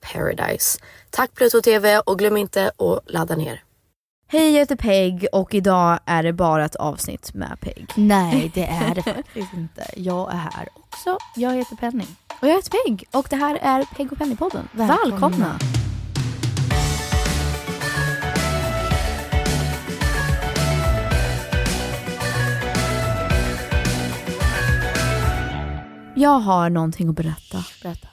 paradise. 0.00 0.78
Tack 1.10 1.34
Pluto 1.34 1.60
TV 1.62 1.98
och 1.98 2.18
glöm 2.18 2.36
inte 2.36 2.70
att 2.78 3.12
ladda 3.12 3.36
ner. 3.36 3.62
Hej 4.30 4.52
jag 4.52 4.58
heter 4.58 4.76
Peg 4.76 5.26
och 5.32 5.54
idag 5.54 5.98
är 6.06 6.22
det 6.22 6.32
bara 6.32 6.64
ett 6.64 6.76
avsnitt 6.76 7.34
med 7.34 7.58
Peg. 7.60 7.92
Nej 7.96 8.50
det 8.54 8.64
är 8.64 8.94
det 8.94 9.02
faktiskt 9.02 9.54
inte. 9.54 9.90
Jag 9.96 10.32
är 10.32 10.36
här 10.36 10.68
också. 10.74 11.18
Jag 11.36 11.54
heter 11.54 11.76
Penny. 11.76 12.04
Och 12.40 12.48
jag 12.48 12.54
heter 12.54 12.70
Peg 12.70 13.04
och 13.12 13.26
det 13.30 13.36
här 13.36 13.58
är 13.62 13.84
Peg 13.84 14.12
och 14.12 14.18
Penny-podden. 14.18 14.68
Välkomna. 14.72 15.10
Välkomna. 15.10 15.58
Jag 26.14 26.38
har 26.38 26.70
någonting 26.70 27.08
att 27.08 27.14
berätta. 27.14 27.64
Berätta. 27.82 28.08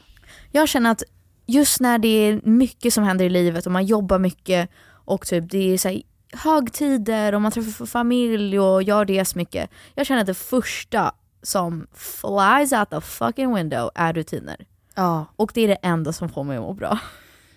Jag 0.52 0.70
känner 0.70 0.92
att 0.92 1.04
just 1.46 1.80
när 1.80 1.98
det 1.98 2.08
är 2.08 2.42
mycket 2.44 2.94
som 2.94 3.04
händer 3.04 3.26
i 3.26 3.30
livet 3.30 3.66
och 3.66 3.72
man 3.72 3.86
jobbar 3.86 4.20
mycket 4.20 4.70
och 4.92 5.26
typ 5.28 5.50
det 5.52 5.74
är 5.74 5.78
så 5.78 5.88
här 5.90 6.02
högtider 6.34 7.34
och 7.36 7.42
man 7.42 7.52
träffar 7.52 7.86
familj 7.86 8.60
och 8.60 8.84
gör 8.84 9.06
det 9.06 9.26
så 9.26 9.38
mycket. 9.38 9.70
Jag 9.96 10.06
känner 10.06 10.22
att 10.22 10.28
det 10.28 10.34
första 10.34 11.12
som 11.44 11.88
flies 11.94 12.72
out 12.74 12.90
the 12.90 13.02
fucking 13.02 13.56
window 13.56 13.90
är 13.96 14.14
rutiner. 14.14 14.66
Ja, 14.96 15.26
Och 15.36 15.52
det 15.54 15.62
är 15.62 15.68
det 15.68 15.76
enda 15.82 16.14
som 16.14 16.30
får 16.30 16.44
mig 16.44 16.58
att 16.58 16.64
må 16.64 16.74
bra. 16.74 17.00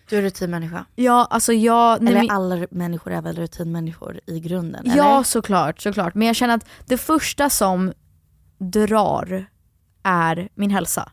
du 0.08 0.16
är 0.18 0.22
rutinmänniska. 0.22 0.84
Ja, 0.94 1.26
alltså 1.30 1.52
jag... 1.52 2.02
nej, 2.02 2.12
Eller 2.12 2.22
men- 2.22 2.30
alla 2.36 2.66
människor 2.70 3.12
är 3.12 3.22
väl 3.22 3.36
rutinmänniskor 3.36 4.20
i 4.26 4.40
grunden? 4.40 4.82
Ja 4.96 5.14
eller? 5.14 5.22
såklart, 5.22 5.80
såklart. 5.80 6.14
Men 6.14 6.26
jag 6.26 6.36
känner 6.36 6.54
att 6.54 6.66
det 6.86 6.98
första 6.98 7.50
som 7.50 7.92
drar 8.58 9.46
är 10.02 10.48
min 10.54 10.70
hälsa. 10.70 11.12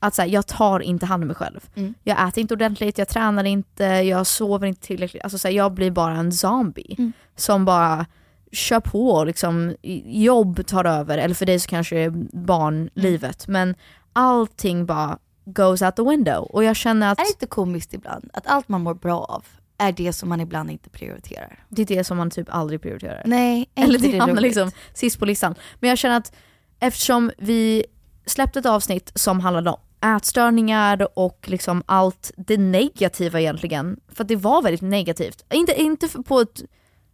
Att 0.00 0.14
så 0.14 0.22
här, 0.22 0.28
jag 0.28 0.46
tar 0.46 0.80
inte 0.80 1.06
hand 1.06 1.22
om 1.22 1.26
mig 1.26 1.36
själv. 1.36 1.60
Mm. 1.74 1.94
Jag 2.04 2.28
äter 2.28 2.40
inte 2.40 2.54
ordentligt, 2.54 2.98
jag 2.98 3.08
tränar 3.08 3.44
inte, 3.44 3.84
jag 3.84 4.26
sover 4.26 4.66
inte 4.66 4.80
tillräckligt. 4.86 5.22
Alltså, 5.22 5.38
så 5.38 5.48
här, 5.48 5.54
jag 5.54 5.72
blir 5.72 5.90
bara 5.90 6.14
en 6.16 6.32
zombie 6.32 6.94
Mm. 6.98 7.12
som 7.36 7.64
bara 7.64 8.06
kör 8.52 8.80
på 8.80 9.24
liksom, 9.24 9.74
jobb 10.06 10.66
tar 10.66 10.84
över, 10.84 11.18
eller 11.18 11.34
för 11.34 11.46
dig 11.46 11.60
så 11.60 11.68
kanske 11.68 11.94
det 11.94 12.02
är 12.02 12.10
barnlivet. 12.46 13.48
Men 13.48 13.74
allting 14.12 14.86
bara 14.86 15.18
goes 15.44 15.82
out 15.82 15.96
the 15.96 16.02
window. 16.02 16.42
Och 16.44 16.64
jag 16.64 16.76
känner 16.76 17.12
att 17.12 17.18
Är 17.18 17.24
det 17.24 17.28
inte 17.30 17.46
komiskt 17.46 17.94
ibland 17.94 18.30
att 18.32 18.46
allt 18.46 18.68
man 18.68 18.80
mår 18.82 18.94
bra 18.94 19.20
av 19.24 19.44
är 19.78 19.92
det 19.92 20.12
som 20.12 20.28
man 20.28 20.40
ibland 20.40 20.70
inte 20.70 20.90
prioriterar? 20.90 21.64
det 21.68 21.82
är 21.82 21.86
det 21.86 22.04
som 22.04 22.16
man 22.16 22.30
typ 22.30 22.48
aldrig 22.50 22.82
prioriterar. 22.82 23.22
Nej, 23.26 23.70
är 23.74 23.82
Eller 23.84 23.98
det, 23.98 24.12
det 24.12 24.18
hamnar 24.18 24.42
liksom 24.42 24.70
sist 24.94 25.18
på 25.18 25.24
listan. 25.24 25.54
Men 25.80 25.88
jag 25.90 25.98
känner 25.98 26.16
att 26.16 26.32
eftersom 26.80 27.30
vi 27.38 27.84
släppte 28.26 28.58
ett 28.58 28.66
avsnitt 28.66 29.12
som 29.14 29.40
handlade 29.40 29.70
om 29.70 29.76
ätstörningar 30.00 31.08
och 31.14 31.38
liksom 31.48 31.82
allt 31.86 32.32
det 32.36 32.56
negativa 32.56 33.40
egentligen. 33.40 34.00
För 34.12 34.24
att 34.24 34.28
det 34.28 34.36
var 34.36 34.62
väldigt 34.62 34.82
negativt. 34.82 35.44
Inte, 35.52 35.80
inte 35.80 36.08
på 36.08 36.40
ett, 36.40 36.62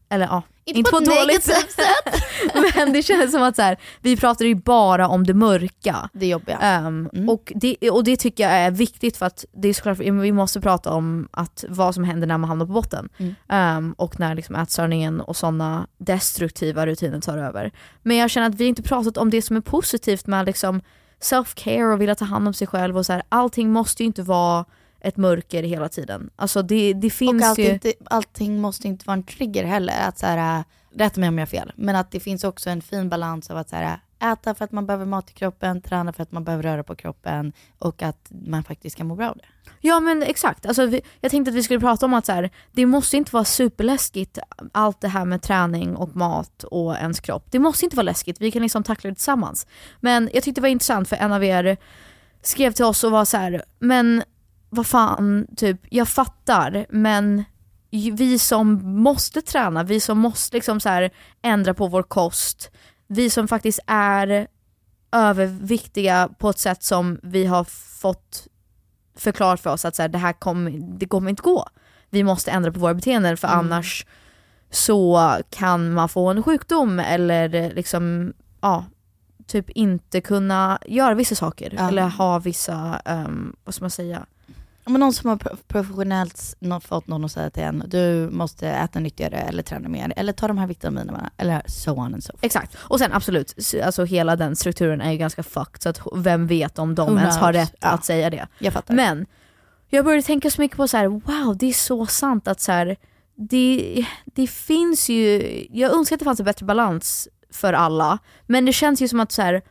eller 0.09 0.27
ja, 0.27 0.43
Inte 0.65 0.91
på 0.91 0.97
ett 0.97 1.05
dåligt 1.05 1.45
sätt. 1.45 1.79
men 2.77 2.93
det 2.93 3.03
känns 3.03 3.33
som 3.33 3.43
att 3.43 3.57
så 3.57 3.63
här, 3.63 3.77
vi 4.01 4.17
pratade 4.17 4.49
ju 4.49 4.55
bara 4.55 5.09
om 5.09 5.27
det 5.27 5.35
mörka. 5.35 6.11
Det 6.13 6.27
jobbiga. 6.27 6.59
Ehm, 6.59 7.09
och, 7.29 7.53
det, 7.55 7.91
och 7.91 8.05
det 8.05 8.17
tycker 8.17 8.45
jag 8.45 8.53
är 8.53 8.71
viktigt 8.71 9.17
för 9.17 9.27
att 9.27 9.45
det 9.53 9.69
är 9.69 9.75
såklart, 9.75 9.99
vi 9.99 10.33
måste 10.33 10.61
prata 10.61 10.91
om 10.91 11.29
att 11.31 11.65
vad 11.69 11.95
som 11.95 12.05
händer 12.05 12.27
när 12.27 12.39
man 12.39 12.49
hamnar 12.49 12.67
på 12.67 12.73
botten. 12.73 13.09
Mm. 13.19 13.35
Ehm, 13.49 13.95
och 13.99 14.21
när 14.21 14.35
liksom 14.35 14.55
ätstörningen 14.57 15.21
och 15.21 15.37
sådana 15.37 15.87
destruktiva 15.99 16.87
rutiner 16.87 17.21
tar 17.21 17.39
över. 17.39 17.73
Men 18.03 18.17
jag 18.17 18.31
känner 18.31 18.49
att 18.49 18.55
vi 18.55 18.65
inte 18.65 18.83
pratat 18.83 19.17
om 19.17 19.31
det 19.31 19.43
som 19.43 19.57
är 19.57 19.61
positivt 19.61 20.27
med 20.27 20.47
liksom 20.47 20.81
self-care 21.25 21.93
och 21.93 22.01
vilja 22.01 22.15
ta 22.15 22.25
hand 22.25 22.49
om 22.49 22.55
sig 22.55 22.67
själv 22.67 22.97
och 22.97 23.07
så 23.07 23.13
här, 23.13 23.23
allting 23.29 23.73
måste 23.73 24.03
ju 24.03 24.07
inte 24.07 24.23
vara 24.23 24.65
ett 25.01 25.17
mörker 25.17 25.63
hela 25.63 25.89
tiden. 25.89 26.31
Alltså 26.37 26.63
det, 26.63 26.93
det 26.93 27.11
finns 27.11 27.43
och 27.43 27.49
allt 27.49 27.59
ju... 27.59 27.71
inte, 27.71 27.93
allting 28.05 28.61
måste 28.61 28.89
inte 28.89 29.07
vara 29.07 29.17
en 29.17 29.23
trigger 29.23 29.65
heller. 29.65 30.09
Att 30.09 30.19
så 30.19 30.27
här, 30.27 30.59
äh, 30.59 30.65
rätta 30.99 31.21
mig 31.21 31.29
om 31.29 31.39
jag 31.39 31.43
har 31.43 31.47
fel, 31.47 31.73
men 31.77 31.97
att 31.97 32.11
det 32.11 32.21
finns 32.21 32.45
också 32.45 32.71
en 32.71 32.83
fin 32.83 33.09
balans 33.09 33.51
av 33.51 33.57
att 33.57 33.69
så 33.69 33.77
här, 33.77 33.99
äta 34.23 34.55
för 34.55 34.65
att 34.65 34.73
man 34.73 34.87
behöver 34.87 35.07
mat 35.07 35.31
i 35.31 35.33
kroppen, 35.33 35.81
träna 35.81 36.13
för 36.13 36.23
att 36.23 36.33
man 36.33 36.45
behöver 36.45 36.63
röra 36.63 36.83
på 36.83 36.95
kroppen 36.95 37.53
och 37.79 38.03
att 38.03 38.33
man 38.47 38.65
faktiskt 38.65 38.97
kan 38.97 39.07
må 39.07 39.15
bra 39.15 39.31
av 39.31 39.37
det. 39.37 39.71
Ja 39.81 40.01
men 40.01 40.23
exakt, 40.23 40.67
alltså, 40.67 40.87
vi, 40.87 41.01
jag 41.21 41.31
tänkte 41.31 41.51
att 41.51 41.57
vi 41.57 41.63
skulle 41.63 41.81
prata 41.81 42.07
om 42.07 42.15
att 42.15 42.27
så 42.27 42.33
här, 42.33 42.51
det 42.73 42.87
måste 42.87 43.17
inte 43.17 43.33
vara 43.33 43.45
superläskigt 43.45 44.39
allt 44.73 45.01
det 45.01 45.09
här 45.09 45.25
med 45.25 45.43
träning 45.43 45.97
och 45.97 46.17
mat 46.17 46.65
och 46.65 46.97
ens 46.97 47.21
kropp. 47.21 47.47
Det 47.51 47.59
måste 47.59 47.85
inte 47.85 47.97
vara 47.97 48.05
läskigt, 48.05 48.41
vi 48.41 48.51
kan 48.51 48.63
liksom 48.63 48.83
tackla 48.83 49.11
det 49.11 49.15
tillsammans. 49.15 49.67
Men 50.01 50.31
jag 50.33 50.43
tyckte 50.43 50.61
det 50.61 50.63
var 50.63 50.69
intressant 50.69 51.09
för 51.09 51.17
en 51.17 51.33
av 51.33 51.45
er 51.45 51.77
skrev 52.43 52.73
till 52.73 52.85
oss 52.85 53.05
och 53.05 53.11
var 53.11 53.25
så 53.25 53.37
här, 53.37 53.63
men 53.79 54.23
vad 54.71 54.87
fan, 54.87 55.47
typ, 55.57 55.81
jag 55.91 56.09
fattar 56.09 56.87
men 56.91 57.45
vi 58.13 58.39
som 58.39 58.81
måste 59.03 59.43
träna, 59.43 59.83
vi 59.83 60.01
som 60.01 60.19
måste 60.19 60.57
liksom 60.57 60.81
så 60.81 60.89
här, 60.89 61.11
ändra 61.43 61.75
på 61.75 61.87
vår 61.87 62.03
kost, 62.03 62.71
vi 63.07 63.31
som 63.31 63.49
faktiskt 63.49 63.81
är 63.87 64.47
överviktiga 65.13 66.29
på 66.39 66.51
ett 66.51 66.59
sätt 66.59 66.83
som 66.83 67.21
vi 67.23 67.47
har 67.47 67.65
fått 68.01 68.47
förklarat 69.17 69.61
för 69.61 69.71
oss 69.73 69.85
att 69.85 69.97
så 69.97 70.03
här, 70.03 70.09
det 70.09 70.19
här 70.19 70.33
kommer, 70.33 70.71
det 70.99 71.07
kommer 71.07 71.31
inte 71.31 71.43
gå. 71.43 71.69
Vi 72.11 72.25
måste 72.25 72.51
ändra 72.51 72.73
på 72.73 72.81
våra 72.81 72.95
beteenden 72.95 73.37
för 73.37 73.49
Mm. 73.49 73.59
annars 73.59 74.07
så 74.71 75.31
kan 75.51 75.93
man 75.93 76.09
få 76.09 76.29
en 76.31 76.43
sjukdom 76.43 77.01
eller 77.01 77.75
liksom, 77.75 78.33
ja, 78.61 78.85
typ 79.47 79.71
inte 79.71 80.21
kunna 80.21 80.79
göra 80.87 81.15
vissa 81.15 81.35
saker 81.35 81.75
Ja. 81.79 81.89
eller 81.89 82.09
ha 82.09 82.39
vissa, 82.39 83.03
um, 83.05 83.57
vad 83.65 83.75
ska 83.75 83.83
man 83.85 83.91
säga, 83.91 84.27
Men 84.87 85.01
någon 85.01 85.13
som 85.13 85.31
har 85.31 85.37
pro- 85.37 85.57
professionellt 85.69 86.57
fått 86.83 87.07
någon 87.07 87.25
att 87.25 87.33
säga 87.33 87.51
till 87.51 87.63
en, 87.63 87.85
du 87.87 88.29
måste 88.33 88.69
äta 88.69 89.01
nyttigare 89.01 89.37
eller 89.37 89.63
träna 89.63 89.89
mer 89.89 90.13
eller 90.17 90.33
ta 90.33 90.49
de 90.49 90.59
här 90.59 90.67
vitaminerna 90.67 91.31
eller 91.37 91.63
so 91.67 91.91
on 91.93 92.15
and 92.15 92.25
so 92.25 92.33
forth. 92.33 92.45
Exakt. 92.45 92.77
Och 92.81 92.99
sen 92.99 93.13
absolut, 93.13 93.55
alltså 93.85 94.05
hela 94.05 94.37
den 94.37 94.57
strukturen 94.57 95.01
är 95.01 95.13
ju 95.13 95.19
ganska 95.19 95.43
fucked 95.43 95.83
så 95.83 95.89
att 95.89 96.01
vem 96.15 96.47
vet 96.47 96.79
om 96.79 96.95
de 96.95 97.13
Who 97.15 97.19
ens 97.19 97.37
har 97.37 97.53
knows? 97.53 97.69
rätt 97.69 97.75
Ja. 97.81 97.89
att 97.89 98.05
säga 98.05 98.31
det. 98.31 98.47
Jag 98.59 98.73
fattar. 98.73 98.95
Men 98.95 99.27
jag 99.91 100.05
började 100.05 100.23
tänka 100.23 100.51
så 100.51 100.61
mycket 100.61 100.77
på 100.77 100.89
så 100.89 100.97
här: 100.97 101.07
wow 101.07 101.57
det 101.57 101.67
är 101.67 101.73
så 101.73 102.07
sant 102.07 102.49
att 102.49 102.61
så 102.61 102.73
här, 102.73 102.97
det, 103.37 104.07
det 104.25 104.47
finns 104.47 105.09
ju, 105.09 105.43
jag 105.71 105.93
önskar 105.93 106.17
att 106.17 106.21
det 106.21 106.25
fanns 106.25 106.41
en 106.41 106.47
bättre 106.47 106.67
balans 106.67 107.29
för 107.53 107.73
alla, 107.73 108.19
men 108.47 108.65
det 108.65 108.73
känns 108.73 109.03
ju 109.03 109.09
som 109.09 109.21
att 109.21 109.33
så 109.33 109.43
här, 109.43 109.63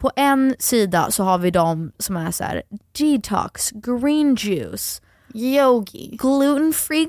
på 0.00 0.10
en 0.16 0.54
sida 0.58 1.10
så 1.10 1.24
har 1.24 1.38
vi 1.38 1.50
de 1.50 1.92
som 1.98 2.16
är 2.16 2.30
så 2.30 2.44
här: 2.44 2.62
detox, 2.98 3.70
green 3.70 4.34
juice, 4.34 5.02
Yogi, 5.34 6.16
gluten 6.20 6.72
free 6.72 7.08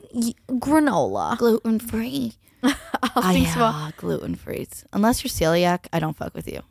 granola. 0.66 1.38
gluten 1.40 1.80
free. 1.80 2.34
Allting 3.14 3.46
som 3.52 3.62
var- 3.62 3.68
ja, 3.68 3.92
gluten 4.00 4.38
free. 4.38 4.68
Unless 4.92 5.24
you're 5.24 5.30
celiac, 5.38 5.82
I 5.92 5.96
don't 6.00 6.14
fuck 6.18 6.36
with 6.38 6.50
you. 6.50 6.62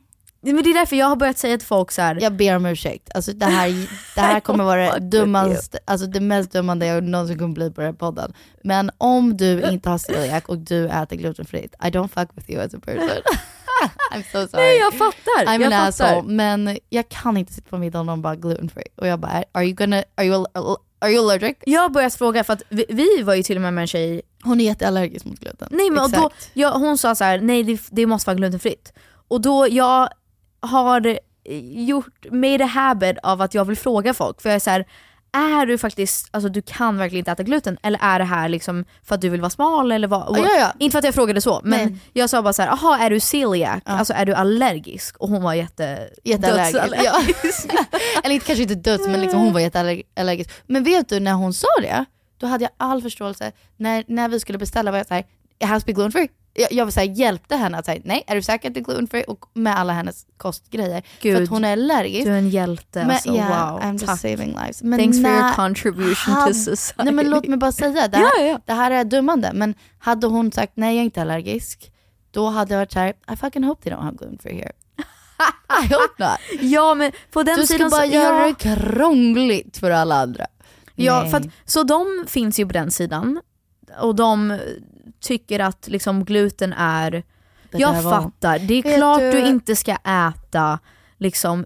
Men 0.43 0.63
det 0.63 0.69
är 0.69 0.73
därför 0.73 0.95
jag 0.95 1.05
har 1.05 1.15
börjat 1.15 1.37
säga 1.37 1.57
till 1.57 1.67
folk 1.67 1.91
så 1.91 2.01
här. 2.01 2.17
Jag 2.21 2.33
ber 2.33 2.55
om 2.55 2.65
ursäkt. 2.65 3.09
Alltså 3.15 3.33
det 3.33 3.45
här, 3.45 3.69
det 4.15 4.21
här 4.21 4.39
kommer 4.47 4.63
vara 4.63 4.99
dummaste, 4.99 5.79
alltså 5.85 6.07
det 6.07 6.19
mest 6.19 6.51
dummande 6.51 6.85
jag 6.85 7.03
någonsin 7.03 7.37
kommer 7.39 7.53
bli 7.53 7.71
på 7.71 7.81
den 7.81 7.87
här 7.89 7.97
podden. 7.97 8.33
Men 8.63 8.91
om 8.97 9.37
du 9.37 9.61
inte 9.61 9.89
har 9.89 9.97
celiac 9.97 10.43
och 10.45 10.57
du 10.57 10.87
äter 10.89 11.15
glutenfritt, 11.15 11.73
I 11.83 11.87
don't 11.87 12.07
fuck 12.07 12.29
with 12.33 12.51
you 12.51 12.61
as 12.61 12.73
a 12.73 12.79
person. 12.85 13.09
I'm 14.13 14.23
so 14.31 14.47
sorry. 14.47 14.63
Nej 14.63 14.77
jag 14.77 14.93
fattar, 14.93 15.45
I'm 15.45 15.61
jag 15.61 15.73
an 15.73 15.91
fattar. 15.91 16.05
asshole. 16.15 16.33
Men 16.33 16.77
jag 16.89 17.09
kan 17.09 17.37
inte 17.37 17.53
sitta 17.53 17.69
på 17.69 17.77
middag 17.77 17.99
och 17.99 18.05
någon 18.05 18.21
bara 18.21 18.35
gluten 18.35 18.69
free. 18.69 18.87
Och 18.95 19.07
jag 19.07 19.19
bara, 19.19 19.43
are 19.51 19.63
you 19.65 19.73
gonna, 19.73 20.03
are 20.15 20.25
you, 20.27 20.45
are 20.99 21.11
you 21.11 21.19
allergic? 21.31 21.57
Jag 21.65 21.81
har 21.81 21.89
börjat 21.89 22.15
fråga 22.15 22.43
för 22.43 22.53
att 22.53 22.61
vi, 22.69 22.85
vi 22.89 23.21
var 23.23 23.33
ju 23.33 23.43
till 23.43 23.55
och 23.55 23.61
med 23.61 23.73
med 23.73 23.81
en 23.81 23.87
tjej, 23.87 24.21
Hon 24.43 24.59
är 24.61 24.65
jätteallergisk 24.65 25.25
mot 25.25 25.39
gluten. 25.39 25.67
nej 25.71 25.89
men 25.89 26.03
och 26.03 26.11
då, 26.11 26.29
jag, 26.53 26.71
hon 26.71 26.97
sa 26.97 27.15
så 27.15 27.23
här: 27.23 27.39
nej 27.39 27.63
det, 27.63 27.81
det 27.91 28.05
måste 28.05 28.27
vara 28.29 28.37
glutenfritt. 28.37 28.93
Och 29.27 29.41
då, 29.41 29.67
jag 29.69 30.09
har 30.59 31.19
gjort, 31.75 32.25
made 32.31 32.63
a 32.63 32.67
habit 32.67 33.17
av 33.23 33.41
att 33.41 33.53
jag 33.53 33.65
vill 33.65 33.77
fråga 33.77 34.13
folk, 34.13 34.41
för 34.41 34.49
jag 34.49 34.55
är 34.55 34.59
så 34.59 34.69
här, 34.69 34.85
är 35.33 35.65
du 35.65 35.77
faktiskt, 35.77 36.27
alltså 36.31 36.49
du 36.49 36.61
kan 36.61 36.97
verkligen 36.97 37.19
inte 37.21 37.31
äta 37.31 37.43
gluten 37.43 37.77
eller 37.83 37.99
är 38.01 38.19
det 38.19 38.25
här 38.25 38.49
liksom 38.49 38.85
för 39.03 39.15
att 39.15 39.21
du 39.21 39.29
vill 39.29 39.41
vara 39.41 39.49
smal 39.49 39.91
eller 39.91 40.07
vad? 40.07 40.37
Ja, 40.37 40.47
ja. 40.59 40.73
Inte 40.79 40.91
för 40.91 40.99
att 40.99 41.05
jag 41.05 41.13
frågade 41.13 41.41
så, 41.41 41.61
men 41.63 41.89
Nej. 41.89 41.99
jag 42.13 42.29
sa 42.29 42.41
bara 42.41 42.53
så 42.53 42.61
här: 42.61 42.69
jaha 42.69 42.99
är 42.99 43.09
du 43.09 43.19
celiac? 43.19 43.81
Alltså 43.85 44.13
är 44.13 44.25
du 44.25 44.33
allergisk? 44.33 45.17
Och 45.17 45.29
hon 45.29 45.43
var 45.43 45.53
jätte, 45.53 46.09
Jätteallergisk. 46.23 46.95
Ja. 47.05 47.23
Eller 48.23 48.39
kanske 48.39 48.61
inte 48.63 48.75
döds, 48.75 49.07
men 49.07 49.21
liksom 49.21 49.39
hon 49.39 49.53
var 49.53 49.59
jätteallergisk. 49.59 50.49
Men 50.67 50.83
vet 50.83 51.09
du, 51.09 51.19
när 51.19 51.33
hon 51.33 51.53
sa 51.53 51.67
det, 51.81 52.05
då 52.37 52.47
hade 52.47 52.63
jag 52.63 52.71
all 52.77 53.01
förståelse. 53.01 53.51
När, 53.77 54.03
när 54.07 54.29
vi 54.29 54.39
skulle 54.39 54.57
beställa 54.57 54.91
var 54.91 54.97
jag 54.97 55.07
såhär, 55.07 55.23
it 55.59 55.67
has 55.67 55.83
to 55.83 55.87
be 55.87 55.93
gluten 55.93 56.11
free. 56.11 56.27
Jag, 56.53 56.71
jag 56.71 56.93
så 56.93 56.99
här, 56.99 57.07
hjälpte 57.07 57.55
henne 57.55 57.77
att 57.77 57.85
säga 57.85 58.01
nej, 58.05 58.23
är 58.27 58.35
du 58.35 58.41
säker 58.41 58.67
att 58.67 58.73
det 58.73 58.79
är 58.79 58.83
gluten 58.83 59.07
free? 59.07 59.23
Och 59.23 59.45
med 59.53 59.77
alla 59.79 59.93
hennes 59.93 60.25
kostgrejer. 60.37 61.03
Gud. 61.21 61.35
För 61.37 61.43
att 61.43 61.49
hon 61.49 61.65
är 61.65 61.71
allergisk. 61.73 62.25
Du 62.25 62.31
är 62.33 62.37
en 62.37 62.49
hjälte 62.49 62.99
Men, 62.99 63.11
alltså, 63.11 63.33
yeah, 63.33 63.73
wow. 63.73 63.81
I'm 63.81 63.93
just 63.93 64.05
Tack. 64.05 64.19
saving 64.19 64.57
lives. 64.61 64.83
Men 64.83 64.99
Thanks 64.99 65.21
for 65.21 65.29
your 65.31 65.53
contribution 65.55 66.33
hade- 66.33 66.53
to 66.53 66.59
society. 66.59 67.03
Nej 67.03 67.13
men 67.13 67.29
låt 67.29 67.47
mig 67.47 67.57
bara 67.57 67.71
säga, 67.71 68.07
det 68.07 68.17
här, 68.17 68.31
Ja, 68.39 68.43
ja. 68.45 68.59
det 68.65 68.73
här 68.73 68.91
är 68.91 69.03
dummande. 69.03 69.51
Men 69.53 69.75
hade 69.99 70.27
hon 70.27 70.51
sagt 70.51 70.71
nej 70.75 70.95
jag 70.95 71.01
är 71.01 71.05
inte 71.05 71.21
allergisk, 71.21 71.91
då 72.31 72.47
hade 72.49 72.73
jag 72.73 72.79
varit 72.79 72.91
såhär, 72.91 73.13
I 73.33 73.35
fucking 73.35 73.63
hope 73.63 73.83
they 73.83 73.93
don't 73.93 74.01
have 74.03 74.17
gluten 74.17 74.37
free 74.37 74.53
here. 74.55 74.71
I 75.83 75.93
hope 75.93 76.13
not. 76.29 76.61
Ja 76.61 76.93
men 76.93 77.11
på 77.31 77.43
den 77.43 77.55
Du 77.59 77.65
ska 77.65 77.73
sidan 77.73 77.89
bara 77.89 78.01
så, 78.01 78.07
göra 78.13 78.39
ja, 78.39 78.45
det 78.47 78.75
krångligt 78.75 79.77
för 79.77 79.91
alla 79.91 80.15
andra. 80.21 80.45
ja, 80.95 81.21
Nej. 81.21 81.31
för 81.31 81.37
att, 81.37 81.45
Så 81.65 81.83
de 81.83 82.25
finns 82.27 82.59
ju 82.59 82.65
på 82.67 82.73
den 82.73 82.91
sidan 82.91 83.41
och 84.01 84.15
de 84.15 84.59
tycker 85.21 85.59
att 85.59 85.87
liksom 85.87 86.23
gluten 86.25 86.73
är, 86.73 87.11
Det 87.11 87.23
jag 87.77 88.01
var- 88.01 88.11
fattar, 88.21 88.59
det 88.59 88.73
är 88.73 88.83
Vet 88.83 88.95
klart 88.97 89.19
du- 89.19 89.31
du... 89.31 89.47
inte 89.47 89.75
ska 89.75 89.95
äta 89.95 90.79
liksom 91.17 91.65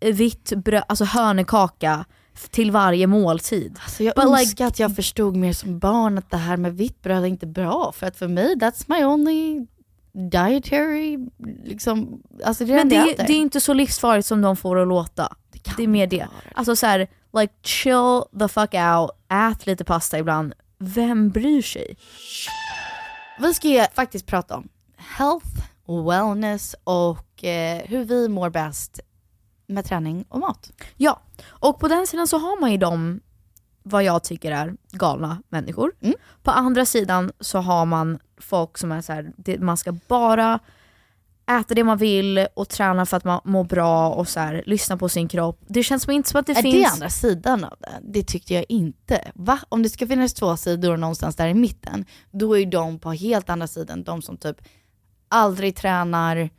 vitt 0.00 0.52
bröd, 0.56 0.82
alltså 0.88 1.04
hörnekaka 1.04 2.04
till 2.50 2.70
varje 2.70 3.06
måltid. 3.06 3.78
Alltså 3.84 4.02
jag 4.04 4.14
But 4.14 4.24
önskar 4.24 4.66
att 4.66 4.78
jag 4.78 4.96
förstod 4.96 5.36
mer 5.36 5.52
som 5.52 5.78
barn 5.78 6.18
att 6.18 6.30
det 6.30 6.36
här 6.36 6.56
med 6.56 6.76
vitt 6.76 7.02
bröd 7.02 7.22
är 7.22 7.26
inte 7.26 7.46
bra. 7.46 7.92
För 7.96 8.06
att 8.06 8.16
för 8.16 8.28
mig, 8.28 8.54
that's 8.54 8.84
my 8.86 9.04
only 9.04 9.66
dietary, 10.30 11.18
liksom, 11.64 12.22
alltså 12.44 12.64
det 12.64 12.72
är 12.72 12.76
Men 12.76 12.88
det 12.88 12.94
det, 13.04 13.22
är- 13.22 13.26
det 13.26 13.32
är 13.32 13.36
inte 13.36 13.60
så 13.60 13.72
livsfarligt 13.72 14.26
som 14.26 14.40
de 14.40 14.56
får 14.56 14.78
att 14.80 14.88
låta. 14.88 15.36
kan 15.62 15.74
Det 15.76 15.82
är 15.82 15.88
mer 15.88 16.06
det. 16.06 16.16
det. 16.16 16.28
Alltså 16.54 16.76
så 16.76 16.86
här, 16.86 16.98
like 17.40 17.52
chill 17.62 18.22
the 18.38 18.48
fuck 18.48 18.74
out, 18.74 19.10
ät 19.32 19.66
lite 19.66 19.84
pasta 19.84 20.18
ibland. 20.18 20.52
Vem 20.78 21.30
bryr 21.30 21.62
sig? 21.62 21.96
Vi 23.38 23.54
ska 23.54 23.68
ju 23.68 23.84
faktiskt 23.94 24.26
prata 24.26 24.56
om 24.56 24.68
health, 24.96 25.60
wellness 26.08 26.74
och 26.84 27.44
eh, 27.44 27.82
hur 27.84 28.04
vi 28.04 28.28
mår 28.28 28.50
bäst 28.50 29.00
med 29.66 29.84
träning 29.84 30.24
och 30.28 30.40
mat. 30.40 30.72
Ja, 30.96 31.20
och 31.46 31.80
på 31.80 31.88
den 31.88 32.06
sidan 32.06 32.26
så 32.26 32.38
har 32.38 32.60
man 32.60 32.72
ju 32.72 32.78
de, 32.78 33.20
vad 33.82 34.04
jag 34.04 34.24
tycker 34.24 34.52
är 34.52 34.76
galna 34.90 35.42
människor. 35.48 35.92
Mm. 36.00 36.14
På 36.42 36.50
andra 36.50 36.86
sidan 36.86 37.32
så 37.40 37.58
har 37.58 37.86
man 37.86 38.18
folk 38.38 38.78
som 38.78 38.92
är 38.92 39.00
så 39.00 39.12
här, 39.12 39.32
det, 39.36 39.58
man 39.58 39.76
ska 39.76 39.92
bara 39.92 40.58
äta 41.46 41.74
det 41.74 41.84
man 41.84 41.98
vill 41.98 42.46
och 42.54 42.68
träna 42.68 43.06
för 43.06 43.16
att 43.16 43.24
man 43.24 43.40
mår 43.44 43.64
bra 43.64 44.08
och 44.10 44.28
så 44.28 44.40
här, 44.40 44.62
lyssna 44.66 44.96
på 44.96 45.08
sin 45.08 45.28
kropp. 45.28 45.60
Det 45.66 45.82
känns 45.82 46.02
som 46.02 46.12
inte 46.12 46.28
som 46.28 46.40
att 46.40 46.46
det 46.46 46.52
är 46.52 46.62
finns... 46.62 46.74
det 46.74 46.92
andra 46.92 47.10
sidan 47.10 47.64
av 47.64 47.76
det? 47.80 48.00
Det 48.02 48.22
tyckte 48.22 48.54
jag 48.54 48.64
inte. 48.68 49.30
Va? 49.34 49.58
Om 49.68 49.82
det 49.82 49.88
ska 49.88 50.06
finnas 50.06 50.34
två 50.34 50.56
sidor 50.56 50.96
någonstans 50.96 51.36
där 51.36 51.48
i 51.48 51.54
mitten, 51.54 52.04
då 52.30 52.54
är 52.54 52.58
ju 52.58 52.66
de 52.66 52.98
på 52.98 53.12
helt 53.12 53.50
andra 53.50 53.66
sidan 53.66 54.04
de 54.04 54.22
som 54.22 54.36
typ 54.36 54.56
aldrig 55.28 55.76
tränar, 55.76 56.50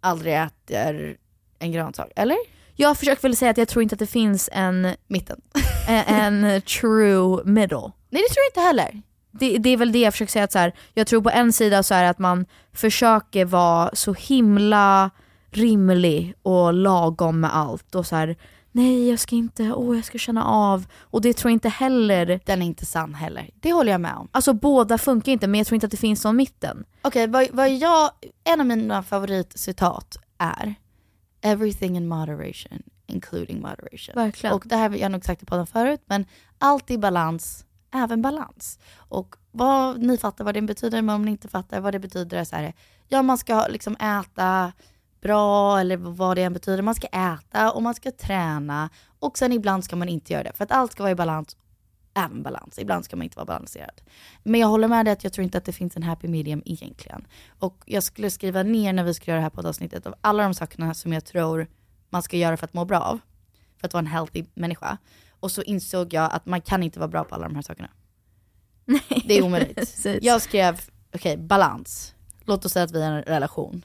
aldrig 0.00 0.34
äter 0.34 1.16
en 1.58 1.72
grönsak. 1.72 2.08
Eller? 2.16 2.36
Jag 2.74 2.98
försöker 2.98 3.22
väl 3.22 3.36
säga 3.36 3.50
att 3.50 3.58
jag 3.58 3.68
tror 3.68 3.82
inte 3.82 3.94
att 3.94 3.98
det 3.98 4.06
finns 4.06 4.48
en, 4.52 4.88
Mitten. 5.06 5.40
en, 5.88 6.44
en 6.44 6.62
true 6.80 7.44
middle. 7.44 7.92
Nej 8.10 8.22
det 8.22 8.34
tror 8.34 8.42
jag 8.44 8.50
inte 8.50 8.60
heller. 8.60 9.02
Det, 9.38 9.58
det 9.58 9.70
är 9.70 9.76
väl 9.76 9.92
det 9.92 9.98
jag 9.98 10.12
försöker 10.12 10.32
säga, 10.32 10.44
att 10.44 10.52
så 10.52 10.58
här, 10.58 10.72
jag 10.94 11.06
tror 11.06 11.22
på 11.22 11.30
en 11.30 11.52
sida 11.52 11.82
så 11.82 11.94
är 11.94 12.02
det 12.02 12.10
att 12.10 12.18
man 12.18 12.46
försöker 12.72 13.44
vara 13.44 13.90
så 13.94 14.12
himla 14.12 15.10
rimlig 15.50 16.34
och 16.42 16.74
lagom 16.74 17.40
med 17.40 17.56
allt 17.56 17.94
och 17.94 18.06
så 18.06 18.16
här, 18.16 18.36
nej 18.72 19.08
jag 19.10 19.18
ska 19.18 19.36
inte, 19.36 19.72
åh 19.72 19.96
jag 19.96 20.04
ska 20.04 20.18
känna 20.18 20.44
av. 20.44 20.86
Och 21.00 21.20
det 21.20 21.32
tror 21.32 21.50
jag 21.50 21.56
inte 21.56 21.68
heller, 21.68 22.40
Den 22.44 22.62
är 22.62 22.66
inte 22.66 22.86
sann 22.86 23.14
heller. 23.14 23.50
Det 23.60 23.72
håller 23.72 23.92
jag 23.92 24.00
med 24.00 24.14
om. 24.16 24.28
alltså 24.32 24.52
båda 24.52 24.98
funkar 24.98 25.32
inte 25.32 25.46
men 25.46 25.58
jag 25.58 25.66
tror 25.66 25.74
inte 25.74 25.86
att 25.86 25.90
det 25.90 25.96
finns 25.96 26.24
någon 26.24 26.36
mitten. 26.36 26.84
Okej, 27.02 27.26
vad, 27.26 27.48
vad 27.52 27.70
jag, 27.70 28.10
en 28.44 28.60
av 28.60 28.66
mina 28.66 29.02
favoritcitat 29.02 30.18
är 30.38 30.74
Everything 31.42 31.96
in 31.96 32.08
moderation, 32.08 32.82
including 33.06 33.60
moderation. 33.60 34.14
Verkligen. 34.14 34.54
Och 34.54 34.62
det 34.66 34.76
här 34.76 34.88
har 34.88 34.96
jag 34.96 35.12
nog 35.12 35.24
sagt 35.24 35.46
på 35.46 35.56
den 35.56 35.66
förut, 35.66 36.02
men 36.06 36.26
allt 36.58 36.90
i 36.90 36.98
balans, 36.98 37.65
även 37.96 38.22
balans. 38.22 38.78
Och 38.96 39.36
vad 39.50 40.02
ni 40.02 40.18
fattar 40.18 40.44
vad 40.44 40.54
det 40.54 40.62
betyder, 40.62 41.02
men 41.02 41.14
om 41.14 41.24
ni 41.24 41.30
inte 41.30 41.48
fattar 41.48 41.80
vad 41.80 41.94
det 41.94 41.98
betyder 41.98 42.44
så 42.44 42.56
här, 42.56 42.74
ja 43.08 43.22
man 43.22 43.38
ska 43.38 43.66
liksom 43.66 43.96
äta 43.96 44.72
bra 45.20 45.80
eller 45.80 45.96
vad 45.96 46.36
det 46.36 46.42
än 46.42 46.52
betyder. 46.52 46.82
Man 46.82 46.94
ska 46.94 47.06
äta 47.06 47.72
och 47.72 47.82
man 47.82 47.94
ska 47.94 48.10
träna 48.10 48.90
och 49.18 49.38
sen 49.38 49.52
ibland 49.52 49.84
ska 49.84 49.96
man 49.96 50.08
inte 50.08 50.32
göra 50.32 50.42
det. 50.42 50.52
För 50.52 50.64
att 50.64 50.72
allt 50.72 50.92
ska 50.92 51.02
vara 51.02 51.10
i 51.10 51.14
balans, 51.14 51.56
även 52.14 52.42
balans. 52.42 52.78
Ibland 52.78 53.04
ska 53.04 53.16
man 53.16 53.24
inte 53.24 53.36
vara 53.36 53.46
balanserad. 53.46 54.02
Men 54.42 54.60
jag 54.60 54.68
håller 54.68 54.88
med 54.88 55.06
dig 55.06 55.12
att 55.12 55.24
jag 55.24 55.32
tror 55.32 55.44
inte 55.44 55.58
att 55.58 55.64
det 55.64 55.72
finns 55.72 55.96
en 55.96 56.02
happy 56.02 56.28
medium 56.28 56.62
egentligen. 56.64 57.26
Och 57.58 57.82
jag 57.86 58.02
skulle 58.02 58.30
skriva 58.30 58.62
ner 58.62 58.92
när 58.92 59.04
vi 59.04 59.14
ska 59.14 59.30
göra 59.30 59.38
det 59.38 59.42
här 59.42 59.50
poddavsnittet 59.50 60.06
av 60.06 60.14
alla 60.20 60.42
de 60.42 60.54
sakerna 60.54 60.94
som 60.94 61.12
jag 61.12 61.24
tror 61.24 61.66
man 62.10 62.22
ska 62.22 62.36
göra 62.36 62.56
för 62.56 62.64
att 62.64 62.74
må 62.74 62.84
bra 62.84 63.00
av. 63.00 63.18
För 63.80 63.86
att 63.86 63.92
vara 63.92 64.00
en 64.00 64.06
healthy 64.06 64.44
människa. 64.54 64.98
Och 65.46 65.52
så 65.52 65.62
insåg 65.62 66.12
jag 66.12 66.32
att 66.32 66.46
man 66.46 66.60
kan 66.60 66.82
inte 66.82 66.98
vara 66.98 67.08
bra 67.08 67.24
på 67.24 67.34
alla 67.34 67.48
de 67.48 67.54
här 67.54 67.62
sakerna. 67.62 67.90
Det 69.24 69.34
är 69.34 69.42
omöjligt. 69.42 70.06
Jag 70.22 70.42
skrev, 70.42 70.80
okej, 71.14 71.36
balans. 71.36 72.14
Låt 72.44 72.64
oss 72.64 72.72
säga 72.72 72.84
att 72.84 72.90
vi 72.90 73.02
är 73.02 73.12
en 73.12 73.22
relation. 73.22 73.84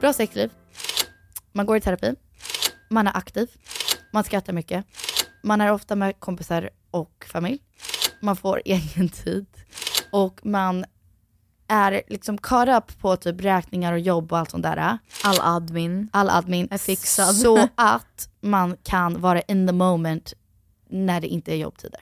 Bra 0.00 0.12
sexliv. 0.12 0.50
Man 1.52 1.66
går 1.66 1.76
i 1.76 1.80
terapi. 1.80 2.14
Man 2.88 3.06
är 3.06 3.16
aktiv. 3.16 3.50
Man 4.12 4.24
skrattar 4.24 4.52
mycket. 4.52 4.84
Man 5.42 5.60
är 5.60 5.72
ofta 5.72 5.96
med 5.96 6.20
kompisar 6.20 6.70
och 6.90 7.26
familj. 7.28 7.58
Man 8.20 8.36
får 8.36 8.62
egen 8.64 9.08
tid. 9.08 9.46
Och 10.10 10.46
man 10.46 10.84
är 11.68 12.02
liksom 12.08 12.38
caught 12.38 12.68
up 12.68 13.00
på 13.00 13.16
typ 13.16 13.40
räkningar 13.40 13.92
och 13.92 13.98
jobb 13.98 14.32
och 14.32 14.38
allt 14.38 14.50
sånt 14.50 14.62
där. 14.62 14.98
All 15.24 15.40
admin. 15.40 16.08
All 16.12 16.30
admin. 16.30 16.68
Är 16.70 16.78
fixad. 16.78 17.34
Så 17.34 17.68
att 17.74 18.28
man 18.40 18.76
kan 18.82 19.20
vara 19.20 19.40
in 19.40 19.66
the 19.66 19.72
moment 19.72 20.32
när 20.90 21.20
det 21.20 21.26
inte 21.26 21.52
är 21.52 21.56
jobbtider. 21.56 22.00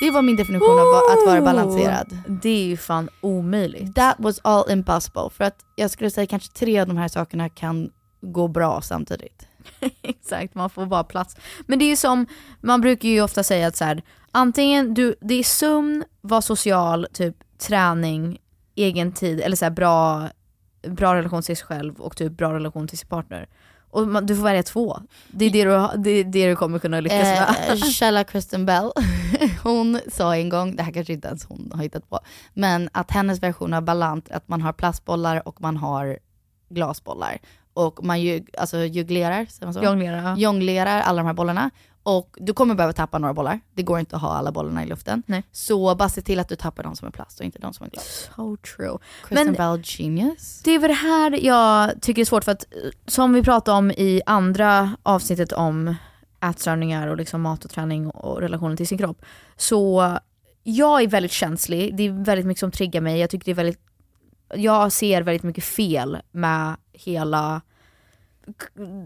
Det 0.00 0.10
var 0.10 0.22
min 0.22 0.36
definition 0.36 0.78
av 0.78 0.94
att 0.94 1.26
vara 1.26 1.40
balanserad. 1.40 2.18
Det 2.42 2.48
är 2.48 2.64
ju 2.64 2.76
fan 2.76 3.08
omöjligt. 3.20 3.94
That 3.94 4.16
was 4.18 4.40
all 4.42 4.70
impossible. 4.70 5.30
För 5.30 5.44
att 5.44 5.56
jag 5.76 5.90
skulle 5.90 6.10
säga 6.10 6.26
kanske 6.26 6.52
tre 6.52 6.80
av 6.80 6.86
de 6.86 6.96
här 6.96 7.08
sakerna 7.08 7.48
kan 7.48 7.90
gå 8.20 8.48
bra 8.48 8.80
samtidigt. 8.80 9.48
Exakt, 10.02 10.54
man 10.54 10.70
får 10.70 10.86
bara 10.86 11.04
plats. 11.04 11.36
Men 11.66 11.78
det 11.78 11.84
är 11.84 11.88
ju 11.88 11.96
som, 11.96 12.26
man 12.60 12.80
brukar 12.80 13.08
ju 13.08 13.22
ofta 13.22 13.42
säga 13.42 13.66
att 13.66 13.76
så 13.76 13.84
här, 13.84 14.02
antingen 14.32 14.94
du, 14.94 15.14
det 15.20 15.34
är 15.34 15.42
sömn, 15.42 16.04
var 16.20 16.40
social, 16.40 17.06
typ 17.12 17.36
träning, 17.58 18.38
egen 18.82 19.12
tid, 19.12 19.40
eller 19.40 19.56
så 19.56 19.64
här, 19.64 19.70
bra, 19.70 20.28
bra 20.82 21.14
relation 21.14 21.42
till 21.42 21.56
sig 21.56 21.66
själv 21.66 22.00
och 22.00 22.16
typ 22.16 22.32
bra 22.32 22.54
relation 22.54 22.88
till 22.88 22.98
sin 22.98 23.08
partner. 23.08 23.48
Och 23.90 24.08
man, 24.08 24.26
du 24.26 24.36
får 24.36 24.42
välja 24.42 24.62
två. 24.62 25.00
Det 25.28 25.44
är 25.44 25.50
det 25.50 25.64
du, 25.64 26.02
det, 26.02 26.10
är 26.10 26.24
det 26.24 26.48
du 26.48 26.56
kommer 26.56 26.78
kunna 26.78 27.00
lyckas 27.00 27.22
med. 27.22 27.56
Eh, 27.70 27.76
Källa 27.76 28.24
Kristen 28.24 28.66
Bell, 28.66 28.90
hon 29.62 30.00
sa 30.08 30.36
en 30.36 30.48
gång, 30.48 30.76
det 30.76 30.82
här 30.82 30.92
kanske 30.92 31.12
inte 31.12 31.28
ens 31.28 31.44
hon 31.44 31.70
har 31.74 31.82
hittat 31.82 32.10
på, 32.10 32.20
men 32.54 32.88
att 32.92 33.10
hennes 33.10 33.42
version 33.42 33.74
av 33.74 33.82
balans, 33.82 34.24
att 34.30 34.48
man 34.48 34.62
har 34.62 34.72
plastbollar 34.72 35.48
och 35.48 35.60
man 35.60 35.76
har 35.76 36.18
glasbollar. 36.68 37.38
Och 37.72 38.04
man 38.04 38.20
ju, 38.20 38.44
alltså 38.58 38.78
jonglerar, 38.78 39.46
säger 39.46 39.66
man 39.66 39.74
så? 39.74 39.82
Jonglera, 39.82 40.22
ja. 40.22 40.36
jonglerar 40.36 41.00
alla 41.00 41.22
de 41.22 41.26
här 41.26 41.34
bollarna. 41.34 41.70
Och 42.02 42.36
du 42.40 42.52
kommer 42.52 42.74
behöva 42.74 42.92
tappa 42.92 43.18
några 43.18 43.34
bollar. 43.34 43.60
Det 43.74 43.82
går 43.82 44.00
inte 44.00 44.16
att 44.16 44.22
ha 44.22 44.32
alla 44.32 44.52
bollarna 44.52 44.84
i 44.84 44.86
luften. 44.86 45.22
Nej. 45.26 45.42
Så 45.52 45.94
bara 45.94 46.08
se 46.08 46.22
till 46.22 46.40
att 46.40 46.48
du 46.48 46.56
tappar 46.56 46.82
de 46.82 46.96
som 46.96 47.08
är 47.08 47.12
plast 47.12 47.40
och 47.40 47.46
inte 47.46 47.58
de 47.58 47.74
som 47.74 47.86
är 47.86 47.90
glas. 47.90 48.30
So 48.36 48.56
true. 48.56 48.98
Kristen 49.24 49.52
Bell 49.52 49.82
genius. 49.84 50.62
Det 50.64 50.70
är 50.70 50.78
väl 50.78 50.88
det 50.88 50.94
här 50.94 51.44
jag 51.44 52.02
tycker 52.02 52.22
är 52.22 52.26
svårt 52.26 52.44
för 52.44 52.52
att 52.52 52.64
som 53.06 53.32
vi 53.32 53.42
pratade 53.42 53.78
om 53.78 53.90
i 53.90 54.22
andra 54.26 54.96
avsnittet 55.02 55.52
om 55.52 55.94
ätstörningar 56.40 57.08
och 57.08 57.16
liksom 57.16 57.42
mat 57.42 57.64
och 57.64 57.70
träning 57.70 58.10
och 58.10 58.40
relationen 58.40 58.76
till 58.76 58.86
sin 58.86 58.98
kropp. 58.98 59.22
Så 59.56 60.18
jag 60.62 61.02
är 61.02 61.08
väldigt 61.08 61.32
känslig, 61.32 61.96
det 61.96 62.02
är 62.02 62.24
väldigt 62.24 62.46
mycket 62.46 62.60
som 62.60 62.70
triggar 62.70 63.00
mig. 63.00 63.20
Jag 63.20 63.30
tycker 63.30 63.44
det 63.44 63.50
är 63.50 63.64
väldigt, 63.64 63.80
jag 64.54 64.92
ser 64.92 65.22
väldigt 65.22 65.42
mycket 65.42 65.64
fel 65.64 66.18
med 66.30 66.76
hela 66.92 67.60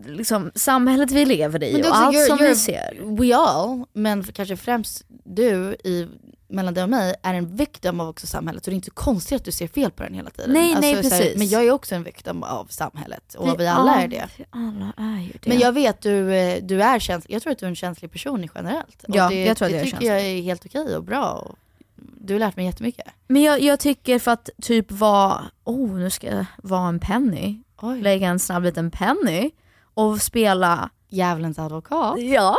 liksom, 0.07 0.51
samhället 0.55 1.11
vi 1.11 1.25
lever 1.25 1.65
i 1.65 1.83
och 1.83 1.87
allt 1.97 2.17
you're- 2.17 2.27
som 2.27 2.39
you're- 2.39 2.49
vi 2.49 2.57
ser. 2.57 3.17
We 3.29 3.37
all, 3.37 3.85
men 3.93 4.25
kanske 4.25 4.57
främst 4.57 5.05
du 5.25 5.77
i, 5.85 6.09
mellan 6.49 6.75
dig 6.75 6.83
och 6.83 6.91
mig, 6.91 7.15
är 7.23 7.35
en 7.35 7.57
victim 7.57 8.01
av 8.01 8.09
också 8.09 8.27
samhället. 8.27 8.65
Så 8.65 8.71
det 8.71 8.75
är 8.75 8.77
inte 8.77 8.91
konstigt 8.91 9.37
att 9.37 9.45
du 9.45 9.53
ser 9.53 9.69
fel 9.69 9.91
på 9.91 10.03
den 10.03 10.15
hela 10.15 10.31
tiden. 10.31 10.53
Nej, 10.53 10.77
nej, 10.81 10.91
så 10.95 10.97
här, 10.97 11.03
precis. 11.21 11.39
men 11.39 11.49
jag 11.49 11.65
är 11.67 11.71
också 11.71 11.95
en 11.95 12.03
victim 12.03 12.43
av 12.43 12.67
samhället 12.71 13.35
och 13.35 13.49
vi, 13.49 13.57
Vi 13.59 13.67
alla 13.67 14.03
är 14.03 14.09
det. 14.09 14.29
Alla 14.51 14.93
är 14.97 15.21
ju 15.23 15.33
det. 15.33 15.49
Men 15.49 15.59
jag 15.59 15.73
vet 15.73 16.01
du, 16.01 16.35
eh, 16.35 16.63
du 16.63 16.83
är 16.83 16.99
känslig, 16.99 17.35
jag 17.35 17.43
tror 17.43 17.53
att 17.53 17.59
du 17.59 17.67
är 17.67 17.71
en 17.71 17.77
känslig 17.77 18.13
person 18.13 18.49
generellt. 18.55 19.05
Ja, 19.09 19.29
det, 19.29 19.45
jag 19.45 19.57
tror 19.57 19.67
att 19.67 19.73
det 19.73 19.77
jag 19.79 19.87
är 19.87 19.91
tycker 19.91 20.07
jag 20.07 20.21
är 20.21 20.43
helt 20.43 20.67
okej 20.67 20.97
och 20.97 21.05
bra. 21.05 21.31
Och 21.33 21.57
du 21.97 22.35
har 22.35 22.39
lärt 22.41 22.57
mig 22.57 22.65
jättemycket. 22.67 23.07
Men 23.27 23.43
jag, 23.43 23.61
jag 23.61 23.81
tycker 23.81 24.19
för 24.19 24.31
att 24.31 24.51
typ 24.63 24.93
vara, 24.93 25.45
oh 25.65 25.91
nu 25.99 26.11
ska 26.11 26.27
jag 26.27 26.47
vara 26.63 26.89
en 26.89 27.01
penny, 27.01 27.61
Oj. 27.83 28.01
lägga 28.03 28.29
en 28.29 28.39
snabb 28.39 28.63
liten 28.63 28.91
penny 28.91 29.51
och 29.95 30.23
spela 30.23 30.91
Djävulens 31.09 31.59
advokat. 31.59 32.21
Ja. 32.21 32.57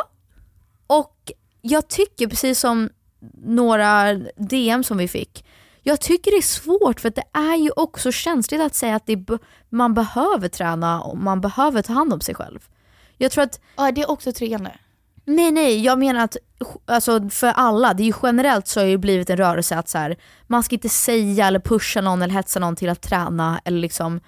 Och 0.88 1.32
jag 1.62 1.88
tycker 1.88 2.28
precis 2.28 2.60
som 2.60 2.90
några 3.46 4.14
DM 4.38 4.84
som 4.84 4.98
vi 4.98 5.08
fick, 5.08 5.46
jag 5.84 6.02
tycker 6.02 6.32
det 6.32 6.38
är 6.38 6.42
svårt 6.42 7.00
för 7.00 7.10
det 7.10 7.24
är 7.34 7.56
ju 7.56 7.70
också 7.76 8.12
känsligt 8.12 8.62
att 8.62 8.76
säga 8.76 8.96
att 8.96 9.06
det 9.06 9.16
be- 9.16 9.38
man 9.70 9.94
behöver 9.94 10.48
träna 10.48 11.02
och 11.02 11.18
man 11.18 11.42
behöver 11.42 11.82
ta 11.82 11.94
hand 11.94 12.14
om 12.14 12.22
sig 12.22 12.36
själv. 12.36 12.60
Jag 13.18 13.32
tror 13.32 13.44
att, 13.44 13.60
Ja, 13.78 13.92
det 13.92 14.02
är 14.02 14.10
också 14.12 14.32
triggande. 14.32 14.72
nej 15.26 15.52
nej, 15.52 15.82
jag 15.84 16.00
menar 16.00 16.24
att 16.24 16.38
alltså, 16.86 17.30
för 17.30 17.48
alla, 17.48 17.94
det 17.94 18.04
är 18.04 18.06
ju 18.06 18.14
generellt 18.24 18.68
så 18.68 18.80
har 18.80 18.86
det 18.86 18.92
ju 18.92 18.98
blivit 18.98 19.30
en 19.30 19.38
rörelse 19.38 19.78
att 19.78 19.90
så 19.90 19.98
här, 19.98 20.18
man 20.48 20.64
ska 20.64 20.76
inte 20.76 20.90
säga 20.90 21.48
eller 21.48 21.60
pusha 21.60 22.02
någon 22.02 22.22
eller 22.22 22.34
hetsa 22.34 22.60
någon 22.60 22.76
till 22.76 22.90
att 22.90 23.02
träna 23.02 23.62
eller 23.66 23.80
liksom 23.80 24.20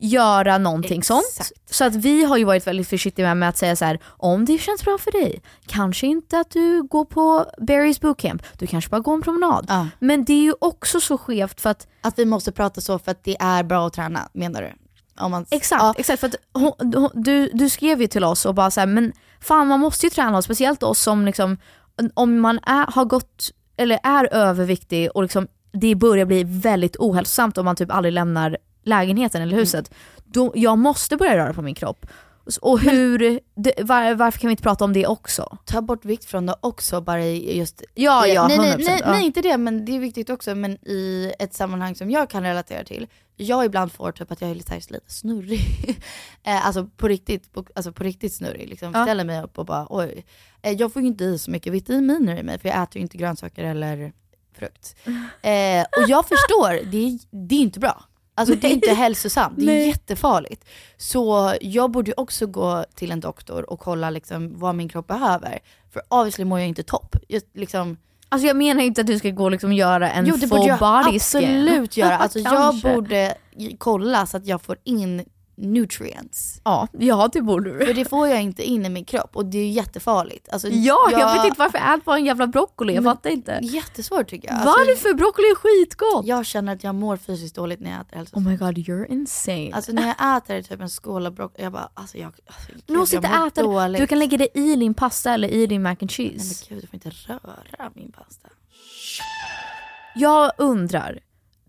göra 0.00 0.58
någonting 0.58 1.02
sånt. 1.02 1.24
Exakt. 1.30 1.74
Så 1.74 1.84
att 1.84 1.94
vi 1.94 2.24
har 2.24 2.36
ju 2.36 2.44
varit 2.44 2.66
väldigt 2.66 2.88
försiktiga 2.88 3.34
med 3.34 3.48
att 3.48 3.56
säga 3.56 3.76
så 3.76 3.84
här: 3.84 3.98
om 4.06 4.44
det 4.44 4.58
känns 4.58 4.84
bra 4.84 4.98
för 4.98 5.12
dig, 5.12 5.42
kanske 5.66 6.06
inte 6.06 6.40
att 6.40 6.50
du 6.50 6.82
går 6.82 7.04
på 7.04 7.46
Barry's 7.58 8.00
bootcamp, 8.00 8.42
du 8.58 8.66
kanske 8.66 8.90
bara 8.90 9.00
går 9.00 9.14
en 9.14 9.22
promenad. 9.22 9.66
Ja. 9.68 9.86
Men 9.98 10.24
det 10.24 10.32
är 10.32 10.42
ju 10.42 10.54
också 10.60 11.00
så 11.00 11.18
skevt 11.18 11.60
för 11.60 11.70
att, 11.70 11.88
Att 12.00 12.18
vi 12.18 12.24
måste 12.24 12.52
prata 12.52 12.80
så 12.80 12.98
för 12.98 13.10
att 13.10 13.24
det 13.24 13.36
är 13.40 13.62
bra 13.62 13.86
att 13.86 13.92
träna, 13.92 14.28
menar 14.32 14.62
du? 14.62 14.72
Om 15.24 15.30
man, 15.30 15.46
exakt, 15.50 15.82
Ja, 15.82 15.94
exakt 15.98 16.20
för 16.20 16.26
att 16.26 16.34
hon, 16.52 16.72
du, 17.14 17.50
du 17.52 17.70
skrev 17.70 18.00
ju 18.00 18.06
till 18.06 18.24
oss 18.24 18.46
och 18.46 18.54
bara 18.54 18.70
så 18.70 18.80
här, 18.80 18.86
men 18.86 19.12
fan 19.40 19.66
man 19.66 19.80
måste 19.80 20.06
ju 20.06 20.10
träna, 20.10 20.42
speciellt 20.42 20.82
oss 20.82 21.02
som 21.02 21.26
liksom, 21.26 21.56
om 22.14 22.40
man 22.40 22.58
är, 22.62 22.92
har 22.92 23.04
gått, 23.04 23.50
eller 23.76 23.98
är 24.02 24.34
överviktig 24.34 25.10
och 25.14 25.22
liksom 25.22 25.46
det 25.72 25.94
börjar 25.94 26.24
bli 26.24 26.44
väldigt 26.44 26.96
ohälsosamt 26.96 27.58
om 27.58 27.64
man 27.64 27.76
typ 27.76 27.90
aldrig 27.90 28.14
lämnar 28.14 28.56
lägenheten 28.82 29.42
eller 29.42 29.56
huset, 29.56 29.90
då, 30.24 30.52
jag 30.54 30.78
måste 30.78 31.16
börja 31.16 31.36
röra 31.36 31.54
på 31.54 31.62
min 31.62 31.74
kropp. 31.74 32.06
Och 32.60 32.80
hur, 32.80 33.40
det, 33.54 33.72
var, 33.82 34.14
varför 34.14 34.38
kan 34.38 34.48
vi 34.48 34.50
inte 34.50 34.62
prata 34.62 34.84
om 34.84 34.92
det 34.92 35.06
också? 35.06 35.58
ta 35.64 35.82
bort 35.82 36.04
vikt 36.04 36.24
från 36.24 36.46
det 36.46 36.54
också 36.60 37.00
bara 37.00 37.24
i 37.24 37.58
just 37.58 37.82
Ja, 37.94 38.26
ja, 38.26 38.48
nej, 38.48 38.58
nej, 38.58 38.72
100%, 38.72 38.76
nej, 38.78 39.00
ja. 39.04 39.10
nej, 39.12 39.26
inte 39.26 39.42
det, 39.42 39.56
men 39.56 39.84
det 39.84 39.96
är 39.96 40.00
viktigt 40.00 40.30
också. 40.30 40.54
Men 40.54 40.72
i 40.72 41.32
ett 41.38 41.54
sammanhang 41.54 41.94
som 41.94 42.10
jag 42.10 42.30
kan 42.30 42.42
relatera 42.42 42.84
till. 42.84 43.06
Jag 43.36 43.64
ibland 43.64 43.92
får 43.92 44.12
typ 44.12 44.32
att 44.32 44.40
jag 44.40 44.50
är 44.50 44.54
lite, 44.54 44.74
lite 44.74 45.00
snurrig. 45.06 45.60
Eh, 46.42 46.66
alltså, 46.66 46.86
på 46.96 47.08
riktigt, 47.08 47.52
på, 47.52 47.64
alltså 47.74 47.92
på 47.92 48.04
riktigt 48.04 48.34
snurrig. 48.34 48.68
Liksom. 48.68 48.92
Ja. 48.94 49.04
Ställer 49.04 49.24
mig 49.24 49.42
upp 49.42 49.58
och 49.58 49.66
bara 49.66 49.86
oj. 49.90 50.24
Eh, 50.62 50.72
jag 50.72 50.92
får 50.92 51.02
ju 51.02 51.08
inte 51.08 51.24
i 51.24 51.38
så 51.38 51.50
mycket 51.50 51.72
vitaminer 51.72 52.36
i 52.36 52.42
mig 52.42 52.58
för 52.58 52.68
jag 52.68 52.82
äter 52.82 52.96
ju 52.96 53.02
inte 53.02 53.16
grönsaker 53.16 53.64
eller 53.64 54.12
frukt. 54.58 54.96
Eh, 55.42 55.84
och 56.02 56.08
jag 56.08 56.28
förstår, 56.28 56.90
det 56.90 56.98
är, 56.98 57.18
det 57.30 57.54
är 57.54 57.60
inte 57.60 57.80
bra. 57.80 58.04
Alltså 58.34 58.54
det 58.54 58.66
är 58.66 58.70
inte 58.72 58.90
hälsosamt, 58.90 59.56
det 59.56 59.62
är 59.62 59.66
Nej. 59.66 59.88
jättefarligt. 59.88 60.64
Så 60.96 61.54
jag 61.60 61.90
borde 61.90 62.10
ju 62.10 62.14
också 62.16 62.46
gå 62.46 62.84
till 62.94 63.12
en 63.12 63.20
doktor 63.20 63.70
och 63.70 63.80
kolla 63.80 64.10
liksom 64.10 64.58
vad 64.58 64.74
min 64.74 64.88
kropp 64.88 65.06
behöver. 65.06 65.58
För 65.92 66.02
obviously 66.08 66.44
mår 66.44 66.58
jag 66.58 66.68
inte 66.68 66.82
topp. 66.82 67.16
Jag, 67.28 67.42
liksom, 67.54 67.96
Alltså 68.28 68.46
jag 68.46 68.56
menar 68.56 68.82
inte 68.82 69.00
att 69.00 69.06
du 69.06 69.18
ska 69.18 69.30
gå 69.30 69.44
och 69.44 69.50
liksom 69.50 69.72
göra 69.72 70.10
en 70.10 70.26
jo 70.26 70.36
det 70.36 70.48
full 70.48 70.58
body 70.80 71.18
scan. 71.18 71.44
absolut 71.44 71.96
göra. 71.96 72.18
Alltså 72.18 72.38
jag 72.38 72.74
borde 72.80 73.34
kolla 73.78 74.26
så 74.26 74.36
att 74.36 74.46
jag 74.46 74.62
får 74.62 74.76
in 74.84 75.24
nutrients. 75.60 76.60
Ja, 76.64 76.88
ja 76.92 77.28
det 77.32 77.42
borde 77.42 77.78
du. 77.78 77.86
För 77.86 77.94
det 77.94 78.04
får 78.04 78.28
jag 78.28 78.42
inte 78.42 78.62
in 78.62 78.86
i 78.86 78.88
min 78.88 79.04
kropp 79.04 79.36
och 79.36 79.46
det 79.46 79.58
är 79.58 79.70
jättefarligt. 79.70 80.48
Alltså, 80.52 80.68
Ja, 80.68 81.08
jag, 81.10 81.34
vet 81.36 81.44
inte 81.46 81.58
varför 81.58 81.78
ät 81.78 82.04
bara 82.04 82.16
en 82.16 82.24
jävla 82.24 82.46
broccoli, 82.46 82.94
jag 82.94 83.04
Men- 83.04 83.14
fattar 83.14 83.30
inte. 83.30 83.58
Jättesvårt 83.62 84.28
tycker 84.30 84.48
jag. 84.48 84.54
Alltså, 84.56 84.68
Varför? 84.68 85.14
Broccoli 85.14 85.46
är 85.46 85.54
skitgott! 85.54 86.26
Jag 86.26 86.46
känner 86.46 86.72
att 86.72 86.84
jag 86.84 86.94
mår 86.94 87.16
fysiskt 87.16 87.54
dåligt 87.54 87.80
när 87.80 87.90
jag 87.90 88.00
äter 88.00 88.16
hälsosamt. 88.16 88.46
Oh 88.46 88.50
my 88.50 88.56
god, 88.56 88.78
you're 88.78 89.06
insane. 89.12 89.70
Alltså 89.72 89.92
när 89.92 90.14
jag 90.18 90.36
äter 90.36 90.62
typ 90.62 90.80
en 90.80 90.90
skål 90.90 91.26
av 91.26 91.32
broccoli, 91.34 91.62
jag 91.64 91.72
bara 91.72 91.88
alltså 91.94 92.18
jag, 92.18 92.26
alltså, 92.46 92.72
gud, 92.86 92.98
inte 92.98 93.14
jag 93.16 93.24
mår 93.40 93.46
äta 93.46 93.62
det. 93.62 93.68
dåligt. 93.68 94.00
Du 94.00 94.06
kan 94.06 94.18
lägga 94.18 94.36
det 94.38 94.58
i 94.58 94.76
din 94.76 94.94
pasta 94.94 95.34
eller 95.34 95.48
i 95.48 95.66
din 95.66 95.82
mac 95.82 95.90
and 95.90 95.98
Nej 96.02 96.08
cheese. 96.08 96.64
men 96.70 96.76
gud, 96.76 96.84
du 96.84 96.86
får 96.86 96.94
inte 96.94 97.10
röra 97.10 97.90
min 97.94 98.12
pasta. 98.12 98.48
Jag 100.14 100.52
undrar, 100.58 101.18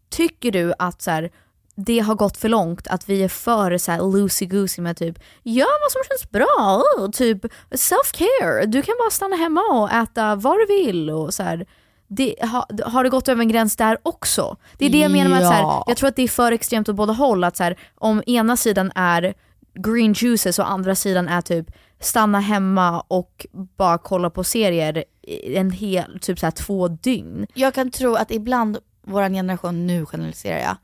tycker 0.10 0.52
du 0.52 0.74
att 0.80 1.02
så 1.02 1.12
här, 1.12 1.32
det 1.76 2.00
har 2.00 2.16
gått 2.16 2.38
för 2.38 2.50
långt 2.50 2.88
att 2.88 3.10
vi 3.10 3.24
är 3.24 3.28
för 3.28 3.78
så 3.78 3.92
här 3.92 4.00
loosey-goosey 4.00 4.82
med 4.82 4.98
typ 4.98 5.20
gör 5.44 5.82
vad 5.84 5.92
som 5.92 6.02
känns 6.10 6.32
bra, 6.32 6.84
typ 7.14 7.46
self-care, 7.72 8.66
du 8.66 8.82
kan 8.82 8.96
bara 9.00 9.10
stanna 9.12 9.36
hemma 9.36 9.62
och 9.62 9.92
äta 9.92 10.36
vad 10.36 10.58
du 10.58 10.66
vill 10.66 11.10
och 11.10 11.34
så 11.34 11.44
här. 11.44 11.66
det, 12.08 12.36
ha, 12.42 12.68
har 12.86 13.04
det 13.04 13.10
gått 13.10 13.30
över 13.30 13.42
en 13.42 13.48
gräns 13.50 13.76
där 13.76 13.98
också? 14.04 14.58
Det 14.78 14.86
är 14.86 14.90
det 14.90 15.00
jag 15.00 15.12
menar 15.12 15.30
med 15.30 15.40
att 15.40 15.46
så 15.48 15.52
här, 15.54 15.62
Ja. 15.62 15.84
jag 15.88 15.98
tror 15.98 16.10
att 16.10 16.16
det 16.16 16.24
är 16.24 16.28
för 16.28 16.52
extremt 16.52 16.90
åt 16.90 16.96
båda 16.96 17.14
håll. 17.14 17.44
Att 17.44 17.58
så 17.58 17.64
här, 17.64 17.80
om 17.98 18.24
ena 18.28 18.58
sidan 18.58 18.92
är 18.96 19.34
green 19.74 20.14
juices 20.14 20.60
och 20.60 20.72
andra 20.72 20.96
sidan 20.96 21.28
är 21.28 21.42
typ 21.42 21.72
stanna 22.00 22.40
hemma 22.40 23.04
och 23.08 23.46
bara 23.78 23.98
kolla 23.98 24.30
på 24.30 24.44
serier 24.44 25.04
en 25.56 25.72
hel, 25.72 26.20
typ 26.22 26.40
så 26.40 26.46
här 26.46 26.52
två 26.52 26.88
dygn. 26.88 27.48
Jag 27.54 27.74
kan 27.74 27.92
tro 27.92 28.16
att 28.16 28.32
ibland 28.32 28.78
vår 29.04 29.30
generation, 29.30 29.88
nu 29.88 30.06
generaliserar 30.06 30.60
jag, 30.60 30.76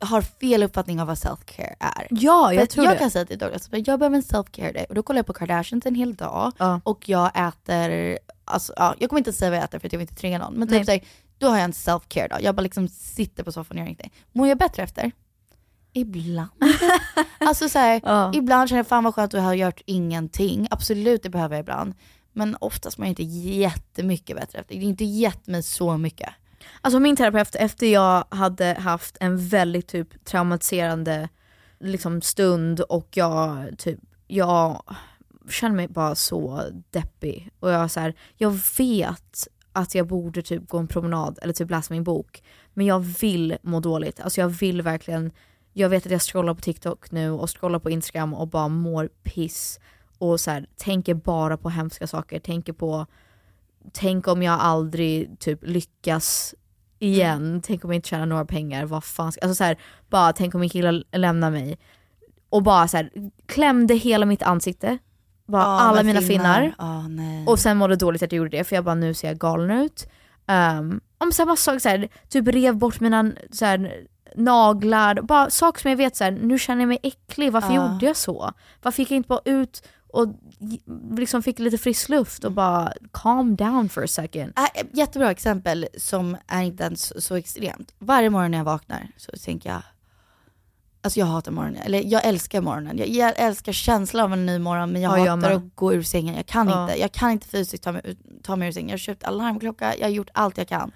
har 0.00 0.22
fel 0.22 0.62
uppfattning 0.62 1.00
av 1.00 1.06
vad 1.06 1.16
self-care 1.16 1.74
är. 1.80 2.06
Ja, 2.10 2.52
jag 2.54 2.70
tror 2.70 2.84
jag 2.86 2.94
det. 2.94 2.98
kan 2.98 3.10
säga 3.10 3.24
till 3.26 3.38
Douglas, 3.38 3.68
att 3.72 3.86
jag 3.86 3.98
behöver 3.98 4.16
en 4.16 4.22
self-care 4.22 4.72
day 4.72 4.86
och 4.88 4.94
då 4.94 5.02
kollar 5.02 5.18
jag 5.18 5.26
på 5.26 5.32
Kardashians 5.32 5.86
en 5.86 5.94
hel 5.94 6.14
dag 6.14 6.52
Ja. 6.58 6.80
och 6.84 7.08
jag 7.08 7.30
äter, 7.48 8.18
alltså, 8.44 8.72
ja, 8.76 8.94
jag 8.98 9.10
kommer 9.10 9.20
inte 9.20 9.32
säga 9.32 9.50
vad 9.50 9.56
jag 9.58 9.64
äter 9.64 9.78
för 9.78 9.86
att 9.86 9.92
jag 9.92 9.98
vill 9.98 10.08
inte 10.08 10.20
trigga 10.20 10.38
någon, 10.38 10.54
men 10.54 10.68
typ 10.68 10.84
såhär, 10.86 11.00
då 11.38 11.48
har 11.48 11.56
jag 11.56 11.64
en 11.64 11.72
self-care 11.72 12.28
dag. 12.28 12.42
Jag 12.42 12.54
bara 12.54 12.62
liksom 12.62 12.88
sitter 12.88 13.42
på 13.44 13.52
soffan 13.52 13.76
och 13.76 13.78
gör 13.80 13.86
ingenting. 13.86 14.12
Mår 14.32 14.48
jag 14.48 14.58
bättre 14.58 14.82
efter? 14.82 15.12
Ibland. 15.92 16.50
alltså 17.38 17.68
såhär, 17.68 18.00
Ja. 18.04 18.32
ibland 18.34 18.68
känner 18.68 18.78
jag 18.78 18.86
fan 18.86 19.04
vad 19.04 19.14
skönt 19.14 19.34
att 19.34 19.42
ha 19.42 19.54
gjort 19.54 19.80
ingenting. 19.86 20.66
Absolut, 20.70 21.22
det 21.22 21.30
behöver 21.30 21.56
jag 21.56 21.62
ibland. 21.62 21.94
Men 22.32 22.56
oftast 22.60 22.98
mår 22.98 23.06
jag 23.06 23.10
inte 23.10 23.22
jättemycket 23.22 24.36
bättre 24.36 24.58
efter. 24.58 24.74
Det 24.74 24.80
är 24.80 24.84
inte 24.84 25.04
gett 25.04 25.46
mig 25.46 25.62
så 25.62 25.96
mycket. 25.96 26.28
Alltså 26.80 27.00
min 27.00 27.16
terapeut, 27.16 27.54
efter 27.54 27.86
jag 27.86 28.24
hade 28.28 28.74
haft 28.78 29.16
en 29.20 29.48
väldigt 29.48 29.88
typ 29.88 30.24
traumatiserande 30.24 31.28
liksom, 31.80 32.22
stund 32.22 32.80
och 32.80 33.08
jag 33.10 33.66
typ, 33.78 33.98
jag 34.26 34.82
känner 35.50 35.76
mig 35.76 35.88
bara 35.88 36.14
så 36.14 36.62
deppig. 36.90 37.50
Och 37.60 37.70
jag, 37.70 37.90
så 37.90 38.00
här, 38.00 38.14
jag 38.36 38.60
vet 38.78 39.48
att 39.72 39.94
jag 39.94 40.06
borde 40.06 40.42
typ 40.42 40.68
gå 40.68 40.78
en 40.78 40.88
promenad 40.88 41.38
eller 41.42 41.52
typ 41.52 41.70
läsa 41.70 41.94
min 41.94 42.04
bok. 42.04 42.42
Men 42.74 42.86
jag 42.86 43.00
vill 43.00 43.56
må 43.62 43.80
dåligt. 43.80 44.20
Alltså 44.20 44.40
jag 44.40 44.48
vill 44.48 44.82
verkligen, 44.82 45.32
jag 45.72 45.88
vet 45.88 46.06
att 46.06 46.12
jag 46.12 46.22
scrollar 46.22 46.54
på 46.54 46.60
TikTok 46.60 47.10
nu 47.10 47.30
och 47.30 47.58
scrollar 47.58 47.78
på 47.78 47.90
Instagram 47.90 48.34
och 48.34 48.48
bara 48.48 48.68
mår 48.68 49.08
piss. 49.22 49.80
Och 50.18 50.40
så 50.40 50.50
här, 50.50 50.66
tänker 50.76 51.14
bara 51.14 51.56
på 51.56 51.70
hemska 51.70 52.06
saker, 52.06 52.40
tänker 52.40 52.72
på 52.72 53.06
tänk 53.92 54.28
om 54.28 54.42
jag 54.42 54.60
aldrig 54.60 55.38
typ 55.40 55.58
lyckas 55.62 56.54
igen, 56.98 57.60
tänk 57.64 57.84
om 57.84 57.90
jag 57.90 57.96
inte 57.96 58.08
tjänar 58.08 58.26
några 58.26 58.44
pengar, 58.44 58.86
vad 58.86 59.04
fan 59.04 59.32
ska, 59.32 59.40
alltså 59.40 59.54
så 59.54 59.64
här, 59.64 59.76
bara 60.10 60.32
tänk 60.32 60.54
om 60.54 60.60
min 60.60 60.70
kille 60.70 61.02
lämnar 61.12 61.50
mig. 61.50 61.78
Och 62.50 62.62
bara 62.62 62.88
så 62.88 62.96
här, 62.96 63.10
klämde 63.46 63.94
hela 63.94 64.26
mitt 64.26 64.42
ansikte, 64.42 64.98
bara 65.46 65.62
Ja, 65.62 65.80
alla 65.80 66.02
mina 66.02 66.20
finnar. 66.20 66.74
Ja, 66.78 67.08
nej. 67.08 67.46
Och 67.46 67.58
sen 67.58 67.76
mådde 67.76 67.96
dåligt 67.96 68.22
att 68.22 68.32
jag 68.32 68.36
gjorde 68.36 68.56
det 68.56 68.64
för 68.64 68.76
jag 68.76 68.84
bara 68.84 68.94
nu 68.94 69.14
ser 69.14 69.28
jag 69.28 69.38
galen 69.38 69.70
ut. 69.70 70.06
Um, 70.78 71.00
om 71.18 71.32
samma 71.32 71.56
sak, 71.56 71.80
så 71.82 71.88
här, 71.88 72.08
typ 72.28 72.48
rev 72.48 72.76
bort 72.76 73.00
mina 73.00 73.32
så 73.52 73.64
här, 73.64 74.06
naglar, 74.36 75.22
bara 75.22 75.50
saker 75.50 75.80
som 75.80 75.90
jag 75.90 75.98
vet 75.98 76.16
så 76.16 76.24
här, 76.24 76.30
nu 76.30 76.58
känner 76.58 76.82
jag 76.82 76.88
mig 76.88 76.98
äcklig, 77.02 77.52
varför 77.52 77.74
Ja. 77.74 77.92
gjorde 77.92 78.06
jag 78.06 78.16
så? 78.16 78.52
Varför 78.82 79.02
gick 79.02 79.10
jag 79.10 79.16
inte 79.16 79.28
bara 79.28 79.40
ut 79.44 79.82
och 80.12 80.28
liksom 81.10 81.42
fick 81.42 81.58
lite 81.58 81.78
frisk 81.78 82.08
luft 82.08 82.44
och 82.44 82.52
bara 82.52 82.92
calm 83.12 83.56
down 83.56 83.88
for 83.88 84.04
a 84.04 84.08
second. 84.08 84.52
Äh, 84.58 84.82
jättebra 84.92 85.30
exempel 85.30 85.88
som 85.98 86.36
är 86.46 86.62
inte 86.62 86.84
ens 86.84 87.24
så 87.24 87.34
extremt. 87.34 87.94
Varje 87.98 88.30
morgon 88.30 88.50
när 88.50 88.58
jag 88.58 88.64
vaknar 88.64 89.08
så 89.16 89.32
tänker 89.44 89.70
jag, 89.70 89.82
alltså 91.02 91.20
jag 91.20 91.26
hatar 91.26 91.52
morgonen, 91.52 91.82
eller 91.82 92.02
jag 92.06 92.24
älskar 92.24 92.60
morgonen. 92.60 92.98
Jag, 92.98 93.08
jag 93.08 93.32
älskar 93.36 93.72
känslan 93.72 94.24
av 94.24 94.32
en 94.32 94.46
ny 94.46 94.58
morgon 94.58 94.92
men 94.92 95.02
jag 95.02 95.12
Ja, 95.18 95.24
jag 95.24 95.36
hatar 95.36 95.48
med. 95.48 95.56
att 95.56 95.74
gå 95.76 95.94
ur 95.94 96.02
sängen. 96.02 96.34
Jag 96.34 96.46
kan 96.46 96.68
Ja. 96.68 96.82
inte, 96.82 97.00
jag 97.00 97.12
kan 97.12 97.30
inte 97.30 97.46
fysiskt 97.48 97.82
ta 97.84 97.92
mig, 97.92 98.16
ta 98.42 98.56
mig 98.56 98.68
ur 98.68 98.72
sängen. 98.72 98.88
Jag 98.88 98.92
har 98.94 98.98
köpt 98.98 99.24
alarmklocka, 99.24 99.96
jag 99.96 100.04
har 100.06 100.10
gjort 100.12 100.30
allt 100.34 100.58
jag 100.58 100.68
kan. 100.68 100.92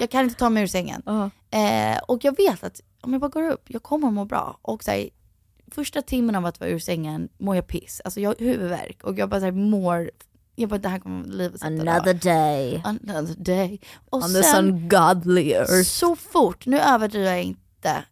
Jag 0.00 0.10
kan 0.10 0.24
inte 0.24 0.36
ta 0.36 0.50
mig 0.50 0.62
ur 0.62 0.66
sängen. 0.66 1.02
Ja. 1.06 1.30
Eh, 1.58 1.98
och 1.98 2.24
jag 2.24 2.36
vet 2.36 2.64
att 2.64 2.80
om 3.00 3.12
jag 3.12 3.20
bara 3.20 3.28
går 3.28 3.50
upp, 3.50 3.64
jag 3.66 3.82
kommer 3.82 4.08
att 4.08 4.14
må 4.14 4.24
bra. 4.24 4.58
Och 4.62 4.84
så 4.84 4.90
här, 4.90 5.08
första 5.70 6.02
timmen 6.02 6.34
av 6.34 6.46
att 6.46 6.60
vara 6.60 6.70
ur 6.70 6.78
sängen 6.78 7.28
mår 7.38 7.56
jag 7.56 7.66
piss. 7.66 8.00
Alltså 8.04 8.20
jag 8.20 8.30
har 8.30 8.36
huvudvärk 8.38 9.04
och 9.04 9.18
jag 9.18 9.28
bara 9.28 9.40
så 9.40 9.44
här, 9.44 9.52
mår, 9.52 10.10
jag 10.54 10.68
bara 10.70 10.78
det 10.78 10.88
här 10.88 10.98
kommer 10.98 11.24
livet 11.24 11.60
sätta 11.60 11.84
då. 11.84 11.90
Another 11.90 12.14
day 12.14 12.82
Another 12.84 13.34
day. 13.34 13.80
Och 14.10 14.18
on 14.22 14.34
this 14.34 14.50
sen, 14.50 14.64
ungodly 14.68 15.52
earth. 15.52 15.82
så 15.82 16.16
fort, 16.16 16.66
nu 16.66 16.78
överdriver 16.80 17.30
jag 17.30 17.42
inte, 17.42 18.04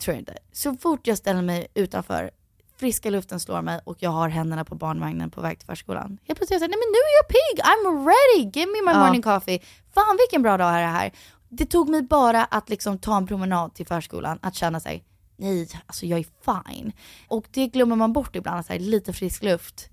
tror 0.00 0.14
jag 0.14 0.20
inte. 0.20 0.34
Så 0.52 0.74
fort 0.74 1.06
jag 1.06 1.18
ställer 1.18 1.42
mig 1.42 1.66
utanför, 1.74 2.30
friska 2.76 3.10
luften 3.10 3.40
slår 3.40 3.62
mig 3.62 3.80
och 3.84 3.96
jag 4.00 4.10
har 4.10 4.28
händerna 4.28 4.64
på 4.64 4.74
barnvagnen 4.74 5.30
på 5.30 5.40
väg 5.40 5.58
till 5.58 5.66
förskolan. 5.66 6.18
Helt 6.24 6.38
plötsligt 6.38 6.60
säger 6.60 6.68
nej 6.68 6.78
men 6.78 6.92
nu 6.92 6.98
är 6.98 7.16
jag 7.22 7.28
pigg, 7.28 7.64
I'm 7.64 8.06
ready, 8.06 8.50
give 8.60 8.72
me 8.72 8.92
my 8.92 8.98
Ja. 8.98 9.04
morning 9.06 9.22
coffee. 9.22 9.60
Fan 9.94 10.16
vilken 10.18 10.42
bra 10.42 10.56
dag 10.56 10.74
är 10.74 10.80
det 10.80 10.86
här. 10.88 11.12
Det 11.48 11.66
tog 11.66 11.88
mig 11.88 12.02
bara 12.02 12.44
att 12.44 12.68
liksom 12.68 12.98
ta 12.98 13.16
en 13.16 13.26
promenad 13.26 13.74
till 13.74 13.86
förskolan, 13.86 14.38
att 14.42 14.54
känna 14.54 14.80
sig 14.80 15.04
nej, 15.36 15.68
alltså 15.86 16.06
jag 16.06 16.18
är 16.18 16.24
fine. 16.72 16.92
Och 17.28 17.44
det 17.50 17.66
glömmer 17.66 17.96
man 17.96 18.12
bort 18.12 18.36
ibland, 18.36 18.60
att 18.60 18.68
här, 18.68 18.78
lite 18.78 19.12
frisk 19.12 19.42
luft 19.42 19.88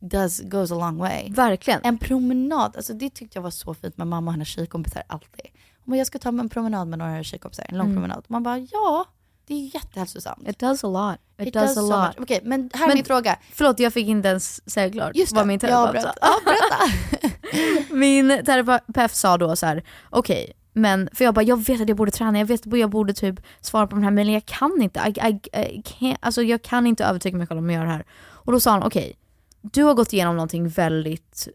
does, 0.00 0.40
goes 0.40 0.70
a 0.72 0.74
long 0.74 0.96
way. 0.98 1.30
Verkligen. 1.32 1.80
En 1.84 1.98
promenad, 1.98 2.76
alltså 2.76 2.92
det 2.94 3.10
tyckte 3.10 3.38
jag 3.38 3.42
var 3.42 3.50
så 3.50 3.74
fint 3.74 3.96
med 3.98 4.06
mamma 4.06 4.28
och 4.28 4.32
hennes 4.32 4.48
tjejkompisar 4.48 5.02
alltid. 5.06 5.46
Bara, 5.84 5.96
jag 5.96 6.06
ska 6.06 6.18
ta 6.18 6.28
en 6.28 6.48
promenad 6.48 6.88
med 6.88 6.98
några 6.98 7.22
tjejkompisar, 7.24 7.66
en 7.68 7.78
lång 7.78 7.86
Mm. 7.86 7.96
promenad. 7.96 8.24
Man 8.28 8.42
bara, 8.42 8.58
ja, 8.58 9.04
det 9.46 9.54
är 9.54 9.74
jättehälsosamt. 9.74 10.48
It 10.48 10.58
does 10.58 10.84
a 10.84 10.88
lot. 10.88 11.20
It, 11.42 11.48
It 11.48 11.54
does, 11.54 11.74
does 11.74 11.90
a 11.92 12.06
lot. 12.06 12.16
Okej, 12.22 12.40
men 12.44 12.70
här 12.74 12.82
är 12.84 12.88
Men- 12.88 12.96
min 12.96 13.04
fråga. 13.04 13.38
Förlåt, 13.52 13.78
jag 13.80 13.92
fick 13.92 14.06
inte 14.08 14.28
ens 14.28 14.70
säga 14.70 14.90
klart 14.92 15.16
Just 15.16 15.32
vad 15.32 15.46
min 15.46 15.58
terapeut 15.60 16.02
sa. 16.02 16.12
Ja, 16.20 16.34
berätta. 16.44 17.94
Min 17.94 18.28
terapeut 18.44 19.10
sa 19.14 19.36
då 19.38 19.56
så 19.56 19.66
här: 19.66 19.84
okej, 20.10 20.52
men 20.76 21.08
för 21.12 21.24
jag 21.24 21.34
bara, 21.34 21.42
jag 21.42 21.64
vet 21.66 21.80
att 21.80 21.88
jag 21.88 21.96
borde 21.96 22.10
träna, 22.10 22.38
jag 22.38 22.46
vet 22.46 22.66
att 22.66 22.78
jag 22.78 22.90
borde 22.90 23.12
typ 23.12 23.40
svara 23.60 23.86
på 23.86 23.94
de 23.94 24.04
här 24.04 24.10
mejlen, 24.10 24.34
jag 24.34 24.46
kan 24.46 24.82
inte. 24.82 25.00
I, 25.00 25.28
I, 25.28 25.60
I 25.60 25.82
can't, 25.82 26.16
alltså 26.20 26.42
jag 26.42 26.62
kan 26.62 26.86
inte 26.86 27.04
övertyga 27.04 27.36
mig 27.36 27.46
själv 27.46 27.58
om 27.58 27.66
att 27.66 27.72
göra 27.74 27.84
det 27.84 27.90
här. 27.90 28.04
Och 28.16 28.52
då 28.52 28.60
sa 28.60 28.70
han, 28.70 28.82
okej, 28.82 29.16
du 29.60 29.82
har 29.82 29.94
gått 29.94 30.12
igenom 30.12 30.36
någonting 30.36 30.68
väldigt, 30.68 31.48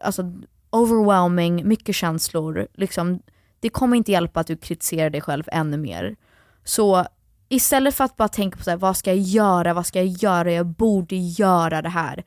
alltså 0.00 0.32
overwhelming, 0.70 1.68
mycket 1.68 1.94
känslor, 1.94 2.68
liksom, 2.74 3.22
det 3.60 3.68
kommer 3.68 3.96
inte 3.96 4.12
hjälpa 4.12 4.40
att 4.40 4.46
du 4.46 4.56
kritiserar 4.56 5.10
dig 5.10 5.20
själv 5.20 5.44
ännu 5.46 5.76
mer. 5.76 6.16
Så 6.64 7.06
istället 7.48 7.94
för 7.94 8.04
att 8.04 8.16
bara 8.16 8.28
tänka 8.28 8.56
på 8.58 8.64
så 8.64 8.70
här, 8.70 8.76
vad 8.76 8.96
ska 8.96 9.10
jag 9.10 9.22
göra, 9.22 9.74
vad 9.74 9.86
ska 9.86 9.98
jag 9.98 10.08
göra, 10.08 10.52
jag 10.52 10.66
borde 10.66 11.16
göra 11.16 11.82
det 11.82 11.88
här. 11.88 12.24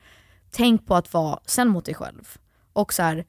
Tänk 0.50 0.86
på 0.86 0.94
att 0.94 1.12
vara 1.12 1.40
sen 1.46 1.68
mot 1.68 1.84
dig 1.84 1.94
själv. 1.94 2.38
Och 2.72 2.92
så 2.92 3.02
här, 3.02 3.26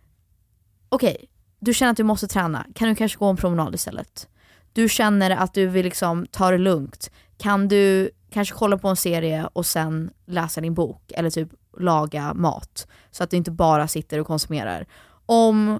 okej, 0.89 1.29
du 1.59 1.73
känner 1.73 1.91
att 1.91 1.97
du 1.97 2.03
måste 2.03 2.27
träna, 2.27 2.65
kan 2.75 2.89
du 2.89 2.95
kanske 2.95 3.17
gå 3.17 3.25
en 3.25 3.37
promenad 3.37 3.75
istället? 3.75 4.27
Du 4.73 4.89
känner 4.89 5.31
att 5.31 5.53
du 5.53 5.67
vill 5.67 5.85
liksom 5.85 6.25
ta 6.31 6.51
det 6.51 6.57
lugnt, 6.57 7.11
kan 7.37 7.67
du 7.67 8.09
kanske 8.29 8.55
kolla 8.55 8.77
på 8.77 8.87
en 8.87 8.95
serie 8.95 9.49
och 9.53 9.65
sen 9.65 10.11
läsa 10.25 10.61
din 10.61 10.73
bok 10.73 11.11
eller 11.15 11.29
typ 11.29 11.49
laga 11.79 12.33
mat 12.33 12.87
så 13.11 13.23
att 13.23 13.29
du 13.29 13.37
inte 13.37 13.51
bara 13.51 13.87
sitter 13.87 14.19
och 14.19 14.27
konsumerar. 14.27 14.85
Om 15.25 15.79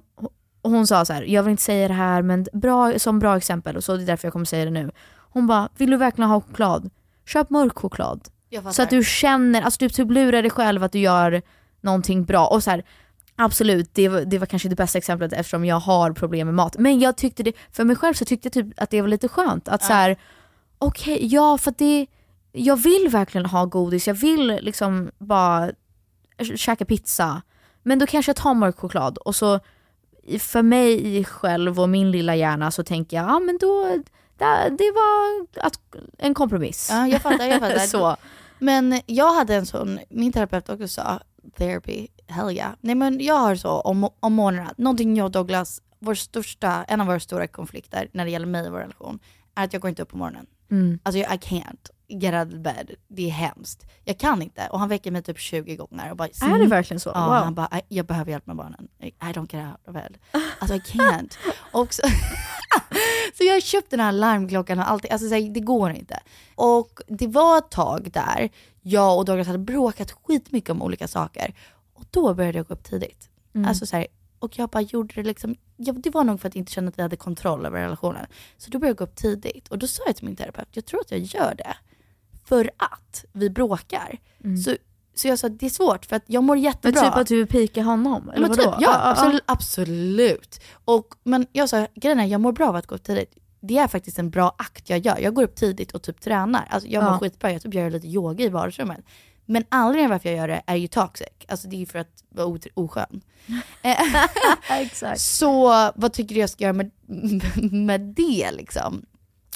hon 0.62 0.86
sa 0.86 1.04
så 1.04 1.12
här, 1.12 1.22
jag 1.22 1.42
vill 1.42 1.50
inte 1.50 1.62
säga 1.62 1.88
det 1.88 1.94
här 1.94 2.22
men 2.22 2.46
bra, 2.52 2.98
som 2.98 3.18
bra 3.18 3.36
exempel 3.36 3.76
och 3.76 3.84
så 3.84 3.96
det 3.96 4.02
är 4.02 4.06
därför 4.06 4.26
jag 4.26 4.32
kommer 4.32 4.44
säga 4.44 4.64
det 4.64 4.70
nu. 4.70 4.90
Hon 5.16 5.46
bara, 5.46 5.68
vill 5.76 5.90
du 5.90 5.96
verkligen 5.96 6.30
ha 6.30 6.40
choklad? 6.40 6.90
Köp 7.26 7.50
mörk 7.50 7.78
choklad. 7.78 8.28
Så 8.72 8.82
att 8.82 8.90
du 8.90 9.04
känner, 9.04 9.62
alltså 9.62 9.78
du 9.80 9.88
typ 9.88 10.10
lurar 10.10 10.42
dig 10.42 10.50
själv 10.50 10.84
att 10.84 10.92
du 10.92 10.98
gör 10.98 11.42
någonting 11.80 12.24
bra. 12.24 12.46
Och 12.46 12.62
så 12.62 12.70
här, 12.70 12.84
absolut, 13.44 13.94
det 13.94 14.08
var, 14.08 14.20
det 14.20 14.38
var 14.38 14.46
kanske 14.46 14.68
det 14.68 14.76
bästa 14.76 14.98
exemplet 14.98 15.32
eftersom 15.32 15.64
jag 15.64 15.80
har 15.80 16.12
problem 16.12 16.46
med 16.46 16.54
mat. 16.54 16.76
Men 16.78 17.00
jag 17.00 17.16
tyckte 17.16 17.42
det, 17.42 17.52
för 17.72 17.84
mig 17.84 17.96
själv 17.96 18.14
så 18.14 18.24
tyckte 18.24 18.46
jag 18.46 18.52
typ 18.52 18.82
att 18.82 18.90
det 18.90 19.00
var 19.00 19.08
lite 19.08 19.28
skönt. 19.28 19.68
Att 19.68 19.82
så 19.82 19.92
här, 19.92 20.16
okej, 20.78 21.26
ja 21.26 21.58
för 21.58 21.74
det, 21.78 22.06
jag 22.52 22.76
vill 22.76 23.08
verkligen 23.10 23.46
ha 23.46 23.64
godis, 23.64 24.06
jag 24.06 24.14
vill 24.14 24.58
liksom 24.60 25.10
bara 25.18 25.70
käka 26.56 26.84
pizza. 26.84 27.42
Men 27.82 27.98
då 27.98 28.06
kanske 28.06 28.30
jag 28.30 28.36
tar 28.36 28.54
mörk 28.54 28.78
choklad 28.78 29.18
och 29.18 29.36
så 29.36 29.60
för 30.38 30.62
mig 30.62 31.24
själv 31.24 31.80
och 31.80 31.88
min 31.88 32.10
lilla 32.10 32.36
hjärna 32.36 32.70
så 32.70 32.84
tänker 32.84 33.16
jag, 33.16 33.26
ja 33.26 33.40
men 33.40 33.58
då, 33.60 33.98
det, 34.36 34.76
det 34.78 34.92
var 34.94 35.46
att, 35.66 35.80
en 36.18 36.34
kompromiss. 36.34 36.88
Ja, 36.90 37.08
jag 37.08 37.22
fattar, 37.22 37.44
jag 37.44 37.60
fattar. 37.60 37.78
så. 37.78 38.16
Men 38.58 39.00
jag 39.06 39.34
hade 39.34 39.54
en 39.54 39.66
sån, 39.66 39.98
min 40.08 40.32
terapeut 40.32 40.68
också 40.68 40.88
sa, 40.88 41.20
therapy, 41.56 42.06
hell 42.30 42.50
yeah. 42.56 42.72
Nej 42.80 42.94
men 42.94 43.20
jag 43.20 43.34
har 43.34 43.54
så 43.56 43.80
om, 43.80 44.08
om 44.20 44.32
morgnarna, 44.32 44.74
någonting 44.76 45.16
jag 45.16 45.24
och 45.24 45.30
Douglas, 45.30 45.82
vår 45.98 46.14
största, 46.14 46.84
en 46.88 47.00
av 47.00 47.06
våra 47.06 47.20
stora 47.20 47.46
konflikter 47.46 48.08
när 48.12 48.24
det 48.24 48.30
gäller 48.30 48.46
mig 48.46 48.66
och 48.66 48.72
vår 48.72 48.78
relation, 48.78 49.18
är 49.54 49.64
att 49.64 49.72
jag 49.72 49.82
går 49.82 49.88
inte 49.88 50.02
upp 50.02 50.08
på 50.08 50.16
morgonen. 50.16 50.46
Mm. 50.70 50.98
Alltså 51.02 51.18
I 51.18 51.24
can't 51.24 51.90
get 52.08 52.34
out 52.34 52.54
of 52.54 52.60
bed. 52.60 52.90
Det 53.08 53.26
är 53.26 53.30
hemskt. 53.30 53.86
Jag 54.04 54.18
kan 54.18 54.42
inte. 54.42 54.68
Och 54.70 54.78
han 54.80 54.88
väcker 54.88 55.10
mig 55.10 55.22
typ 55.22 55.38
20 55.38 55.76
gånger 55.76 56.10
och 56.10 56.16
bara 56.16 56.28
Är 56.28 56.58
det 56.58 56.66
verkligen 56.66 57.00
så? 57.00 57.10
Ja, 57.14 57.26
Wow. 57.26 57.34
han 57.34 57.54
bara, 57.54 57.80
jag 57.88 58.06
behöver 58.06 58.30
hjälp 58.30 58.46
med 58.46 58.56
barnen. 58.56 58.88
I, 59.00 59.10
don't 59.20 59.56
get 59.56 59.66
out 59.66 59.88
of 59.88 59.94
bed. 59.94 60.18
Alltså 60.58 60.74
I 60.76 60.78
can't. 60.78 61.36
och 61.72 61.94
så, 61.94 62.02
så 63.36 63.44
jag 63.44 63.52
har 63.54 63.60
köpt 63.60 63.90
den 63.90 64.00
här 64.00 64.12
larmklockan 64.12 64.78
och 64.78 64.90
allting. 64.90 65.10
Alltså 65.10 65.28
så 65.28 65.34
här, 65.34 65.54
det 65.54 65.60
går 65.60 65.90
inte. 65.90 66.20
Och 66.54 67.00
det 67.08 67.26
var 67.26 67.58
ett 67.58 67.70
tag 67.70 68.10
där 68.12 68.48
jag 68.82 69.18
och 69.18 69.24
Douglas 69.24 69.46
hade 69.46 69.58
bråkat 69.58 70.12
skitmycket 70.12 70.70
om 70.70 70.82
olika 70.82 71.08
saker. 71.08 71.54
Och 72.00 72.06
då 72.10 72.34
började 72.34 72.58
jag 72.58 72.66
gå 72.66 72.74
upp 72.74 72.84
tidigt. 72.84 73.28
Mm. 73.54 73.68
Alltså 73.68 73.86
så 73.86 73.96
här, 73.96 74.06
Och 74.38 74.58
jag 74.58 74.68
bara 74.70 74.80
gjorde 74.80 75.14
det 75.14 75.22
liksom, 75.22 75.54
ja, 75.76 75.92
det 75.92 76.10
var 76.10 76.24
nog 76.24 76.40
för 76.40 76.48
att 76.48 76.54
jag 76.54 76.60
inte 76.60 76.72
kände 76.72 76.88
att 76.88 76.98
vi 76.98 77.02
hade 77.02 77.16
kontroll 77.16 77.66
över 77.66 77.80
relationen. 77.80 78.26
Så 78.56 78.70
då 78.70 78.78
började 78.78 78.90
jag 78.90 78.96
gå 78.96 79.04
upp 79.04 79.16
tidigt 79.16 79.68
och 79.68 79.78
då 79.78 79.86
sa 79.86 80.02
jag 80.06 80.16
till 80.16 80.24
min 80.24 80.36
terapeut, 80.36 80.68
jag 80.72 80.84
tror 80.86 81.00
att 81.00 81.10
jag 81.10 81.20
gör 81.20 81.54
det 81.58 81.74
för 82.44 82.70
att 82.76 83.24
vi 83.32 83.50
bråkar. 83.50 84.18
Så, 84.64 84.74
så 85.14 85.28
jag 85.28 85.38
sa 85.38 85.46
att 85.46 85.58
det 85.58 85.66
är 85.66 85.70
svårt 85.70 86.06
för 86.06 86.16
att 86.16 86.22
jag 86.26 86.44
mår 86.44 86.54
Men 86.54 86.62
jättebra. 86.64 87.00
typ 87.02 87.16
att 87.16 87.26
du 87.26 87.36
vill 87.36 87.46
pika 87.46 87.82
honom? 87.82 88.30
Eller 88.30 88.48
Men 88.48 88.56
typ, 88.56 88.66
vadå? 88.66 88.78
ja, 88.80 89.10
absolut, 89.10 89.42
absolut. 89.46 90.60
Och, 90.84 91.06
men 91.22 91.46
jag 91.52 91.68
sa, 91.68 91.86
grejen 91.94 92.20
är 92.20 92.26
jag 92.26 92.40
mår 92.40 92.52
bra 92.52 92.68
av 92.68 92.76
att 92.76 92.86
gå 92.86 92.94
upp 92.94 93.02
tidigt. 93.02 93.34
Det 93.60 93.78
är 93.78 93.88
faktiskt 93.88 94.18
en 94.18 94.30
bra 94.30 94.54
akt 94.58 94.90
jag 94.90 94.98
gör. 94.98 95.18
Jag 95.18 95.34
går 95.34 95.42
upp 95.42 95.56
tidigt 95.56 95.92
och 95.92 96.02
typ 96.02 96.20
tränar. 96.20 96.66
Alltså 96.70 96.88
jag 96.88 97.04
mår 97.04 97.12
Ja. 97.12 97.18
skitbra, 97.18 97.52
jag 97.52 97.62
typ 97.62 97.74
gör 97.74 97.90
lite 97.90 98.06
yoga 98.08 98.44
i 98.44 98.48
vardagsrummet. 98.48 99.00
Men 99.50 99.64
anledningen 99.68 100.10
varför 100.10 100.28
jag 100.28 100.38
gör 100.38 100.48
det 100.48 100.62
är 100.66 100.76
ju 100.76 100.86
toxic. 100.88 101.26
Alltså 101.48 101.68
det 101.68 101.76
är 101.76 101.78
ju 101.80 101.86
för 101.86 101.98
att 101.98 102.24
vara 102.28 102.58
oskön. 102.74 103.20
Exakt. 104.70 105.20
Så 105.20 105.68
vad 105.94 106.12
tycker 106.12 106.34
du 106.34 106.40
jag 106.40 106.50
ska 106.50 106.64
göra 106.64 106.72
med, 106.72 106.90
med 107.72 108.00
det 108.00 108.50
liksom? 108.52 109.02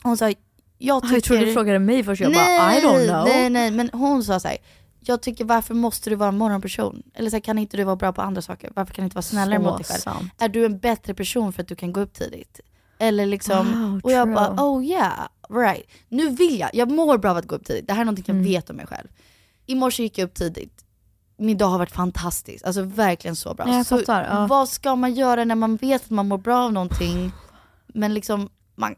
Hon 0.02 0.16
sa, 0.16 0.32
jag 0.78 1.02
tycker... 1.02 1.14
Jag 1.14 1.22
trodde 1.24 1.44
du 1.44 1.52
frågade 1.52 1.78
mig 1.78 2.04
först, 2.04 2.22
jag 2.22 2.32
bara 2.32 2.76
I 2.76 2.80
don't 2.80 3.08
know. 3.08 3.24
Nej, 3.24 3.50
nej, 3.50 3.70
men 3.70 3.90
hon 3.92 4.24
sa 4.24 4.40
så 4.40 4.48
här. 4.48 4.56
Jag 5.00 5.22
tycker 5.22 5.44
varför 5.44 5.74
måste 5.74 6.10
du 6.10 6.16
vara 6.16 6.28
en 6.28 6.38
morgonperson? 6.38 7.02
Eller 7.14 7.30
så 7.30 7.36
här, 7.36 7.40
kan 7.40 7.58
inte 7.58 7.76
du 7.76 7.84
vara 7.84 7.96
bra 7.96 8.12
på 8.12 8.22
andra 8.22 8.42
saker? 8.42 8.70
Varför 8.76 8.94
kan 8.94 9.02
du 9.02 9.06
inte 9.06 9.14
vara 9.14 9.22
snällare 9.22 9.58
Så 9.58 9.62
mot 9.62 9.76
dig 9.78 9.86
själv? 9.86 10.00
sant. 10.00 10.32
Är 10.38 10.48
du 10.48 10.64
en 10.64 10.78
bättre 10.78 11.14
person 11.14 11.52
för 11.52 11.62
att 11.62 11.68
du 11.68 11.74
kan 11.76 11.92
gå 11.92 12.00
upp 12.00 12.12
tidigt? 12.12 12.60
Eller 12.98 13.26
liksom, 13.26 13.66
Wow, 13.92 14.00
och 14.04 14.12
jag 14.12 14.24
true. 14.26 14.34
bara 14.34 14.50
oh 14.64 14.84
yeah, 14.84 15.28
right. 15.50 15.86
Nu 16.08 16.28
vill 16.30 16.58
jag, 16.58 16.70
jag 16.72 16.90
mår 16.90 17.18
bra 17.18 17.30
av 17.30 17.36
att 17.36 17.46
gå 17.46 17.54
upp 17.54 17.64
tidigt. 17.64 17.86
Det 17.86 17.92
här 17.92 18.00
är 18.00 18.04
någonting 18.04 18.24
jag 18.26 18.34
Mm. 18.36 18.46
vet 18.48 18.70
om 18.70 18.76
mig 18.76 18.86
själv. 18.86 19.08
I 19.66 19.74
morse 19.74 20.02
gick 20.02 20.18
jag 20.18 20.26
upp 20.26 20.34
tidigt. 20.34 20.84
Min 21.36 21.58
dag 21.58 21.66
har 21.66 21.78
varit 21.78 21.92
fantastisk, 21.92 22.64
alltså 22.64 22.82
verkligen 22.82 23.36
så 23.36 23.54
bra. 23.54 23.68
Ja, 23.68 23.76
jag 23.76 23.86
så 23.86 23.98
fattar, 23.98 24.24
ja. 24.24 24.46
vad 24.46 24.68
ska 24.68 24.96
man 24.96 25.14
göra 25.14 25.44
när 25.44 25.54
man 25.54 25.76
vet 25.76 26.04
att 26.04 26.10
man 26.10 26.28
mår 26.28 26.38
bra 26.38 26.64
av 26.64 26.72
någonting, 26.72 27.32
men 27.86 28.14
liksom 28.14 28.48
man 28.74 28.94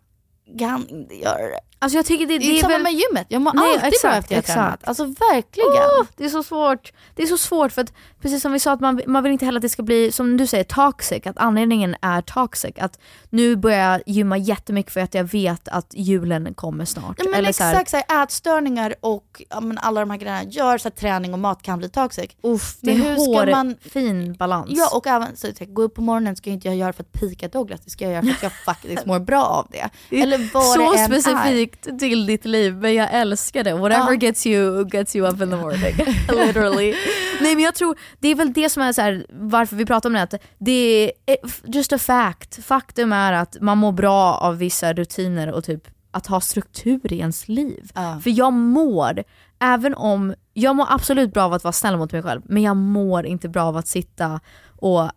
kan 0.58 0.88
inte 0.88 1.14
göra 1.14 1.42
det? 1.42 1.60
Alltså 1.78 1.98
jag 1.98 2.06
tycker 2.06 2.26
det, 2.26 2.38
Det 2.38 2.58
är, 2.58 2.60
samma 2.60 2.72
väl... 2.74 2.82
med 2.82 2.92
gymmet, 2.92 3.26
jag 3.28 3.42
mår 3.42 3.52
Nej, 3.54 3.64
alltid 3.64 3.80
bra 3.80 3.88
exakt, 3.88 4.16
efter 4.18 4.34
jag 4.34 4.38
exakt. 4.38 4.56
tränat. 4.56 4.88
Alltså 4.88 5.04
verkligen. 5.04 6.00
Åh, 6.00 6.06
det 6.16 6.24
är 6.24 6.28
så 6.28 6.42
svårt. 6.42 6.92
Det 7.14 7.22
är 7.22 7.26
så 7.26 7.38
svårt 7.38 7.72
för 7.72 7.82
att 7.82 7.92
precis 8.22 8.42
som 8.42 8.52
vi 8.52 8.60
sa 8.60 8.72
att 8.72 8.80
man, 8.80 9.00
man 9.06 9.22
vill 9.22 9.32
inte 9.32 9.44
heller 9.44 9.58
att 9.58 9.62
det 9.62 9.68
ska 9.68 9.82
bli, 9.82 10.12
som 10.12 10.36
du 10.36 10.46
säger, 10.46 10.64
toxic. 10.64 11.26
Att 11.26 11.38
anledningen 11.38 11.96
är 12.02 12.20
toxic. 12.22 12.72
Att 12.78 12.98
nu 13.30 13.56
börjar 13.56 13.90
jag 13.92 14.02
gymma 14.06 14.36
jättemycket 14.36 14.92
för 14.92 15.00
att 15.00 15.14
jag 15.14 15.24
vet 15.24 15.68
att 15.68 15.94
julen 15.94 16.54
kommer 16.54 16.84
snart. 16.84 17.14
Ja, 17.18 17.24
men 17.24 17.34
Eller 17.34 17.52
så 17.52 17.64
här, 17.64 17.72
exakt, 17.72 17.90
så 17.90 18.14
här, 18.14 18.24
ätstörningar 18.24 18.94
och 19.00 19.42
ja, 19.48 19.62
alla 19.76 20.00
de 20.00 20.10
här 20.10 20.18
grejerna 20.18 20.44
gör 20.44 20.78
så 20.78 20.88
att 20.88 20.96
träning 20.96 21.32
och 21.32 21.38
mat 21.38 21.62
kan 21.62 21.78
bli 21.78 21.88
toxic. 21.88 22.30
Uff, 22.42 22.76
det 22.80 22.90
är 22.90 22.94
en 22.94 23.20
ska 23.20 23.30
hår, 23.30 23.46
man- 23.50 23.76
fin 23.80 24.34
balans. 24.34 24.70
Ja 24.70 24.90
och 24.96 25.06
även 25.06 25.36
så, 25.36 25.46
så, 25.46 25.64
här, 25.64 25.66
gå 25.66 25.82
upp 25.82 25.94
på 25.94 26.02
morgonen 26.02 26.36
ska 26.36 26.50
inte 26.50 26.68
jag 26.68 26.76
göra 26.76 26.92
för 26.92 27.02
att 27.02 27.12
pika 27.12 27.48
Douglas, 27.48 27.80
det 27.80 27.90
ska 27.90 28.04
jag 28.04 28.12
göra 28.12 28.22
för 28.22 28.30
att 28.32 28.42
jag 28.42 28.52
faktiskt 28.64 29.06
mår 29.06 29.18
bra 29.18 29.44
av 29.44 29.66
det. 29.70 30.16
Eller 30.16 30.50
vad 30.54 30.64
så 30.64 30.78
det 30.78 30.98
än 30.98 31.12
är. 31.12 31.65
Specifikt 31.66 31.98
till 32.00 32.26
ditt 32.26 32.44
liv 32.44 32.74
men 32.76 32.94
jag 32.94 33.08
älskar 33.12 33.64
det. 33.64 33.74
Whatever 33.74 34.12
Ja. 34.12 34.18
gets 34.18 34.46
you 34.46 34.88
gets 34.88 35.16
you 35.16 35.26
up 35.28 35.40
in 35.40 35.50
the 35.50 35.56
morning. 35.56 35.94
Literally. 36.46 36.94
Nej 37.40 37.54
men 37.54 37.64
jag 37.64 37.74
tror, 37.74 37.96
det 38.20 38.28
är 38.28 38.34
väl 38.34 38.52
det 38.52 38.70
som 38.70 38.82
är 38.82 38.92
så 38.92 39.00
här, 39.02 39.26
varför 39.30 39.76
vi 39.76 39.86
pratar 39.86 40.08
om 40.08 40.12
det, 40.14 40.22
att 40.22 40.34
det 40.58 40.72
är 41.04 41.10
eh, 41.26 41.50
just 41.64 41.92
a 41.92 41.98
fact. 41.98 42.64
Faktum 42.64 43.12
är 43.12 43.32
att 43.32 43.56
man 43.60 43.78
mår 43.78 43.92
bra 43.92 44.34
av 44.34 44.58
vissa 44.58 44.92
rutiner 44.92 45.52
och 45.52 45.64
typ 45.64 45.82
att 46.10 46.26
ha 46.26 46.40
struktur 46.40 47.12
i 47.12 47.18
ens 47.18 47.48
liv. 47.48 47.90
Ja. 47.94 48.20
För 48.22 48.30
jag 48.30 48.52
mår, 48.52 49.24
även 49.60 49.94
om, 49.94 50.34
jag 50.52 50.76
mår 50.76 50.86
absolut 50.90 51.32
bra 51.32 51.44
av 51.44 51.52
att 51.52 51.64
vara 51.64 51.72
snäll 51.72 51.96
mot 51.96 52.12
mig 52.12 52.22
själv, 52.22 52.42
men 52.44 52.62
jag 52.62 52.76
mår 52.76 53.26
inte 53.26 53.48
bra 53.48 53.62
av 53.64 53.76
att 53.76 53.86
sitta 53.88 54.40
och 54.78 55.10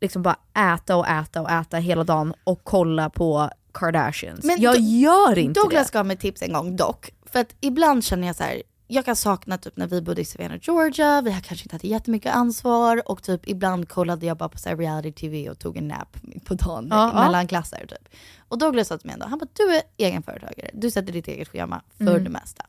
liksom 0.00 0.22
bara 0.22 0.36
äta 0.74 0.96
och 0.96 1.08
äta 1.08 1.42
och 1.42 1.50
äta 1.50 1.76
hela 1.76 2.04
dagen 2.04 2.34
och 2.44 2.60
kolla 2.64 3.10
på 3.10 3.50
Kardashians. 3.74 4.44
Men 4.44 4.60
jag 4.60 4.80
gör 4.80 5.38
inte 5.38 5.60
Douglas 5.60 5.90
det. 5.90 5.98
gav 5.98 6.06
mig 6.06 6.16
tips 6.16 6.42
en 6.42 6.52
gång 6.52 6.76
dock. 6.76 7.10
För 7.26 7.38
att 7.40 7.54
ibland 7.60 8.04
känner 8.04 8.26
jag 8.26 8.36
så 8.36 8.42
här, 8.44 8.62
jag 8.86 9.04
kan 9.04 9.16
sakna 9.16 9.58
typ 9.58 9.76
när 9.76 9.86
vi 9.86 10.02
bodde 10.02 10.20
i 10.20 10.24
Savannah, 10.24 10.58
Georgia, 10.62 11.20
vi 11.20 11.30
har 11.30 11.40
kanske 11.40 11.64
inte 11.64 11.74
hade 11.74 11.88
jättemycket 11.88 12.34
ansvar 12.34 13.02
och 13.10 13.22
typ 13.22 13.48
ibland 13.48 13.88
kollade 13.88 14.26
jag 14.26 14.36
bara 14.36 14.48
på 14.48 14.58
så 14.58 14.68
här 14.68 14.76
reality 14.76 15.12
tv 15.12 15.50
och 15.50 15.58
tog 15.58 15.76
en 15.76 15.88
nap 15.88 16.16
på 16.44 16.54
dagen 16.54 16.86
Ja, 16.90 17.10
ja. 17.14 17.22
mellan 17.24 17.46
klasser 17.46 17.86
typ. 17.88 18.14
Och 18.48 18.58
Douglas 18.58 18.88
sa 18.88 18.98
till 18.98 19.06
mig 19.06 19.14
en 19.14 19.20
dag, 19.20 19.26
han 19.26 19.38
bara 19.38 19.48
du 19.52 19.74
är 19.76 19.82
egenföretagare, 19.96 20.70
du 20.74 20.90
sätter 20.90 21.12
ditt 21.12 21.28
eget 21.28 21.48
schema 21.48 21.82
för 21.98 22.04
Mm. 22.10 22.24
det 22.24 22.30
mesta. 22.30 22.66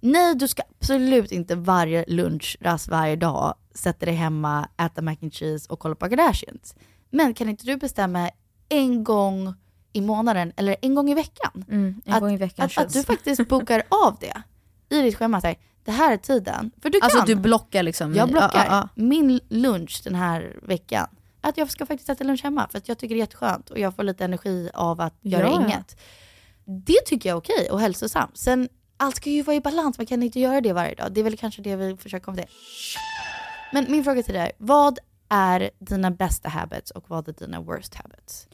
Nej, 0.00 0.34
du 0.34 0.48
ska 0.48 0.62
absolut 0.80 1.32
inte 1.32 1.54
varje 1.56 2.04
lunchrast 2.08 2.88
varje 2.88 3.16
dag 3.16 3.54
sätta 3.74 4.06
dig 4.06 4.14
hemma, 4.14 4.68
äta 4.80 5.02
mac 5.02 5.16
and 5.22 5.34
cheese 5.34 5.66
och 5.72 5.78
kolla 5.78 5.94
på 5.94 6.08
Kardashians. 6.08 6.74
Men 7.10 7.34
kan 7.34 7.48
inte 7.48 7.66
du 7.66 7.76
bestämma 7.76 8.30
en 8.68 9.04
gång 9.04 9.54
i 9.94 10.00
månaden 10.00 10.52
eller 10.56 10.76
en 10.82 10.94
gång 10.94 11.10
i 11.10 11.14
veckan? 11.14 11.64
Mm, 11.68 12.02
en 12.04 12.14
att, 12.14 12.20
gång 12.20 12.32
i 12.32 12.36
veckan 12.36 12.64
att, 12.64 12.72
känns. 12.72 12.86
att 12.86 12.92
du 12.92 13.02
faktiskt 13.02 13.48
bokar 13.48 13.82
av 13.88 14.16
det 14.20 14.42
i 14.96 15.02
ditt 15.02 15.16
schema. 15.16 15.40
Så 15.40 15.46
här, 15.46 15.56
det 15.84 15.92
här 15.92 16.12
är 16.12 16.16
tiden. 16.16 16.70
För 16.82 16.90
du 16.90 17.00
kan. 17.00 17.10
Alltså 17.10 17.26
du 17.26 17.34
blockar 17.34 17.82
liksom? 17.82 18.14
jag 18.14 18.28
blockar 18.28 18.66
Ja, 18.66 18.66
ja, 18.68 18.88
min 18.94 19.40
lunch 19.48 20.00
den 20.04 20.14
här 20.14 20.56
veckan. 20.62 21.06
Att 21.40 21.56
jag 21.56 21.70
ska 21.70 21.86
faktiskt 21.86 22.10
äta 22.10 22.24
lunch 22.24 22.42
hemma 22.44 22.68
för 22.70 22.78
att 22.78 22.88
jag 22.88 22.98
tycker 22.98 23.14
det 23.14 23.18
är 23.18 23.22
jätteskönt 23.22 23.70
och 23.70 23.78
jag 23.78 23.96
får 23.96 24.02
lite 24.02 24.24
energi 24.24 24.70
av 24.74 25.00
att 25.00 25.14
göra 25.20 25.42
Ja. 25.46 25.62
inget. 25.64 26.00
Det 26.64 27.06
tycker 27.06 27.28
jag 27.28 27.36
är 27.36 27.40
okej 27.40 27.70
och 27.70 27.80
hälsosamt. 27.80 28.38
Sen 28.38 28.68
allt 28.96 29.16
ska 29.16 29.30
ju 29.30 29.42
vara 29.42 29.56
i 29.56 29.60
balans, 29.60 29.98
man 29.98 30.06
kan 30.06 30.22
inte 30.22 30.40
göra 30.40 30.60
det 30.60 30.72
varje 30.72 30.94
dag. 30.94 31.12
Det 31.12 31.20
är 31.20 31.24
väl 31.24 31.36
kanske 31.36 31.62
det 31.62 31.76
vi 31.76 31.96
försöker 31.96 32.24
komma 32.24 32.36
till. 32.36 32.46
Men 33.72 33.86
min 33.88 34.04
fråga 34.04 34.22
till 34.22 34.34
dig 34.34 34.42
är, 34.42 34.52
vad 34.58 34.98
är 35.28 35.70
dina 35.78 36.10
bästa 36.10 36.48
habits 36.48 36.90
och 36.90 37.04
vad 37.10 37.28
är 37.28 37.32
dina 37.32 37.60
worst 37.60 37.94
habits? 37.94 38.48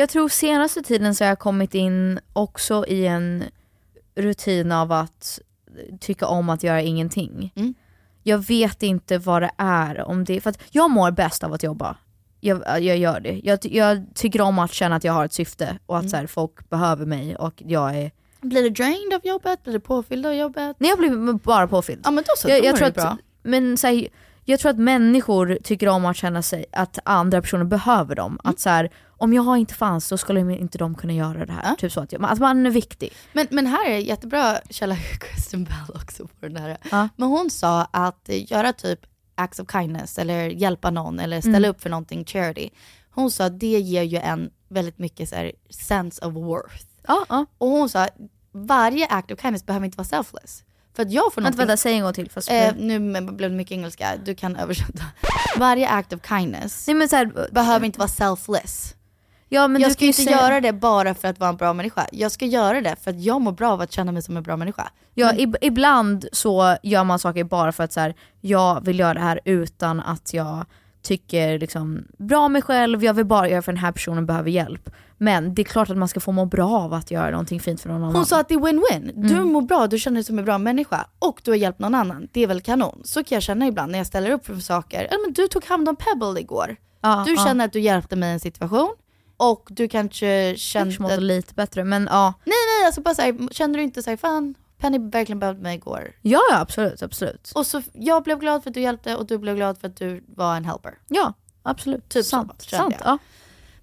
Jag 0.00 0.08
tror 0.08 0.28
senaste 0.28 0.82
tiden 0.82 1.14
så 1.14 1.24
har 1.24 1.28
jag 1.28 1.38
kommit 1.38 1.74
in 1.74 2.20
också 2.32 2.86
i 2.86 3.06
en 3.06 3.44
rutin 4.14 4.72
av 4.72 4.92
att 4.92 5.40
tycka 6.00 6.26
om 6.26 6.50
att 6.50 6.62
göra 6.62 6.80
ingenting. 6.82 7.52
Mm. 7.56 7.74
Jag 8.22 8.38
vet 8.38 8.82
inte 8.82 9.18
vad 9.18 9.42
det 9.42 9.50
är, 9.56 10.00
om 10.00 10.24
det 10.24 10.40
för 10.40 10.54
jag 10.70 10.90
mår 10.90 11.10
bäst 11.10 11.44
av 11.44 11.52
att 11.52 11.62
jobba. 11.62 11.96
Jag, 12.40 12.82
jag 12.82 12.96
gör 12.96 13.20
det. 13.20 13.40
Jag, 13.44 13.58
jag 13.62 14.04
tycker 14.14 14.40
om 14.40 14.58
att 14.58 14.72
känna 14.72 14.96
att 14.96 15.04
jag 15.04 15.12
har 15.12 15.24
ett 15.24 15.32
syfte 15.32 15.78
och 15.86 15.98
att 15.98 16.10
så 16.10 16.16
här, 16.16 16.26
folk 16.26 16.70
behöver 16.70 17.06
mig 17.06 17.36
och 17.36 17.62
jag 17.66 17.96
är... 17.96 18.10
Blir 18.40 18.62
du 18.62 18.70
drained 18.70 19.14
av 19.14 19.20
jobbet? 19.26 19.62
Blir 19.62 19.72
du 19.72 19.80
påfylld 19.80 20.26
av 20.26 20.34
jobbet? 20.34 20.76
Nej 20.78 20.90
jag 20.90 20.98
blir 20.98 21.32
bara 21.32 21.68
påfylld. 21.68 22.00
Ja 22.04 22.10
men 22.10 22.24
då 22.24 22.32
så, 22.36 22.48
jag, 22.48 22.64
jag 22.64 22.76
tror 22.76 22.88
att, 22.88 22.94
bra. 22.94 23.16
Men 23.42 23.76
så 23.76 23.86
här, 23.86 24.08
jag 24.44 24.60
tror 24.60 24.70
att 24.70 24.78
människor 24.78 25.58
tycker 25.62 25.88
om 25.88 26.04
att 26.06 26.16
känna 26.16 26.42
sig 26.42 26.64
att 26.72 26.98
andra 27.04 27.42
personer 27.42 27.64
behöver 27.64 28.14
dem. 28.14 28.32
Mm. 28.32 28.40
Att 28.44 28.60
så 28.60 28.68
här, 28.68 28.90
om 29.20 29.32
jag 29.32 29.58
inte 29.58 29.74
fanns 29.74 30.06
så 30.06 30.18
skulle 30.18 30.40
inte 30.58 30.78
de 30.78 30.94
kunna 30.94 31.12
göra 31.12 31.46
det 31.46 31.52
här. 31.52 31.62
Ja. 31.64 31.76
Typ 31.78 31.92
så 31.92 32.00
att, 32.00 32.12
jag, 32.12 32.24
att 32.24 32.38
man 32.38 32.66
är 32.66 32.70
viktig. 32.70 33.12
Men, 33.32 33.46
men 33.50 33.66
här 33.66 33.90
är 33.90 33.98
jättebra 33.98 34.60
källa 34.70 34.96
Kristen 35.20 35.64
Bell 35.64 35.96
också 36.02 36.26
på 36.26 36.46
den 36.46 36.56
här. 36.56 36.76
Ja. 36.90 37.08
Men 37.16 37.28
hon 37.28 37.50
sa 37.50 37.82
att 37.90 38.28
eh, 38.28 38.52
göra 38.52 38.72
typ 38.72 39.00
acts 39.34 39.58
of 39.60 39.72
kindness 39.72 40.18
eller 40.18 40.48
hjälpa 40.48 40.90
någon 40.90 41.20
eller 41.20 41.40
ställa 41.40 41.56
Mm. 41.58 41.70
upp 41.70 41.80
för 41.80 41.90
någonting 41.90 42.24
charity. 42.24 42.70
Hon 43.10 43.30
sa 43.30 43.44
att 43.44 43.60
det 43.60 43.66
ger 43.80 44.02
ju 44.02 44.18
en 44.18 44.50
väldigt 44.68 44.98
mycket 44.98 45.28
så 45.28 45.34
här, 45.36 45.52
sense 45.70 46.26
of 46.26 46.34
worth. 46.34 46.84
Ja, 47.08 47.24
ja. 47.28 47.46
Och 47.58 47.68
hon 47.68 47.88
sa 47.88 48.08
varje 48.52 49.06
act 49.06 49.30
of 49.30 49.40
kindness 49.40 49.66
behöver 49.66 49.86
inte 49.86 49.98
vara 49.98 50.08
selfless. 50.08 50.64
För 50.96 51.02
att 51.02 51.12
jag 51.12 51.32
får 51.34 51.40
någonting... 51.40 51.58
vänta, 51.58 51.76
säg 51.76 51.94
en 51.94 52.02
gång 52.02 52.12
till. 52.12 52.30
Fast 52.30 52.50
Eh, 52.50 52.74
nu 52.76 53.20
blev 53.20 53.50
det 53.50 53.56
mycket 53.56 53.72
engelska, 53.72 54.06
du 54.24 54.34
kan 54.34 54.56
översätta. 54.56 55.04
Varje 55.56 55.88
act 55.88 56.12
of 56.12 56.20
kindness 56.28 56.86
Nej, 56.86 57.08
här, 57.12 57.48
behöver 57.52 57.86
inte 57.86 57.98
vara 57.98 58.08
selfless. 58.08 58.94
Ja, 59.50 59.68
men 59.68 59.82
jag 59.82 59.92
ska 59.92 60.00
ju 60.04 60.06
inte 60.06 60.22
säga, 60.22 60.36
göra 60.36 60.60
det 60.60 60.72
bara 60.72 61.14
för 61.14 61.28
att 61.28 61.40
vara 61.40 61.50
en 61.50 61.56
bra 61.56 61.72
människa. 61.72 62.06
Jag 62.12 62.32
ska 62.32 62.44
göra 62.44 62.80
det 62.80 62.96
för 63.04 63.10
att 63.10 63.20
jag 63.20 63.40
mår 63.40 63.52
bra 63.52 63.72
av 63.72 63.80
att 63.80 63.92
känna 63.92 64.12
mig 64.12 64.22
som 64.22 64.36
en 64.36 64.42
bra 64.42 64.56
människa. 64.56 64.90
Ja, 65.14 65.32
ib- 65.32 65.56
ibland 65.60 66.26
så 66.32 66.76
gör 66.82 67.04
man 67.04 67.18
saker 67.18 67.44
bara 67.44 67.72
för 67.72 67.84
att 67.84 67.92
så 67.92 68.00
här, 68.00 68.14
jag 68.40 68.84
vill 68.84 68.98
göra 68.98 69.14
det 69.14 69.20
här 69.20 69.40
utan 69.44 70.00
att 70.00 70.34
jag 70.34 70.64
tycker 71.02 71.58
liksom, 71.58 72.04
bra 72.18 72.38
om 72.38 72.52
mig 72.52 72.62
själv, 72.62 73.04
jag 73.04 73.14
vill 73.14 73.24
bara 73.26 73.48
göra 73.48 73.62
för 73.62 73.72
den 73.72 73.78
här 73.80 73.92
personen 73.92 74.26
behöver 74.26 74.50
hjälp. 74.50 74.90
Men 75.22 75.54
det 75.54 75.62
är 75.62 75.64
klart 75.64 75.90
att 75.90 75.96
man 75.96 76.08
ska 76.08 76.20
få 76.20 76.32
må 76.32 76.44
bra 76.44 76.70
av 76.70 76.92
att 76.94 77.10
göra 77.10 77.30
någonting 77.30 77.60
fint 77.60 77.80
för 77.80 77.88
någon 77.88 78.02
annan. 78.02 78.14
Hon 78.16 78.26
sa 78.26 78.40
att 78.40 78.48
det 78.48 78.54
är 78.54 78.58
win-win. 78.58 79.12
Du 79.14 79.34
Mm. 79.34 79.52
mår 79.52 79.62
bra, 79.62 79.86
du 79.86 79.98
känner 79.98 80.14
dig 80.14 80.24
som 80.24 80.38
en 80.38 80.44
bra 80.44 80.58
människa 80.58 81.06
och 81.18 81.40
du 81.44 81.50
har 81.50 81.56
hjälpt 81.56 81.78
någon 81.78 81.94
annan. 81.94 82.28
Det 82.32 82.40
är 82.42 82.46
väl 82.46 82.60
kanon. 82.60 83.00
Så 83.04 83.24
kan 83.24 83.36
jag 83.36 83.42
känna 83.42 83.66
ibland 83.66 83.92
när 83.92 83.98
jag 83.98 84.06
ställer 84.06 84.30
upp 84.30 84.46
för 84.46 84.54
saker. 84.56 85.08
Ja, 85.10 85.16
men 85.26 85.32
du 85.32 85.48
tog 85.48 85.64
hand 85.64 85.88
om 85.88 85.96
Pebble 85.96 86.40
igår. 86.40 86.76
ja, 87.00 87.24
Du 87.26 87.36
känner 87.36 87.64
att 87.64 87.72
du 87.72 87.80
hjälpte 87.80 88.16
mig 88.16 88.30
i 88.30 88.32
en 88.32 88.40
situation 88.40 88.90
och 89.40 89.68
du 89.70 89.88
kanske 89.88 90.48
kanske 90.50 90.56
kände... 90.56 90.96
mådde 91.00 91.16
Nej 91.16 91.24
lite 91.24 91.54
bättre 91.54 91.84
men 91.84 92.08
ja. 92.10 92.34
nej, 92.44 92.86
alltså 92.86 93.00
bara 93.00 93.14
såhär, 93.14 93.52
kände 93.52 93.78
du 93.78 93.82
inte 93.82 94.02
såhär, 94.02 94.16
fan 94.16 94.54
Penny 94.78 94.98
verkligen 94.98 95.38
behövde 95.38 95.62
mig 95.62 95.74
igår. 95.76 96.12
Ja, 96.22 96.40
ja 96.50 96.58
absolut, 96.58 97.02
absolut. 97.02 97.52
Och 97.54 97.66
så 97.66 97.82
jag 97.92 98.22
blev 98.22 98.38
glad 98.38 98.62
för 98.62 98.70
att 98.70 98.74
du 98.74 98.80
hjälpte 98.80 99.16
och 99.16 99.26
du 99.26 99.38
blev 99.38 99.56
glad 99.56 99.78
för 99.78 99.88
att 99.88 99.96
du 99.96 100.24
var 100.36 100.56
en 100.56 100.64
helper. 100.64 100.98
Ja, 101.08 101.32
absolut. 101.62 102.08
Typ 102.08 102.24
så, 102.24 102.30
sant. 102.30 102.62
kände 102.62 102.82
sant 102.84 103.02
ja. 103.04 103.18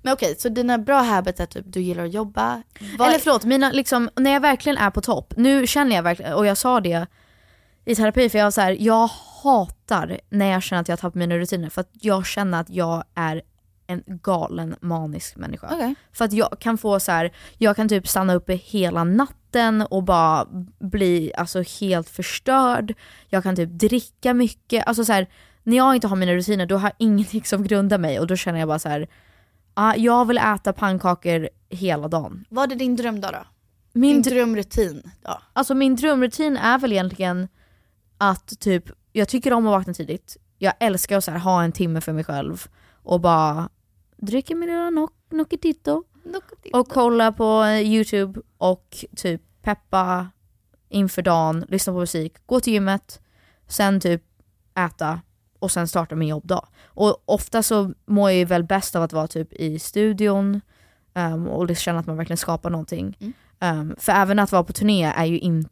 Men 0.02 0.14
okej, 0.14 0.36
så 0.40 0.50
dina 0.50 0.78
bra 0.78 1.00
habits 1.02 1.40
är 1.40 1.46
typ 1.46 1.66
du 1.68 1.82
gillar 1.82 2.06
att 2.06 2.14
jobba. 2.14 2.64
Vad- 2.98 3.08
Eller 3.08 3.20
förlåt, 3.20 3.46
mina, 3.46 3.72
liksom, 3.72 4.10
när 4.16 4.32
jag 4.32 4.40
verkligen 4.40 4.78
är 4.78 4.90
på 4.90 5.02
topp, 5.02 5.34
nu 5.38 5.68
känner 5.68 5.96
jag 5.96 6.04
verkligen, 6.04 6.34
och 6.34 6.46
jag 6.46 6.58
sa 6.58 6.80
det 6.80 7.08
i 7.86 7.96
terapi, 7.96 8.30
för 8.30 8.38
jag 8.38 8.46
var 8.46 8.52
så 8.52 8.62
här, 8.62 8.78
jag 8.80 9.10
hatar 9.44 10.20
när 10.30 10.52
jag 10.52 10.64
känner 10.64 10.82
att 10.82 10.88
jag 10.88 10.94
har 10.94 10.98
tappat 10.98 11.16
mina 11.16 11.38
rutiner 11.38 11.70
för 11.70 11.82
att 11.82 11.90
jag 11.92 12.26
känner 12.26 12.62
att 12.62 12.70
jag 12.70 13.04
är 13.16 13.42
en 13.88 14.04
galen 14.06 14.76
manisk 14.82 15.36
människa. 15.36 15.70
Okej. 15.74 15.96
För 16.14 16.26
att 16.26 16.34
jag 16.34 16.58
kan 16.60 16.78
få 16.78 17.00
så 17.00 17.12
här, 17.12 17.32
jag 17.58 17.76
kan 17.76 17.90
typ 17.90 18.08
stanna 18.08 18.34
uppe 18.34 18.54
hela 18.54 19.04
natten 19.04 19.82
och 19.82 20.04
bara 20.04 20.46
bli 20.80 21.32
alltså 21.38 21.64
helt 21.80 22.10
förstörd. 22.10 22.94
Jag 23.30 23.44
kan 23.44 23.56
typ 23.56 23.70
dricka 23.70 24.34
mycket. 24.34 24.88
Alltså 24.88 25.06
så 25.06 25.14
här, 25.14 25.28
när 25.64 25.78
jag 25.78 25.96
inte 25.96 26.08
har 26.08 26.16
mina 26.16 26.34
rutiner 26.34 26.66
då 26.66 26.78
har 26.78 26.88
jag 26.88 26.96
ingenting 26.98 27.44
som 27.44 27.64
grundar 27.64 27.98
mig 27.98 28.20
och 28.20 28.28
då 28.28 28.36
känner 28.36 28.60
jag 28.60 28.68
bara 28.68 28.80
så 28.80 28.90
här, 28.90 29.08
ah, 29.74 29.94
jag 29.98 30.26
vill 30.28 30.38
äta 30.38 30.74
pannkakor 30.74 31.50
hela 31.70 32.08
dagen. 32.08 32.46
Vad 32.50 32.72
är 32.72 32.76
din 32.76 32.96
drömdag 32.96 33.32
då? 33.34 33.40
Min, 33.94 34.22
Din 34.22 34.24
dr- 34.24 34.36
drömrutin? 34.36 35.12
Ja. 35.24 35.42
alltså 35.54 35.74
min 35.76 35.96
drömrutin 35.96 36.58
är 36.58 36.78
väl 36.80 36.92
egentligen 36.92 37.48
att 38.18 38.60
typ, 38.60 38.84
jag 39.14 39.28
tycker 39.30 39.54
om 39.54 39.68
att 39.68 39.72
vakna 39.72 39.94
tidigt. 39.94 40.38
Jag 40.58 40.74
älskar 40.80 41.18
att 41.18 41.24
så 41.24 41.32
här, 41.32 41.40
ha 41.40 41.64
en 41.64 41.72
timme 41.72 42.02
för 42.02 42.14
mig 42.14 42.24
själv 42.24 42.68
och 43.04 43.22
bara 43.22 43.70
dricka 44.18 44.56
min 44.56 44.70
lilla 44.70 44.90
noc- 44.90 45.12
Nocitito 45.30 46.04
och 46.74 46.88
kolla 46.88 47.32
på 47.32 47.64
eh, 47.64 47.80
youtube 47.80 48.42
och 48.58 49.06
typ 49.16 49.42
peppa 49.62 50.28
inför 50.90 51.22
dagen, 51.22 51.66
lyssna 51.68 51.94
på 51.94 52.00
musik, 52.00 52.34
gå 52.46 52.60
till 52.60 52.74
gymmet, 52.74 53.22
sen 53.68 54.00
typ 54.00 54.24
äta 54.76 55.22
och 55.60 55.72
sen 55.72 55.88
starta 55.88 56.16
min 56.16 56.28
jobbdag. 56.28 56.68
Och 56.86 57.24
ofta 57.26 57.64
så 57.64 57.94
mår 58.06 58.30
jag 58.30 58.38
ju 58.38 58.46
väl 58.46 58.64
bäst 58.64 58.96
av 58.96 59.04
att 59.04 59.14
vara 59.14 59.28
typ 59.28 59.54
i 59.54 59.80
studion 59.80 60.62
um, 61.14 61.48
och 61.48 61.78
känna 61.78 62.00
att 62.00 62.08
man 62.08 62.18
verkligen 62.18 62.38
skapar 62.38 62.70
någonting. 62.70 63.18
Mm. 63.20 63.34
Um, 63.80 63.96
för 64.00 64.12
även 64.12 64.40
att 64.40 64.52
vara 64.52 64.64
på 64.64 64.74
turné 64.74 65.04
är 65.04 65.26
ju 65.26 65.40
inte, 65.40 65.70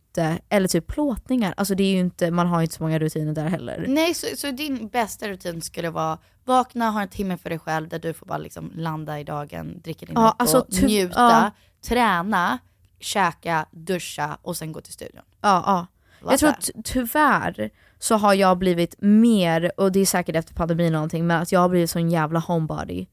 eller 0.50 0.68
typ 0.68 0.88
plåtningar, 0.88 1.54
alltså 1.58 1.76
det 1.76 1.84
är 1.84 1.96
inte, 2.00 2.32
man 2.32 2.48
har 2.48 2.60
ju 2.60 2.64
inte 2.64 2.76
så 2.76 2.84
många 2.84 3.00
rutiner 3.00 3.34
där 3.34 3.48
heller. 3.48 3.86
Nej, 3.88 4.14
så, 4.14 4.28
så 4.38 4.52
din 4.52 4.88
bästa 4.88 5.28
rutin 5.30 5.62
skulle 5.62 5.90
vara 5.90 6.18
vakna, 6.44 6.90
ha 6.92 7.02
en 7.02 7.08
timme 7.10 7.38
för 7.38 7.50
dig 7.50 7.60
själv 7.60 7.90
där 7.90 8.00
du 8.00 8.14
får 8.14 8.26
bara 8.26 8.38
liksom 8.38 8.72
landa 8.76 9.20
i 9.20 9.24
dagen, 9.24 9.82
dricka 9.84 10.06
din 10.06 10.16
Ja, 10.16 10.36
alltså 10.40 10.66
ty- 10.72 10.86
njuta, 10.86 11.14
ja. 11.20 11.52
träna, 11.88 12.58
käka, 13.00 13.66
duscha 13.72 14.38
och 14.42 14.58
sen 14.58 14.72
gå 14.72 14.82
till 14.82 14.94
studion. 14.94 15.24
Ja, 15.42 15.64
ja. 15.66 15.88
Jag 16.30 16.40
tror 16.40 16.50
att 16.50 16.70
tyvärr 16.84 17.70
så 18.00 18.16
har 18.16 18.34
jag 18.34 18.58
blivit 18.58 18.96
mer, 19.00 19.72
och 19.78 19.92
det 19.92 20.00
är 20.00 20.06
säkert 20.06 20.36
efter 20.36 20.54
pandemin 20.54 20.86
och 20.86 20.92
någonting, 20.92 21.28
men 21.28 21.42
att 21.42 21.52
jag 21.52 21.60
har 21.60 21.70
blivit 21.70 21.90
sån 21.90 22.10
jävla 22.10 22.40
homebody. 22.40 23.06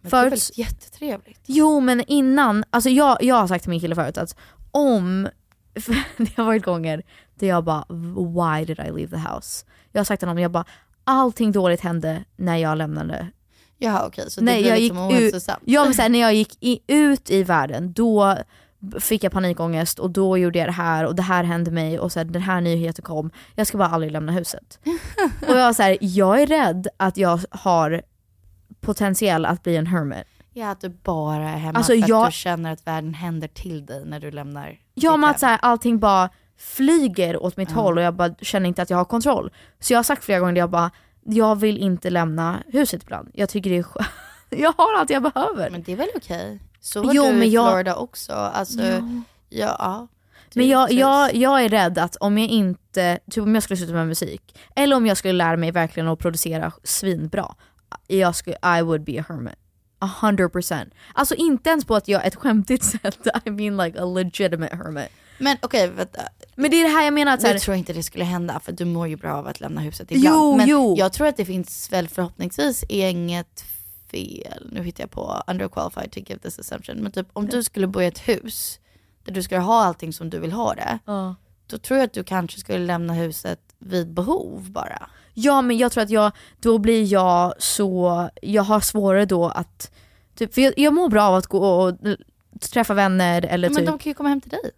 Men 0.00 0.10
det 0.10 0.16
är 0.16 0.20
Förut- 0.20 0.32
väl 0.32 0.38
jättetrevligt? 0.66 1.40
Jo 1.46 1.80
men 1.80 2.00
innan, 2.06 2.64
alltså 2.70 2.90
jag, 2.90 3.22
jag 3.22 3.34
har 3.34 3.46
sagt 3.48 3.62
till 3.64 3.70
min 3.70 3.80
kille 3.80 3.94
förut 3.94 4.18
att 4.18 4.36
om, 4.70 5.28
det 6.16 6.36
har 6.36 6.44
varit 6.44 6.64
gånger 6.64 7.02
där 7.34 7.46
jag 7.46 7.64
bara 7.64 7.84
why 8.14 8.64
did 8.64 8.78
I 8.78 8.90
leave 8.90 9.08
the 9.08 9.34
house? 9.34 9.66
Jag 9.92 10.00
har 10.00 10.04
sagt 10.04 10.20
till 10.20 10.28
honom, 10.28 10.42
jag 10.42 10.50
bara 10.50 10.64
allting 11.04 11.52
dåligt 11.52 11.80
hände 11.80 12.24
när 12.36 12.56
jag 12.56 12.78
lämnade. 12.78 13.26
Jaha 13.78 14.06
okej, 14.06 14.30
så 14.30 14.40
det 14.40 14.46
Nej, 14.46 14.62
blir 14.62 14.70
jag 14.70 14.78
liksom 14.78 15.10
gick 15.10 15.20
ohälsosamt? 15.20 15.62
Ja 15.64 15.84
men 15.84 15.94
så 15.94 16.02
här, 16.02 16.08
när 16.08 16.18
jag 16.18 16.34
gick 16.34 16.56
i, 16.60 16.80
ut 16.86 17.30
i 17.30 17.42
världen 17.42 17.92
då 17.92 18.36
fick 19.00 19.24
jag 19.24 19.32
panikångest 19.32 19.98
och 19.98 20.10
då 20.10 20.38
gjorde 20.38 20.58
jag 20.58 20.68
det 20.68 20.72
här 20.72 21.06
och 21.06 21.14
det 21.14 21.22
här 21.22 21.44
hände 21.44 21.70
mig 21.70 21.98
och 21.98 22.12
så 22.12 22.18
här, 22.18 22.24
den 22.24 22.42
här 22.42 22.60
nyheten 22.60 23.04
kom. 23.04 23.30
Jag 23.54 23.66
ska 23.66 23.78
bara 23.78 23.88
aldrig 23.88 24.12
lämna 24.12 24.32
huset. 24.32 24.78
och 25.48 25.56
jag 25.56 25.66
var 25.66 25.72
så 25.72 25.82
här, 25.82 25.98
jag 26.00 26.42
är 26.42 26.46
rädd 26.46 26.88
att 26.96 27.16
jag 27.16 27.40
har 27.50 28.02
potential 28.80 29.44
att 29.44 29.62
bli 29.62 29.76
en 29.76 29.86
hermit. 29.86 30.26
Ja, 30.58 30.70
att 30.70 30.80
du 30.80 30.88
bara 30.88 31.48
är 31.50 31.56
hemma 31.56 31.78
Alltså, 31.78 31.92
för 31.92 32.02
att 32.02 32.08
jag- 32.08 32.28
du 32.28 32.32
känner 32.32 32.72
att 32.72 32.86
världen 32.86 33.14
händer 33.14 33.48
till 33.48 33.86
dig 33.86 34.04
när 34.04 34.20
du 34.20 34.30
lämnar 34.30 34.78
Ja 34.94 35.16
men 35.16 35.30
att 35.30 35.40
så 35.40 35.46
här, 35.46 35.58
allting 35.62 35.98
bara 35.98 36.30
flyger 36.58 37.42
åt 37.42 37.56
mitt 37.56 37.70
håll 37.70 37.96
och 37.98 38.02
jag 38.04 38.14
bara 38.14 38.34
känner 38.34 38.68
inte 38.68 38.82
att 38.82 38.90
jag 38.90 38.96
har 38.96 39.04
kontroll. 39.04 39.50
Så 39.80 39.92
jag 39.92 39.98
har 39.98 40.02
sagt 40.04 40.24
flera 40.24 40.40
gånger 40.40 40.52
att 40.52 40.58
jag 40.58 40.70
bara, 40.70 40.90
jag 41.24 41.56
vill 41.56 41.78
inte 41.78 42.10
lämna 42.10 42.62
huset 42.66 43.02
ibland. 43.02 43.30
Jag 43.34 43.48
tycker 43.48 43.70
det 43.70 43.76
är 43.76 43.82
skönt. 43.82 44.08
Jag 44.50 44.72
har 44.76 44.98
allt 44.98 45.10
jag 45.10 45.22
behöver. 45.22 45.70
Men 45.70 45.82
det 45.82 45.92
är 45.92 45.96
väl 45.96 46.08
okej? 46.16 46.60
Så 46.80 47.02
var 47.02 47.14
Jo, 47.14 47.24
du 47.24 47.32
men 47.32 47.42
i 47.42 47.46
jag- 47.48 47.68
Florida 47.70 47.96
också. 47.96 48.32
Alltså, 48.32 48.82
ja. 48.82 49.00
ja, 49.48 50.08
Men 50.54 50.68
jag, 50.68 50.92
jag, 50.92 51.34
jag 51.34 51.64
är 51.64 51.68
rädd 51.68 51.98
att 51.98 52.16
om 52.16 52.38
jag 52.38 52.48
inte, 52.48 53.18
typ 53.30 53.42
om 53.44 53.54
jag 53.54 53.62
skulle 53.62 53.76
sluta 53.76 53.92
med 53.92 54.06
musik, 54.06 54.58
eller 54.76 54.96
om 54.96 55.06
jag 55.06 55.16
skulle 55.16 55.32
lära 55.32 55.56
mig 55.56 55.70
verkligen 55.70 56.08
att 56.08 56.18
producera 56.18 56.72
svinbra, 56.84 57.54
jag 58.06 58.36
skulle, 58.36 58.56
I 58.78 58.82
would 58.82 59.04
be 59.04 59.20
a 59.20 59.24
hermit. 59.28 59.54
A 59.98 60.10
hundred 60.20 60.52
percent. 60.52 60.94
Alltså 61.14 61.34
inte 61.34 61.70
ens 61.70 61.84
på 61.84 61.96
att 61.96 62.08
jag 62.08 62.22
är 62.22 62.26
ett 62.26 62.34
skämtigt 62.34 62.84
sätt, 63.02 63.26
I 63.44 63.50
mean 63.50 63.76
like 63.76 64.00
a 64.00 64.04
legitimate 64.04 64.76
hermit. 64.76 65.08
Men 65.38 65.56
okej, 65.62 65.88
vänta. 65.88 66.20
Men 66.54 66.70
det 66.70 66.76
är 66.80 66.84
det 66.84 66.90
här 66.90 67.04
jag 67.04 67.14
menar 67.14 67.34
att 67.34 67.40
så 67.40 67.46
här, 67.46 67.54
Jag 67.54 67.62
tror 67.62 67.76
inte 67.76 67.92
det 67.92 68.02
skulle 68.02 68.24
hända 68.24 68.60
för 68.60 68.72
du 68.72 68.84
mår 68.84 69.08
ju 69.08 69.16
bra 69.16 69.32
av 69.34 69.46
att 69.46 69.60
lämna 69.60 69.80
huset 69.80 70.06
Jo, 70.10 70.16
ibland. 70.18 70.56
Men 70.56 70.68
jo. 70.68 70.94
jag 70.98 71.12
tror 71.12 71.26
att 71.26 71.36
det 71.36 71.44
finns 71.44 71.92
väl 71.92 72.08
förhoppningsvis 72.08 72.84
inget 72.88 73.64
fel, 74.10 74.68
nu 74.72 74.82
hittar 74.82 75.02
jag 75.04 75.10
på 75.10 75.42
underqualified 75.46 76.12
to 76.12 76.20
give 76.20 76.38
this 76.40 76.58
assumption, 76.58 76.96
men 76.96 77.12
typ 77.12 77.26
om 77.32 77.46
du 77.46 77.62
skulle 77.62 77.86
bo 77.86 78.02
i 78.02 78.06
ett 78.06 78.28
hus 78.28 78.80
där 79.24 79.32
du 79.32 79.42
skulle 79.42 79.60
ha 79.60 79.84
allting 79.84 80.12
som 80.12 80.30
du 80.30 80.38
vill 80.38 80.52
ha 80.52 80.74
det, 80.74 80.98
Ja. 81.04 81.34
då 81.66 81.78
tror 81.78 81.98
jag 81.98 82.04
att 82.06 82.12
du 82.12 82.24
kanske 82.24 82.60
skulle 82.60 82.78
lämna 82.78 83.12
huset 83.14 83.60
vid 83.78 84.08
behov 84.14 84.70
bara. 84.70 85.10
Ja 85.38 85.62
men 85.62 85.78
jag 85.78 85.92
tror 85.92 86.04
att 86.04 86.10
jag, 86.10 86.32
då 86.60 86.78
blir 86.78 87.12
jag 87.12 87.54
så, 87.58 88.28
jag 88.42 88.62
har 88.62 88.80
svårare 88.80 89.24
då 89.24 89.48
att, 89.48 89.92
typ, 90.34 90.54
för 90.54 90.60
jag, 90.60 90.74
jag 90.76 90.94
mår 90.94 91.08
bra 91.08 91.22
av 91.22 91.34
att 91.34 91.46
gå 91.46 91.58
och 91.58 91.94
träffa 92.60 92.94
vänner 92.94 93.42
eller 93.46 93.68
Men 93.68 93.76
typ. 93.76 93.86
de 93.86 93.98
kan 93.98 94.10
ju 94.10 94.14
komma 94.14 94.28
hem 94.28 94.40
till 94.40 94.50
dig. 94.50 94.70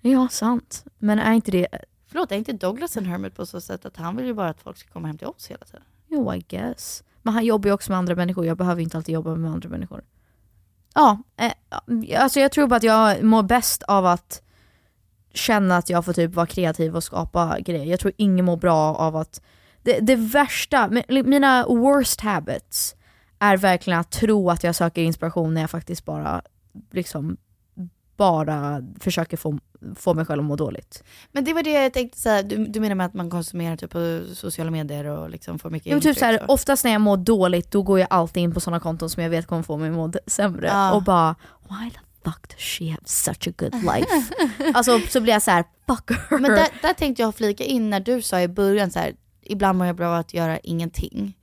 Ja 0.00 0.28
sant. 0.28 0.84
Men 0.98 1.18
är 1.18 1.32
inte 1.32 1.50
det, 1.50 1.66
Förlåt, 2.06 2.32
är 2.32 2.36
inte 2.36 2.52
Douglas 2.52 2.96
en 2.96 3.06
hermit 3.06 3.36
på 3.36 3.46
så 3.46 3.60
sätt 3.60 3.84
att 3.84 3.96
han 3.96 4.16
vill 4.16 4.26
ju 4.26 4.34
bara 4.34 4.48
att 4.48 4.60
folk 4.60 4.76
ska 4.76 4.90
komma 4.90 5.08
hem 5.08 5.18
till 5.18 5.26
oss 5.26 5.46
hela 5.50 5.64
tiden? 5.64 5.82
jo 6.08 6.34
I 6.34 6.44
guess. 6.48 7.02
Men 7.22 7.34
han 7.34 7.44
jobbar 7.44 7.68
ju 7.68 7.74
också 7.74 7.92
med 7.92 7.98
andra 7.98 8.14
människor, 8.14 8.46
jag 8.46 8.56
behöver 8.56 8.82
inte 8.82 8.96
alltid 8.96 9.12
jobba 9.12 9.34
med 9.34 9.50
andra 9.50 9.68
människor. 9.68 10.04
Ja, 10.94 11.22
eh, 11.36 12.22
alltså 12.22 12.40
jag 12.40 12.52
tror 12.52 12.66
bara 12.66 12.76
att 12.76 12.82
jag 12.82 13.22
mår 13.22 13.42
bäst 13.42 13.82
av 13.82 14.06
att 14.06 14.42
känna 15.34 15.76
att 15.76 15.90
jag 15.90 16.04
får 16.04 16.12
typ 16.12 16.34
vara 16.34 16.46
kreativ 16.46 16.96
och 16.96 17.04
skapa 17.04 17.60
grejer. 17.60 17.84
Jag 17.84 18.00
tror 18.00 18.12
ingen 18.16 18.44
mår 18.44 18.56
bra 18.56 18.94
av 18.94 19.16
att, 19.16 19.42
det, 19.82 20.00
det 20.00 20.16
värsta, 20.16 20.88
mi- 20.88 21.22
mina 21.22 21.66
worst 21.66 22.20
habits 22.20 22.94
är 23.38 23.56
verkligen 23.56 24.00
att 24.00 24.10
tro 24.10 24.50
att 24.50 24.64
jag 24.64 24.74
söker 24.74 25.02
inspiration 25.02 25.54
när 25.54 25.60
jag 25.60 25.70
faktiskt 25.70 26.04
bara 26.04 26.42
liksom 26.92 27.36
bara 28.16 28.82
försöker 29.00 29.36
få, 29.36 29.58
få 29.96 30.14
mig 30.14 30.24
själv 30.24 30.40
att 30.40 30.46
må 30.46 30.56
dåligt. 30.56 31.04
Men 31.32 31.44
det 31.44 31.52
var 31.54 31.62
det 31.62 31.70
jag 31.70 31.92
tänkte 31.92 32.18
säga, 32.18 32.42
du, 32.42 32.66
du 32.66 32.80
menar 32.80 32.94
med 32.94 33.06
att 33.06 33.14
man 33.14 33.30
konsumerar 33.30 33.76
typ 33.76 33.90
på 33.90 34.22
sociala 34.34 34.70
medier 34.70 35.04
och 35.04 35.30
liksom 35.30 35.58
får 35.58 35.70
mycket 35.70 35.92
men 35.92 36.00
typ 36.00 36.18
så 36.18 36.24
här, 36.24 36.44
oftast 36.50 36.84
när 36.84 36.92
jag 36.92 37.00
mår 37.00 37.16
dåligt 37.16 37.70
då 37.70 37.82
går 37.82 37.98
jag 37.98 38.08
alltid 38.10 38.42
in 38.42 38.54
på 38.54 38.60
sådana 38.60 38.80
konton 38.80 39.10
som 39.10 39.22
jag 39.22 39.30
vet 39.30 39.46
kommer 39.46 39.62
få 39.62 39.76
mig 39.76 39.88
att 39.90 39.94
må 39.96 40.12
sämre 40.26 40.66
Ja. 40.66 40.92
och 40.92 41.02
bara 41.02 41.34
why 41.68 41.90
the 41.90 41.98
fuck 42.24 42.48
does 42.48 42.60
she 42.60 42.84
have 42.90 43.02
such 43.04 43.48
a 43.48 43.52
good 43.58 43.74
life? 43.74 44.34
alltså 44.74 44.98
så 44.98 45.20
blir 45.20 45.32
jag 45.32 45.42
så 45.42 45.50
här 45.50 45.64
fuck 45.88 46.10
her. 46.10 46.38
Men 46.38 46.50
där, 46.50 46.68
där 46.82 46.92
tänkte 46.92 47.22
jag 47.22 47.34
flika 47.34 47.64
in 47.64 47.90
när 47.90 48.00
du 48.00 48.22
sa 48.22 48.40
i 48.40 48.48
början 48.48 48.90
så 48.90 48.98
här, 48.98 49.12
ibland 49.50 49.78
mår 49.78 49.86
jag 49.86 49.96
bra 49.96 50.08
av 50.08 50.14
att 50.14 50.34
göra 50.34 50.58
ingenting. 50.58 51.36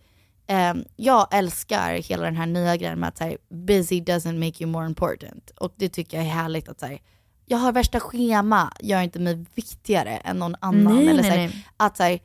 Ehm, 0.48 0.84
jag 0.96 1.28
älskar 1.32 1.94
hela 1.94 2.24
den 2.26 2.36
här 2.36 2.46
nya 2.46 2.78
grejen 2.78 3.00
med 3.00 3.10
att 3.10 3.18
så 3.18 3.24
här, 3.24 3.38
busy 3.50 4.02
doesn't 4.02 4.46
make 4.46 4.64
you 4.64 4.72
more 4.72 4.86
important. 4.86 5.50
Och 5.50 5.74
det 5.76 5.90
tycker 5.90 6.18
jag 6.18 6.26
är 6.26 6.32
härligt 6.32 6.70
att 6.70 6.80
så 6.80 6.86
här, 6.86 7.00
jag 7.46 7.58
har 7.58 7.72
värsta 7.72 8.00
schema, 8.00 8.74
gör 8.80 9.02
inte 9.02 9.20
mig 9.20 9.46
viktigare 9.56 10.18
än 10.18 10.40
någon 10.40 10.56
annan. 10.60 10.96
Nej, 10.96 11.08
Eller 11.08 11.22
nej, 11.22 11.32
så 11.32 11.38
här. 11.38 11.64
Att, 11.78 11.98
så 11.98 12.18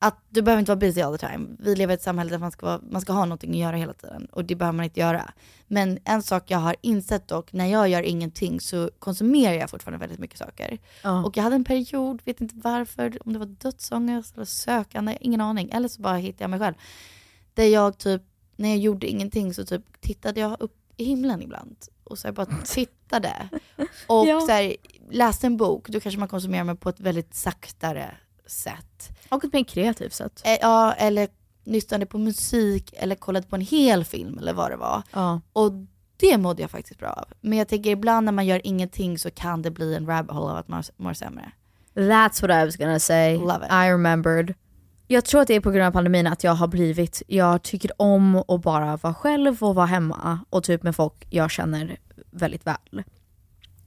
att 0.00 0.18
du 0.28 0.42
behöver 0.42 0.60
inte 0.60 0.70
vara 0.70 0.78
busy 0.80 1.00
all 1.00 1.18
the 1.18 1.26
time. 1.28 1.46
Vi 1.58 1.76
lever 1.76 1.92
i 1.92 1.94
ett 1.94 2.02
samhälle 2.02 2.30
där 2.30 2.38
man 2.38 2.50
ska, 2.50 2.66
vara, 2.66 2.80
man 2.90 3.00
ska 3.00 3.12
ha 3.12 3.24
någonting 3.24 3.50
att 3.50 3.56
göra 3.56 3.76
hela 3.76 3.92
tiden 3.92 4.26
och 4.32 4.44
det 4.44 4.54
behöver 4.54 4.76
man 4.76 4.84
inte 4.84 5.00
göra. 5.00 5.32
Men 5.66 5.98
en 6.04 6.22
sak 6.22 6.44
jag 6.50 6.58
har 6.58 6.76
insett 6.80 7.28
dock, 7.28 7.52
när 7.52 7.66
jag 7.66 7.88
gör 7.88 8.02
ingenting 8.02 8.60
så 8.60 8.90
konsumerar 8.98 9.54
jag 9.54 9.70
fortfarande 9.70 9.98
väldigt 9.98 10.18
mycket 10.18 10.38
saker. 10.38 10.78
Ja. 11.02 11.24
Och 11.24 11.36
jag 11.36 11.42
hade 11.42 11.56
en 11.56 11.64
period, 11.64 12.22
vet 12.24 12.40
inte 12.40 12.54
varför, 12.58 13.18
om 13.26 13.32
det 13.32 13.38
var 13.38 13.46
dödsångest 13.46 14.34
eller 14.36 14.44
sökande, 14.44 15.18
ingen 15.20 15.40
aning. 15.40 15.70
Eller 15.72 15.88
så 15.88 16.02
bara 16.02 16.16
hittade 16.16 16.44
jag 16.44 16.50
mig 16.50 16.58
själv. 16.58 16.74
Där 17.54 17.64
jag 17.64 17.98
typ, 17.98 18.22
när 18.56 18.68
jag 18.68 18.78
gjorde 18.78 19.06
ingenting 19.06 19.54
så 19.54 19.64
typ 19.64 20.00
tittade 20.00 20.40
jag 20.40 20.56
upp 20.60 20.74
i 20.96 21.04
himlen 21.04 21.42
ibland. 21.42 21.76
Och 22.04 22.18
så 22.18 22.28
här 22.28 22.32
bara 22.32 22.46
tittade. 22.64 23.48
Och 24.06 24.26
Ja. 24.26 24.40
så 24.40 24.52
här, 24.52 24.76
läste 25.10 25.46
en 25.46 25.56
bok, 25.56 25.88
då 25.88 26.00
kanske 26.00 26.18
man 26.18 26.28
konsumerar 26.28 26.64
mig 26.64 26.76
på 26.76 26.88
ett 26.88 27.00
väldigt 27.00 27.34
saktare 27.34 28.14
sätt. 28.50 29.10
Och 29.28 29.44
ett 29.44 29.52
mer 29.52 29.64
kreativt 29.64 30.12
sätt. 30.14 30.42
Eh, 30.44 30.58
Ja, 30.60 30.92
eller 30.92 31.28
lyssnade 31.64 32.06
på 32.06 32.18
musik 32.18 32.94
eller 32.96 33.14
kollade 33.14 33.46
på 33.46 33.56
en 33.56 33.62
hel 33.62 34.04
film 34.04 34.38
eller 34.38 34.52
vad 34.52 34.70
det 34.70 34.76
var. 34.76 35.02
Ja. 35.12 35.40
Och 35.52 35.72
det 36.16 36.38
mådde 36.38 36.62
jag 36.62 36.70
faktiskt 36.70 37.00
bra 37.00 37.08
av. 37.10 37.24
Men 37.40 37.58
jag 37.58 37.68
tänker 37.68 37.90
ibland 37.90 38.24
när 38.24 38.32
man 38.32 38.46
gör 38.46 38.60
ingenting 38.64 39.18
så 39.18 39.30
kan 39.30 39.62
det 39.62 39.70
bli 39.70 39.94
en 39.94 40.06
rabbit 40.06 40.30
hole 40.32 40.50
av 40.50 40.56
att 40.56 40.68
man 40.68 40.82
mår 40.96 41.12
sämre. 41.12 41.52
That's 41.94 42.42
what 42.42 42.50
I 42.62 42.64
was 42.64 42.76
gonna 42.76 42.98
say. 42.98 43.36
Love 43.38 43.66
it. 43.66 43.72
I 43.72 43.90
remembered. 43.92 44.54
Jag 45.06 45.24
tror 45.24 45.40
att 45.40 45.48
det 45.48 45.54
är 45.54 45.60
på 45.60 45.70
grund 45.70 45.86
av 45.86 45.90
pandemin 45.92 46.26
att 46.26 46.44
jag 46.44 46.52
har 46.54 46.68
blivit, 46.68 47.22
jag 47.26 47.62
tycker 47.62 47.90
om 48.02 48.36
att 48.36 48.62
bara 48.62 48.96
vara 48.96 49.14
själv 49.14 49.62
och 49.64 49.74
vara 49.74 49.86
hemma 49.86 50.40
och 50.50 50.64
typ 50.64 50.82
med 50.82 50.96
folk 50.96 51.26
jag 51.30 51.50
känner 51.50 51.96
väldigt 52.30 52.66
väl. 52.66 53.02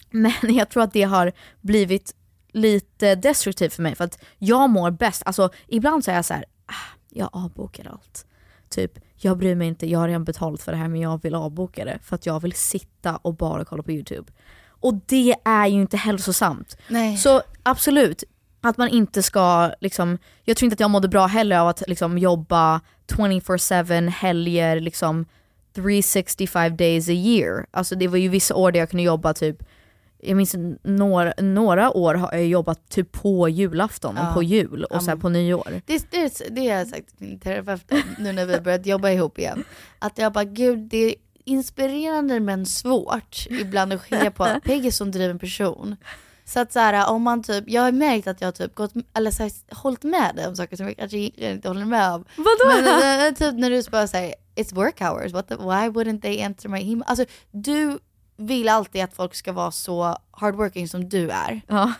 Men 0.10 0.34
jag 0.56 0.70
tror 0.70 0.84
att 0.84 0.94
det 0.94 1.04
har 1.04 1.32
blivit 1.62 2.16
lite 2.52 3.16
destruktivt 3.16 3.74
för 3.74 3.84
mig 3.84 3.96
för 3.96 4.04
att 4.04 4.20
jag 4.38 4.70
mår 4.70 4.92
bäst, 4.92 5.22
alltså 5.26 5.50
ibland 5.68 6.04
så 6.04 6.12
är 6.12 6.16
jag 6.16 6.26
så 6.26 6.34
här, 6.34 6.46
ah, 6.66 6.98
jag 7.10 7.30
avbokar 7.32 7.88
allt. 7.88 8.26
typ 8.70 9.00
jag 9.16 9.38
bryr 9.38 9.56
mig 9.56 9.68
inte, 9.68 9.88
jag 9.90 10.00
har 10.00 10.08
redan 10.08 10.24
betalt 10.24 10.62
för 10.62 10.72
det 10.72 10.78
här 10.78 10.88
men 10.88 11.02
jag 11.02 11.22
vill 11.24 11.36
avboka 11.36 11.86
det 11.86 12.00
för 12.04 12.16
att 12.16 12.26
jag 12.26 12.40
vill 12.40 12.54
sitta 12.54 13.16
och 13.16 13.36
bara 13.36 13.66
kolla 13.66 13.84
på 13.84 13.92
YouTube. 13.92 14.32
Och 14.68 14.94
det 15.06 15.36
är 15.46 15.68
ju 15.68 15.82
inte 15.82 15.98
hälsosamt. 15.98 16.78
Nej. 16.88 17.18
Så 17.18 17.42
absolut, 17.64 18.24
att 18.62 18.78
man 18.78 18.90
inte 18.90 19.24
ska, 19.24 19.72
liksom, 19.80 20.18
jag 20.44 20.58
tror 20.58 20.66
inte 20.66 20.74
att 20.74 20.80
jag 20.80 20.90
mådde 20.90 21.08
bra 21.08 21.26
heller 21.26 21.58
av 21.58 21.68
att 21.68 21.84
liksom, 21.88 22.18
jobba 22.18 22.82
24-7 23.08 24.10
helger, 24.10 24.80
liksom 24.80 25.26
365 25.76 26.78
days 26.78 27.10
a 27.10 27.12
year. 27.12 27.66
Alltså 27.72 27.96
det 27.96 28.08
var 28.08 28.18
ju 28.18 28.30
vissa 28.30 28.56
år 28.56 28.72
där 28.72 28.80
jag 28.80 28.90
kunde 28.90 29.04
jobba 29.04 29.34
typ 29.34 29.64
jag 30.24 30.38
minns 30.38 30.56
några, 30.84 31.34
några 31.38 31.92
år 31.98 32.14
har 32.16 32.32
jag 32.34 32.46
jobbat 32.48 32.90
typ 32.90 33.12
på 33.12 33.50
julafton 33.50 34.18
och 34.18 34.24
Ja. 34.24 34.32
på 34.34 34.44
jul 34.44 34.84
och 34.84 34.96
Ja, 34.96 35.02
men- 35.06 35.20
på 35.20 35.30
nyår. 35.30 35.82
Det, 35.86 36.12
det, 36.12 36.42
det 36.50 36.62
har 36.70 36.78
jag 36.78 36.88
sagt 36.88 37.18
till 37.18 37.28
min 37.28 37.40
terapeut 37.40 38.06
nu 38.20 38.32
när 38.32 38.46
vi 38.46 38.54
har 38.54 38.62
börjat 38.62 38.86
jobba 38.86 39.10
ihop 39.10 39.40
igen. 39.40 39.64
Att 40.00 40.18
jag 40.18 40.34
bara, 40.34 40.44
gud 40.44 40.80
det 40.80 40.98
är 40.98 41.16
inspirerande 41.46 42.40
men 42.40 42.66
svårt 42.66 43.46
ibland 43.50 43.94
att 43.94 44.02
skilja 44.02 44.32
på 44.32 44.48
Peg 44.64 44.86
är 44.86 44.92
som 44.92 45.12
driven 45.12 45.40
person. 45.40 45.96
Så 46.46 46.60
att 46.60 46.74
så 46.74 46.80
här, 46.80 47.10
om 47.10 47.22
man 47.22 47.44
typ, 47.44 47.64
jag 47.68 47.82
har 47.82 47.92
märkt 47.92 48.28
att 48.28 48.42
jag 48.42 48.48
har 48.48 48.52
typ 48.52 48.76
gått, 48.76 48.92
eller 49.18 49.32
så 49.32 49.44
här, 49.44 49.52
hållit 49.76 50.04
med 50.04 50.36
dig 50.36 50.48
om 50.48 50.56
saker 50.56 50.76
som 50.78 50.86
jag 50.88 50.98
kanske 50.98 51.18
inte 51.18 51.68
håller 51.68 51.86
med 51.86 52.12
om. 52.12 52.26
Vadå? 52.38 52.76
Men, 52.76 52.84
men, 52.84 53.00
men 53.20 53.36
typ 53.36 53.54
när 53.54 53.70
du 53.70 53.84
bara 53.92 54.08
säger 54.08 54.36
it's 54.56 54.76
work 54.76 55.02
hours, 55.02 55.32
what 55.34 55.48
the, 55.48 55.56
why 55.56 55.90
wouldn't 55.90 56.22
they 56.22 56.40
enter 56.42 56.70
my 56.70 56.80
email? 56.82 57.04
Alltså 57.08 57.26
du 57.52 58.00
vill 58.42 58.70
alltid 58.70 59.04
att 59.04 59.14
folk 59.14 59.36
ska 59.36 59.52
vara 59.52 59.72
så 59.72 60.18
hardworking 60.32 60.88
som 60.88 61.10
du 61.10 61.30
är. 61.30 61.62
Ja. 61.68 61.94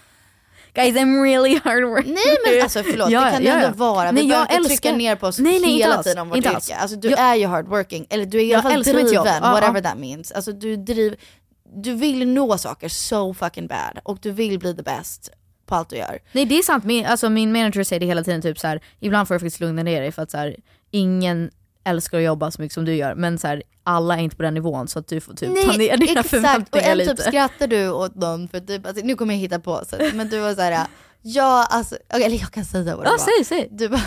Guys 0.74 0.96
I'm 0.96 1.24
really 1.24 1.60
hard 1.64 1.84
working. 1.84 2.14
Nej 2.14 2.38
men 2.54 2.64
alltså 2.64 2.84
förlåt, 2.84 3.10
Ja, 3.10 3.26
det 3.26 3.32
kan 3.32 3.44
ja, 3.44 3.60
ja. 3.60 3.66
ändå 3.66 3.78
vara. 3.78 4.12
Vi 4.12 4.28
behöver 4.28 4.56
inte 4.56 4.70
trycka 4.70 4.92
ner 4.92 5.16
på 5.16 5.28
oss 5.28 5.40
Nej, 5.40 5.60
nej, 5.60 5.72
hela 5.78 5.96
alls. 5.96 6.04
tiden 6.04 6.20
om 6.22 6.30
vårt 6.30 6.38
Inte 6.38 6.50
yrke. 6.50 6.76
Alltså 6.76 6.98
du 6.98 7.10
Jag- 7.10 7.20
är 7.20 7.36
ju 7.36 7.46
hardworking, 7.46 8.06
eller 8.10 8.26
du 8.26 8.38
är 8.40 8.44
i 8.44 8.54
alla 8.54 8.64
fall 8.64 8.84
driven, 8.84 9.24
whatever 9.42 9.82
ja. 9.84 9.90
that 9.90 9.98
means. 9.98 10.32
Alltså 10.32 10.52
du 10.52 10.76
driv, 10.76 11.16
du 11.76 11.94
vill 11.94 12.28
nå 12.28 12.58
saker 12.58 12.90
so 12.90 13.34
fucking 13.34 13.68
bad 13.68 14.00
och 14.04 14.18
du 14.22 14.32
vill 14.32 14.60
bli 14.60 14.76
the 14.76 14.84
best 14.84 15.30
på 15.66 15.76
allt 15.76 15.90
du 15.90 15.96
gör. 15.96 16.20
Nej 16.32 16.46
det 16.46 16.58
är 16.58 16.64
sant, 16.64 16.84
min, 16.84 17.06
alltså, 17.06 17.30
min 17.30 17.52
manager 17.52 17.84
säger 17.84 18.00
det 18.00 18.06
hela 18.06 18.24
tiden, 18.24 18.42
typ 18.42 18.60
så 18.60 18.68
här, 18.68 18.82
ibland 19.00 19.28
får 19.28 19.36
jag 19.36 19.42
faktiskt 19.42 19.60
lugna 19.60 19.84
ner 19.84 20.02
dig 20.02 20.12
för 20.12 20.22
att 20.22 20.32
så 20.32 20.38
här, 20.38 20.56
ingen 20.92 21.52
älskar 21.84 22.18
att 22.18 22.24
jobba 22.24 22.52
så 22.52 22.62
mycket 22.62 22.74
som 22.74 22.86
du 22.86 22.96
gör 22.96 23.16
men 23.16 23.38
så 23.40 23.48
här, 23.48 23.64
alla 23.84 24.16
är 24.18 24.20
inte 24.22 24.36
på 24.36 24.44
den 24.44 24.54
nivån 24.54 24.88
så 24.88 25.00
att 25.00 25.08
du 25.08 25.20
får 25.22 25.34
typ 25.34 25.66
ta 25.66 25.72
ner 25.72 25.98
dina 25.98 26.12
exakt. 26.12 26.26
Och 26.26 26.30
förväntningar 26.30 26.92
en 26.92 26.98
lite. 26.98 27.16
typ 27.16 27.26
skrattar 27.26 27.68
du 27.68 27.90
åt 27.90 28.16
någon 28.16 28.48
för 28.48 28.60
typ, 28.60 28.86
alltså, 28.88 29.06
nu 29.06 29.16
kommer 29.16 29.34
jag 29.34 29.40
hitta 29.42 29.60
på, 29.60 29.82
så, 29.90 29.96
men 30.14 30.30
du 30.30 30.40
var 30.40 30.56
såhär, 30.56 30.88
ja 31.22 31.68
alltså, 31.70 31.96
okej, 32.14 32.24
eller 32.26 32.38
jag 32.40 32.52
kan 32.52 32.66
säga 32.66 32.96
vad 32.96 33.06
det 33.06 33.10
Ja 33.10 33.18
var. 33.18 33.44
säg, 33.44 33.46
säg. 33.46 33.68
Du 33.72 33.90
bara, 33.90 34.02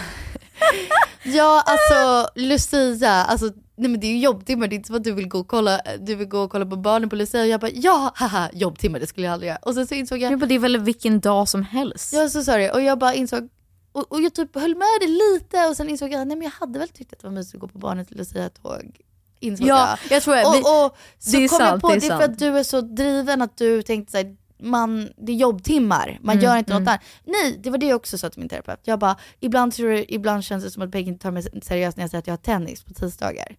ja 1.25 1.63
alltså 1.67 2.31
Lucia, 2.35 3.11
alltså 3.13 3.47
nej 3.77 3.91
men 3.91 4.01
det 4.01 4.07
är 4.07 4.09
ju 4.13 4.19
jobbtimmar, 4.19 4.67
det 4.69 4.75
är 4.75 4.77
inte 4.77 4.87
som 4.87 4.97
att 4.97 5.05
du 5.05 5.13
vill 5.13 5.29
gå 5.29 5.39
och 5.39 5.49
kolla, 5.49 5.81
du 6.01 6.15
vill 6.15 6.29
gå 6.29 6.39
och 6.41 6.51
kolla 6.51 6.67
på 6.67 6.77
barnen 6.77 7.09
på 7.11 7.17
Lucia 7.17 7.41
och 7.41 7.47
jag 7.47 7.61
bara 7.61 7.71
ja 7.75 8.13
haha 8.15 8.49
jobbtimmar 8.53 9.01
det 9.01 9.07
skulle 9.07 9.27
jag 9.27 9.33
aldrig 9.35 9.49
göra. 9.49 9.59
Och 9.63 9.75
sen 9.75 9.87
så 9.87 9.95
insåg 9.95 10.19
jag, 10.19 10.33
Jag 10.33 10.39
bara, 10.39 10.47
det 10.47 10.55
är 10.55 10.59
väl 10.59 10.79
vilken 10.81 11.21
dag 11.21 11.49
som 11.49 11.63
helst. 11.63 12.15
är 12.15 12.29
så 12.29 12.45
sorry 12.45 12.71
och 12.71 12.83
jag 12.83 12.99
bara 12.99 13.15
insåg 13.15 13.49
och, 13.95 14.13
och 14.13 14.23
jag 14.23 14.35
typ 14.35 14.55
höll 14.55 14.75
med 14.75 15.01
dig 15.01 15.09
lite 15.09 15.67
och 15.67 15.77
sen 15.77 15.89
insåg 15.89 16.13
jag 16.13 16.29
nej 16.29 16.37
men 16.37 16.43
jag 16.43 16.51
hade 16.51 16.79
väl 16.79 16.89
tyckt 16.89 17.13
att 17.13 17.19
det 17.19 17.27
var 17.27 17.35
mysigt 17.35 17.55
att 17.55 17.61
gå 17.61 17.69
på 17.69 17.79
barnet 17.79 18.11
Lucia-tåg. 18.11 19.01
Insåg 19.41 19.67
Ja, 19.67 19.99
jag. 20.09 20.17
jag 20.17 20.23
tror 20.23 20.37
jag, 20.37 20.47
Och, 20.49 20.85
och 20.85 20.97
så 21.19 21.31
det 21.31 21.45
är 21.45 21.49
kom 21.49 21.59
jag 21.61 21.69
sant, 21.69 21.83
på, 21.83 21.89
det 21.89 21.99
det 22.01 22.07
är 22.07 22.17
för 22.17 22.25
att 22.25 22.39
du 22.39 22.59
är 22.59 22.63
så 22.63 22.81
driven 22.81 23.43
att 23.43 23.57
du 23.57 23.83
tänkte 23.83 24.11
såhär, 24.13 24.37
man, 24.63 25.09
det 25.17 25.33
är 25.33 25.37
jobbtimmar, 25.37 26.19
man 26.23 26.33
Mm, 26.37 26.45
gör 26.45 26.57
inte 26.57 26.73
något 26.73 26.89
annat. 26.89 27.01
Nej, 27.25 27.61
det 27.63 27.71
var 27.71 27.79
det 27.79 27.87
jag 27.87 27.97
också 27.97 28.19
sa 28.19 28.31
till 28.31 28.41
min 28.41 28.49
terapeut. 28.49 28.81
Jag 28.83 28.99
bara, 28.99 29.17
ibland, 29.41 29.73
tror 29.73 29.93
jag, 29.93 30.05
ibland 30.09 30.45
känns 30.45 30.65
det 30.65 30.71
som 30.71 30.83
att 30.83 30.93
Peggy 30.93 31.09
inte 31.09 31.23
tar 31.23 31.31
mig 31.31 31.43
seriöst 31.63 31.97
när 31.97 32.05
jag 32.05 32.11
säger 32.11 32.19
att 32.19 32.27
jag 32.27 32.33
har 32.33 32.39
tennis 32.39 32.83
på 32.83 32.95
tisdagar. 32.95 33.57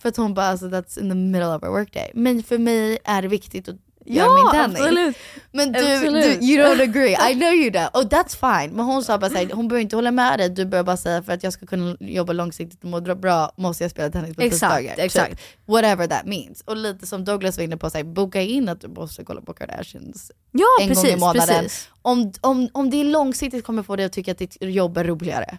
För 0.00 0.08
att 0.08 0.16
hon 0.16 0.34
bara, 0.34 0.46
alltså 0.46 0.66
that's 0.66 1.00
in 1.00 1.08
the 1.08 1.14
middle 1.14 1.54
of 1.56 1.62
our 1.62 1.70
workday. 1.70 2.10
Men 2.14 2.42
för 2.42 2.58
mig 2.58 2.98
är 3.04 3.22
det 3.22 3.28
viktigt 3.28 3.68
att 3.68 3.76
min 4.10 4.18
ja 4.18 4.50
tennis. 4.52 4.80
absolut. 4.80 5.16
Men 5.52 5.72
du, 5.72 5.78
Absolut. 5.94 6.40
du, 6.40 6.46
you 6.46 6.66
don't 6.66 6.82
agree, 6.82 7.12
I 7.30 7.34
know 7.34 7.52
you 7.52 7.70
do. 7.70 7.78
Och 7.92 8.02
that's 8.12 8.36
fine. 8.62 8.76
Men 8.76 8.84
hon 8.84 9.04
sa 9.04 9.18
bara 9.18 9.30
såhär, 9.30 9.50
hon 9.52 9.68
behöver 9.68 9.82
inte 9.82 9.96
hålla 9.96 10.10
med 10.10 10.38
dig, 10.38 10.48
du 10.48 10.64
behöver 10.64 10.86
bara 10.86 10.96
säga 10.96 11.22
för 11.22 11.32
att 11.32 11.42
jag 11.42 11.52
ska 11.52 11.66
kunna 11.66 11.96
jobba 12.00 12.32
långsiktigt 12.32 12.84
och 12.84 12.90
må 12.90 13.00
bra 13.00 13.52
måste 13.56 13.84
jag 13.84 13.90
spela 13.90 14.10
tennis 14.10 14.36
på 14.36 14.42
Exakt, 14.42 14.76
tisdagar. 14.78 15.04
exakt. 15.04 15.30
Typ. 15.30 15.40
Whatever 15.66 16.06
that 16.06 16.24
means. 16.26 16.60
Och 16.60 16.76
lite 16.76 17.06
som 17.06 17.24
Douglas 17.24 17.56
var 17.56 17.64
inne 17.64 17.76
på, 17.76 17.90
såhär, 17.90 18.04
boka 18.04 18.42
in 18.42 18.68
att 18.68 18.80
du 18.80 18.88
måste 18.88 19.24
kolla 19.24 19.40
på 19.40 19.54
Kardashians 19.54 20.30
Ja 20.52 20.66
en 20.80 20.88
precis, 20.88 21.04
gång 21.04 21.12
i 21.12 21.16
månaden. 21.16 21.46
precis. 21.62 21.88
Om, 22.02 22.32
om, 22.40 22.68
om 22.72 22.90
det 22.90 23.00
är 23.00 23.04
långsiktigt 23.04 23.64
kommer 23.64 23.82
få 23.82 23.96
dig 23.96 24.06
att 24.06 24.12
tycka 24.12 24.32
att 24.32 24.38
ditt 24.38 24.56
jobb 24.60 24.96
är 24.98 25.04
roligare. 25.04 25.58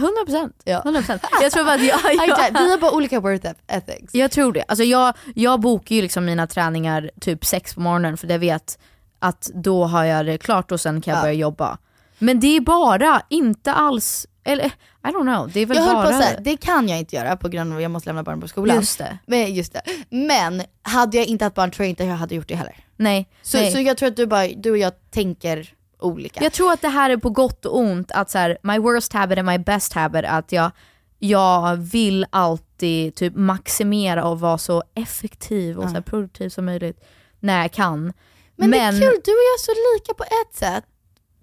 100%. 0.00 0.52
Ja. 0.64 0.82
100%. 0.84 1.18
Jag 1.42 1.52
tror 1.52 1.64
bara 1.64 1.74
att 1.74 1.84
jag, 1.84 2.00
jag, 2.28 2.52
vi 2.52 2.70
har 2.70 2.78
bara 2.78 2.90
olika 2.92 3.20
worth 3.20 3.50
ethics. 3.66 4.14
jag 4.14 4.30
tror 4.30 4.52
det. 4.52 4.64
Alltså 4.68 4.84
jag, 4.84 5.14
jag 5.34 5.60
bokar 5.60 5.94
ju 5.96 6.02
liksom 6.02 6.24
mina 6.24 6.46
träningar 6.46 7.10
typ 7.20 7.44
sex 7.44 7.74
på 7.74 7.80
morgonen 7.80 8.16
för 8.16 8.28
jag 8.28 8.38
vet 8.38 8.78
att 9.18 9.50
då 9.54 9.84
har 9.84 10.04
jag 10.04 10.26
det 10.26 10.38
klart 10.38 10.72
och 10.72 10.80
sen 10.80 11.00
kan 11.00 11.12
jag 11.12 11.18
Ja. 11.18 11.22
börja 11.22 11.34
jobba. 11.34 11.78
Men 12.18 12.40
det 12.40 12.56
är 12.56 12.60
bara, 12.60 13.22
inte 13.28 13.72
alls, 13.72 14.26
eller 14.44 14.64
I 14.66 14.70
don't 15.08 15.34
know, 15.36 15.50
det 15.52 15.60
är 15.60 15.66
väl 15.66 15.76
Jag 15.76 15.84
höll 15.84 15.94
bara... 15.94 16.04
på 16.10 16.16
att 16.16 16.24
säga, 16.24 16.40
det 16.40 16.56
kan 16.56 16.88
jag 16.88 16.98
inte 16.98 17.16
göra 17.16 17.36
på 17.36 17.48
grund 17.48 17.72
av 17.72 17.76
att 17.76 17.82
jag 17.82 17.90
måste 17.90 18.08
lämna 18.08 18.22
barnen 18.22 18.40
på 18.40 18.48
skolan. 18.48 18.76
Just 18.76 18.98
det. 18.98 19.18
Men, 19.26 19.54
just 19.54 19.72
det. 19.72 19.82
Men 20.10 20.62
hade 20.82 21.16
jag 21.16 21.26
inte 21.26 21.44
haft 21.44 21.54
barn 21.56 21.70
tror 21.70 21.84
jag 21.84 21.90
inte 21.90 22.04
jag 22.04 22.16
hade 22.16 22.34
gjort 22.34 22.48
det 22.48 22.54
heller. 22.56 22.76
Nej. 22.96 23.28
Så, 23.42 23.56
nej. 23.58 23.72
så 23.72 23.80
jag 23.80 23.96
tror 23.96 24.08
att 24.08 24.16
du, 24.16 24.26
bara, 24.26 24.48
du 24.48 24.70
och 24.70 24.78
jag 24.78 24.92
tänker 25.10 25.72
olika. 25.98 26.44
Jag 26.44 26.52
tror 26.52 26.72
att 26.72 26.80
det 26.80 26.88
här 26.88 27.10
är 27.10 27.16
på 27.16 27.30
gott 27.30 27.66
och 27.66 27.78
ont, 27.78 28.10
att 28.10 28.30
så 28.30 28.38
här, 28.38 28.58
my 28.62 28.78
worst 28.78 29.12
habit 29.12 29.38
and 29.38 29.48
my 29.48 29.58
best 29.58 29.92
habit, 29.92 30.24
att 30.24 30.52
jag, 30.52 30.70
jag 31.18 31.76
vill 31.76 32.26
alltid 32.30 33.14
typ 33.14 33.36
maximera 33.36 34.24
och 34.24 34.40
vara 34.40 34.58
så 34.58 34.82
effektiv 34.94 35.78
och 35.78 35.88
så 35.88 35.94
här 35.94 36.02
produktiv 36.02 36.48
som 36.48 36.64
möjligt 36.64 37.04
när 37.40 37.62
jag 37.62 37.72
kan. 37.72 38.12
men, 38.56 38.70
det 38.70 38.78
är 38.78 38.90
kul, 38.90 39.00
du 39.00 39.32
och 39.32 39.46
jag 39.48 39.54
är 39.54 39.62
så 39.62 39.72
lika 39.94 40.14
på 40.14 40.24
ett 40.24 40.54
sätt, 40.54 40.84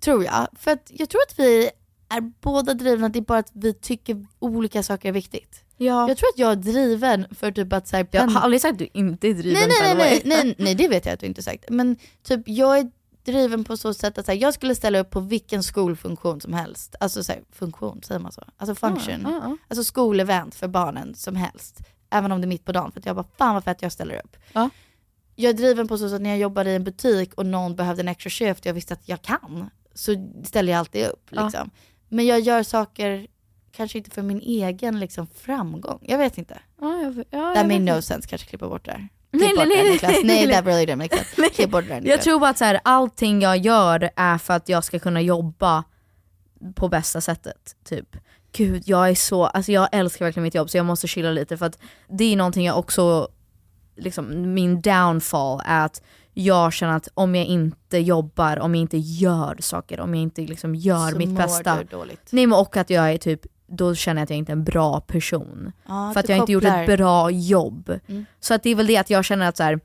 tror 0.04 0.24
jag. 0.24 0.48
För 0.60 0.72
att 0.72 0.92
jag 0.94 1.10
tror 1.10 1.22
att 1.28 1.40
vi 1.40 1.70
är 2.10 2.22
båda 2.42 2.74
drivna, 2.74 3.10
det 3.10 3.20
är 3.20 3.24
bara 3.24 3.40
att 3.40 3.52
vi 3.54 3.74
tycker 3.74 4.26
olika 4.40 4.84
saker 4.84 5.10
är 5.10 5.14
viktigt. 5.14 5.64
Ja. 5.78 6.08
Jag 6.08 6.18
tror 6.18 6.30
att 6.30 6.38
jag 6.38 6.52
är 6.52 6.56
driven 6.56 7.26
för 7.36 7.52
typ 7.52 7.74
att 7.74 7.88
säga 7.88 8.06
Jag 8.12 8.28
har 8.28 8.42
aldrig 8.42 8.62
sagt 8.62 8.72
att 8.72 8.80
du 8.80 8.90
inte 8.94 9.28
är 9.28 9.34
driven 9.34 9.70
nej, 9.70 9.78
nej, 9.82 9.96
nej, 9.96 10.22
nej, 10.26 10.44
nej, 10.44 10.56
nej, 10.58 10.76
det 10.76 10.88
vet 10.88 11.06
jag 11.06 11.14
att 11.14 11.20
du 11.20 11.26
inte 11.26 11.44
sagt. 11.44 11.70
Men 11.70 11.98
typ 12.24 12.42
jag 12.46 12.80
är 12.80 12.92
driven 13.26 13.64
på 13.64 13.78
så 13.78 13.94
sätt 13.94 14.18
att 14.18 14.26
så 14.26 14.32
här, 14.32 14.40
jag 14.40 14.54
skulle 14.54 14.76
ställa 14.76 15.00
upp 15.00 15.10
på 15.10 15.20
vilken 15.20 15.64
skolfunktion 15.64 16.42
som 16.42 16.54
helst. 16.54 16.96
Alltså 17.00 17.24
så 17.24 17.32
här, 17.32 17.42
funktion, 17.52 18.02
säger 18.04 18.20
man 18.20 18.32
så? 18.32 18.44
Alltså 18.58 18.76
function. 18.76 19.22
Ja, 19.22 19.40
ja. 19.44 19.58
Alltså 19.68 19.84
skolevent 19.84 20.56
för 20.56 20.68
barnen 20.68 21.16
som 21.16 21.36
helst. 21.36 21.80
Även 22.10 22.32
om 22.32 22.42
det 22.42 22.46
är 22.46 22.50
mitt 22.50 22.66
på 22.66 22.72
dagen. 22.72 22.92
För 22.92 23.00
att 23.00 23.06
jag 23.06 23.16
bara, 23.16 23.26
fan 23.38 23.54
vad 23.54 23.64
fett 23.64 23.82
jag 23.82 23.92
ställer 23.92 24.16
upp. 24.16 24.38
Ja. 24.54 24.70
Jag 25.36 25.50
är 25.50 25.54
driven 25.54 25.88
på 25.88 25.98
så 25.98 26.10
sätt 26.10 26.16
att 26.16 26.22
när 26.22 26.30
jag 26.30 26.40
jobbade 26.40 26.72
i 26.72 26.76
en 26.76 26.84
butik 26.84 27.34
och 27.34 27.46
någon 27.46 27.76
behövde 27.76 28.02
en 28.02 28.08
extra 28.08 28.30
shift 28.30 28.60
och 28.60 28.66
jag 28.66 28.74
visste 28.74 28.94
att 28.94 29.10
jag 29.10 29.22
kan. 29.22 29.70
Så 29.94 30.32
ställer 30.44 30.72
jag 30.72 30.80
alltid 30.80 31.08
upp. 31.08 31.28
Ja. 31.30 31.44
Liksom. 31.44 31.70
Men 32.10 32.26
jag 32.26 32.40
gör 32.40 32.64
saker, 32.64 33.28
kanske 33.72 33.98
inte 33.98 34.12
för 34.12 34.22
min 34.22 34.42
egen 34.42 35.00
liksom, 35.00 35.28
framgång. 35.28 36.00
Jag 36.02 36.18
vet 36.18 36.38
inte. 36.38 36.60
Ja, 36.82 37.02
jag, 37.02 37.26
ja, 37.30 37.40
made 37.40 37.68
vet. 37.68 37.82
no 37.82 38.02
sense, 38.02 38.30
kanske 38.30 38.48
klippa 38.48 38.70
bort 38.70 38.86
det 38.86 38.92
här. 38.92 39.10
Nej, 39.40 39.50
bort 39.56 39.58
nej, 39.58 39.68
det 39.68 39.76
här, 39.76 39.84
nej, 39.84 39.92
Niklas. 39.94 40.12
nej, 40.24 40.48
Nej, 40.48 40.86
didn't 40.86 40.96
make 40.96 41.16
sense. 41.18 41.50
Klipp 41.50 41.70
bort 41.72 41.84
här, 41.86 41.92
Jag 41.96 42.04
Niklas. 42.04 42.24
tror 42.24 42.40
bara 42.40 42.50
att 42.50 42.58
så 42.58 42.66
här, 42.66 42.80
allting 42.84 43.42
jag 43.42 43.58
gör 43.58 44.10
är 44.16 44.38
för 44.38 44.54
att 44.54 44.70
jag 44.70 44.84
ska 44.84 45.00
kunna 45.00 45.22
jobba 45.22 45.84
på 46.76 46.88
bästa 46.88 47.22
sättet. 47.22 47.76
Typ. 47.86 48.16
Gud, 48.52 48.84
jag 48.86 49.10
är 49.10 49.16
så, 49.16 49.46
alltså 49.46 49.72
jag 49.72 49.90
älskar 49.92 50.26
verkligen 50.26 50.44
mitt 50.44 50.56
jobb 50.56 50.70
så 50.70 50.78
jag 50.78 50.86
måste 50.86 51.08
chilla 51.08 51.32
lite 51.32 51.58
för 51.58 51.66
att 51.66 51.80
det 52.10 52.24
är 52.24 52.36
någonting 52.36 52.66
jag 52.66 52.78
också, 52.80 53.28
liksom 53.98 54.54
min 54.54 54.82
downfall 54.82 55.62
är 55.66 55.86
att 55.86 56.02
jag 56.34 56.74
känner 56.74 56.96
att 56.98 57.08
om 57.14 57.36
jag 57.36 57.46
inte 57.46 57.98
jobbar, 57.98 58.60
om 58.60 58.76
jag 58.76 58.82
inte 58.82 58.98
gör 58.98 59.58
saker, 59.60 60.00
om 60.00 60.16
jag 60.16 60.22
inte 60.24 60.42
liksom 60.42 60.76
gör 60.76 61.12
Så 61.12 61.18
mitt 61.18 61.30
mår 61.30 61.38
bästa. 61.38 61.78
du 61.78 61.84
dåligt. 61.84 62.28
Nej 62.32 62.48
men 62.48 62.60
och 62.60 62.78
att 62.78 62.90
jag 62.90 63.12
är 63.14 63.18
typ, 63.18 63.42
då 63.76 63.96
känner 63.96 64.22
jag 64.22 64.24
att 64.24 64.30
jag 64.30 64.38
inte 64.40 64.52
är 64.52 64.56
en 64.56 64.64
bra 64.64 65.00
person. 65.00 65.72
Ja, 65.88 66.12
för 66.14 66.20
att 66.20 66.30
jag 66.30 66.38
inte 66.38 66.52
gjort 66.52 66.64
kopplar. 66.64 66.84
ett 66.84 66.98
bra 66.98 67.32
jobb. 67.32 68.00
Mm. 68.08 68.26
Så 68.40 68.54
att 68.54 68.64
det 68.64 68.70
är 68.70 68.76
väl 68.76 68.88
det 68.88 68.98
att 68.98 69.10
jag 69.10 69.26
känner 69.26 69.46
att 69.50 69.58
så 69.58 69.64
här, 69.64 69.80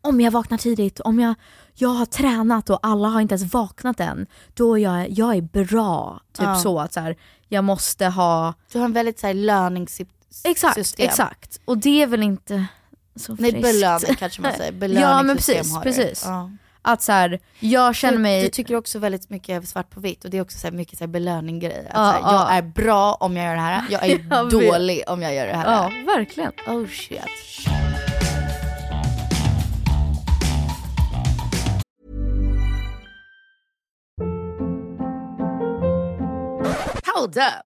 om 0.00 0.20
jag 0.20 0.30
vaknar 0.30 0.58
tidigt, 0.58 1.00
om 1.00 1.20
jag, 1.20 1.34
jag 1.74 1.88
har 1.88 2.06
tränat 2.06 2.70
och 2.70 2.78
alla 2.82 3.08
har 3.08 3.20
inte 3.20 3.34
ens 3.34 3.54
vaknat 3.54 4.00
än, 4.00 4.26
då 4.54 4.78
är 4.78 4.82
jag, 4.82 5.10
jag 5.10 5.36
är 5.36 5.42
bra. 5.42 6.20
Typ 6.32 6.44
Ja. 6.46 6.56
så 6.56 6.80
att 6.80 6.92
så 6.92 7.00
här, 7.00 7.16
jag 7.48 7.64
måste 7.64 8.06
ha... 8.06 8.54
Du 8.72 8.78
har 8.78 8.84
en 8.84 8.92
väldigt 8.92 9.18
så 9.20 9.26
här, 9.26 9.34
löningssystem. 9.34 10.06
Exakt, 10.44 10.94
exakt. 10.98 11.60
Och 11.64 11.78
det 11.78 12.02
är 12.02 12.06
väl 12.06 12.22
inte 12.22 12.66
så 13.16 13.36
Nej, 13.38 13.50
friskt. 13.52 13.62
belöning 13.72 14.14
kanske 14.18 14.42
man 14.42 14.52
säger. 14.56 14.72
ja 14.72 14.78
men 14.78 14.80
Belöningssystem 14.80 15.56
precis, 15.56 15.72
har 15.74 15.84
du. 15.84 15.90
precis. 15.90 16.24
Att 16.84 17.02
så 17.02 17.12
här, 17.12 17.40
jag 17.60 17.94
känner 17.94 18.16
du, 18.16 18.22
mig... 18.22 18.42
du 18.42 18.48
tycker 18.48 18.76
också 18.76 18.98
väldigt 18.98 19.30
mycket 19.30 19.68
svart 19.68 19.90
på 19.90 20.00
vitt 20.00 20.24
och 20.24 20.30
det 20.30 20.38
är 20.38 20.42
också 20.42 20.58
så 20.58 20.66
här 20.66 20.74
mycket 20.74 20.98
så. 20.98 21.04
Att 21.04 21.12
så 21.12 22.00
här, 22.00 22.20
jag 22.20 22.22
ja. 22.22 22.50
är 22.50 22.62
bra 22.62 23.14
om 23.14 23.36
jag 23.36 23.46
gör 23.46 23.54
det 23.54 23.60
här, 23.60 23.84
jag 23.90 24.04
är 24.04 24.26
Jag 24.30 24.44
vet. 24.44 24.50
dålig 24.52 25.02
om 25.06 25.22
jag 25.22 25.34
gör 25.34 25.46
det 25.46 25.56
här. 25.56 25.72
ja, 25.72 25.92
verkligen. 26.06 26.52
Oh 26.66 26.86
shit. 26.86 27.20
Hold 37.14 37.36
up. 37.36 37.71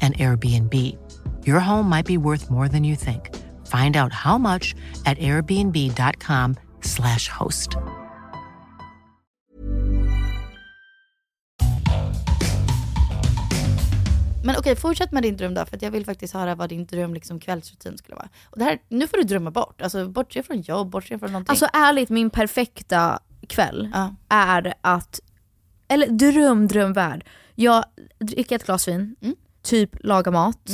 an 0.00 0.12
Airbnb. 0.18 0.74
Your 1.46 1.60
home 1.60 1.88
might 1.88 2.06
be 2.06 2.18
worth 2.18 2.50
more 2.50 2.68
than 2.68 2.84
you 2.84 2.96
think. 2.96 3.30
Find 3.66 3.96
out 3.96 4.12
how 4.12 4.36
much 4.38 4.74
at 5.06 5.18
airbnb.com/slash 5.18 7.28
host. 7.28 7.76
Men 14.44 14.56
okej, 14.58 14.76
fortsätt 14.76 15.12
med 15.12 15.22
din 15.22 15.36
dröm 15.36 15.54
då, 15.54 15.64
för 15.64 15.76
att 15.76 15.82
jag 15.82 15.90
vill 15.90 16.04
faktiskt 16.04 16.34
höra 16.34 16.54
vad 16.54 16.68
din 16.68 16.86
dröm 16.86 17.14
liksom, 17.14 17.40
kvällsrutin 17.40 17.98
skulle 17.98 18.16
vara. 18.16 18.28
Och 18.44 18.58
det 18.58 18.64
här, 18.64 18.78
nu 18.88 19.06
får 19.06 19.16
du 19.16 19.22
drömma 19.22 19.50
bort. 19.50 19.82
Alltså 19.82 20.08
bortse 20.08 20.42
från 20.42 20.60
jobb, 20.60 20.90
bortse 20.90 21.18
från 21.18 21.32
någonting. 21.32 21.50
Alltså 21.52 21.66
ärligt, 21.72 22.08
min 22.08 22.30
perfekta 22.30 23.18
kväll 23.48 23.90
Ja. 23.94 24.14
är 24.28 24.74
att, 24.80 25.20
eller 25.88 26.06
dröm, 26.06 26.68
drömvärld. 26.68 27.24
Jag 27.54 27.84
dricker 28.18 28.56
ett 28.56 28.66
glas 28.66 28.88
vin, 28.88 29.16
Mm. 29.22 29.36
Typ 29.64 29.90
laga 30.00 30.30
mat, 30.30 30.70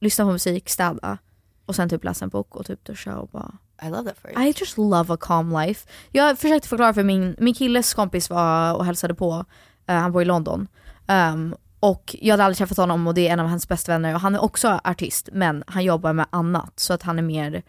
lyssna 0.00 0.24
på 0.24 0.32
musik, 0.32 0.68
städa 0.68 1.18
och 1.66 1.76
sen 1.76 1.88
typ 1.88 2.04
läsa 2.04 2.24
en 2.24 2.28
bok 2.28 2.56
och 2.56 2.66
typ 2.66 2.84
duscha 2.84 3.16
och 3.16 3.28
bara 3.28 3.52
I 3.82 3.88
love 3.88 4.04
that 4.04 4.18
for 4.18 4.30
you. 4.30 4.42
I 4.42 4.54
just 4.56 4.78
love 4.78 5.14
a 5.14 5.16
calm 5.20 5.52
life. 5.52 5.88
Jag 6.12 6.38
försökte 6.38 6.68
förklara 6.68 6.94
för 6.94 7.02
min, 7.02 7.36
min 7.38 7.54
killes 7.54 7.94
kompis 7.94 8.30
var 8.30 8.74
och 8.74 8.84
hälsade 8.84 9.14
på, 9.14 9.44
Eh, 9.90 9.96
han 9.96 10.12
bor 10.12 10.22
i 10.22 10.24
London. 10.24 10.68
Um, 11.08 11.54
och 11.80 12.16
jag 12.20 12.32
hade 12.32 12.44
aldrig 12.44 12.58
träffat 12.58 12.76
honom 12.76 13.06
och 13.06 13.14
det 13.14 13.28
är 13.28 13.32
en 13.32 13.40
av 13.40 13.46
hans 13.46 13.68
bästa 13.68 13.92
vänner 13.92 14.14
och 14.14 14.20
han 14.20 14.34
är 14.34 14.42
också 14.42 14.80
artist 14.84 15.28
men 15.32 15.64
han 15.66 15.84
jobbar 15.84 16.12
med 16.12 16.26
annat 16.30 16.72
så 16.76 16.92
att 16.92 17.02
han 17.02 17.18
är 17.18 17.22
mer 17.22 17.62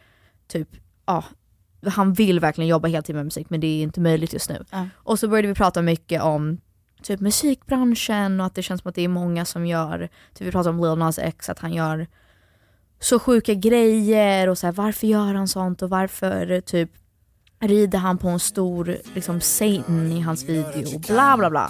typ, 0.48 0.70
ja, 1.06 1.24
han 1.88 2.14
vill 2.14 2.40
verkligen 2.40 2.68
jobba 2.68 2.88
heltid 2.88 3.16
med 3.16 3.26
musik 3.26 3.50
men 3.50 3.60
det 3.60 3.68
är 3.68 3.84
inte 3.84 4.02
möjligt 4.02 4.34
just 4.34 4.50
nu. 4.50 4.66
Ja. 4.72 4.88
Och 4.96 5.20
så 5.20 5.28
började 5.28 5.48
vi 5.48 5.54
prata 5.54 5.82
mycket 5.82 6.22
om 6.22 6.58
typ 7.04 7.20
musikbranschen 7.20 8.40
och 8.40 8.46
att 8.46 8.56
det 8.56 8.64
känns 8.64 8.82
som 8.82 8.90
att 8.90 8.96
det 8.96 9.02
är 9.02 9.08
många 9.08 9.46
som 9.46 9.66
gör, 9.66 10.10
typ 10.34 10.48
vi 10.48 10.52
pratar 10.52 10.70
om 10.70 10.84
Lil 10.84 10.96
Nas 10.96 11.20
X, 11.20 11.50
att 11.50 11.60
han 11.60 11.74
gör 11.74 12.08
så 13.00 13.20
sjuka 13.20 13.54
grejer 13.54 14.50
och 14.50 14.58
så 14.58 14.68
här, 14.68 14.74
varför 14.74 15.08
gör 15.08 15.34
han 15.34 15.48
sånt 15.48 15.82
och 15.82 15.90
varför 15.90 16.62
typ 16.62 16.92
rider 17.60 18.00
han 18.00 18.18
på 18.18 18.28
en 18.28 18.40
stor 18.40 18.98
liksom 19.14 19.42
Satan 19.42 20.12
i 20.12 20.22
hans 20.22 20.44
video, 20.44 21.00
bla 21.00 21.38
bla 21.38 21.50
bla. 21.50 21.70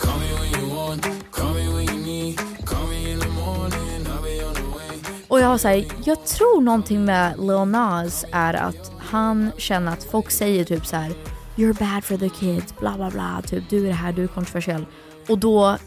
Och 5.28 5.40
jag 5.40 5.50
var 5.50 5.58
såhär, 5.58 5.86
jag 6.06 6.26
tror 6.26 6.62
någonting 6.62 7.06
med 7.06 7.40
Lil 7.40 7.66
Nas 7.66 8.26
är 8.32 8.54
att 8.54 8.92
han 9.00 9.52
känner 9.58 9.94
att 9.94 10.04
folk 10.04 10.32
säger 10.32 10.66
typ 10.66 10.86
så 10.86 10.96
här: 10.96 11.14
You're 11.56 11.80
bad 11.80 12.04
for 12.04 12.18
the 12.18 12.30
kids, 12.30 12.76
bla 12.80 12.96
bla 12.96 13.10
bla, 13.10 13.42
typ 13.46 13.70
du 13.70 13.84
är 13.84 13.88
det 13.88 13.94
här, 13.94 14.14
du 14.14 14.24
är 14.24 14.28
kontroversiell. 14.28 14.86
Och 15.28 15.38
då 15.38 15.78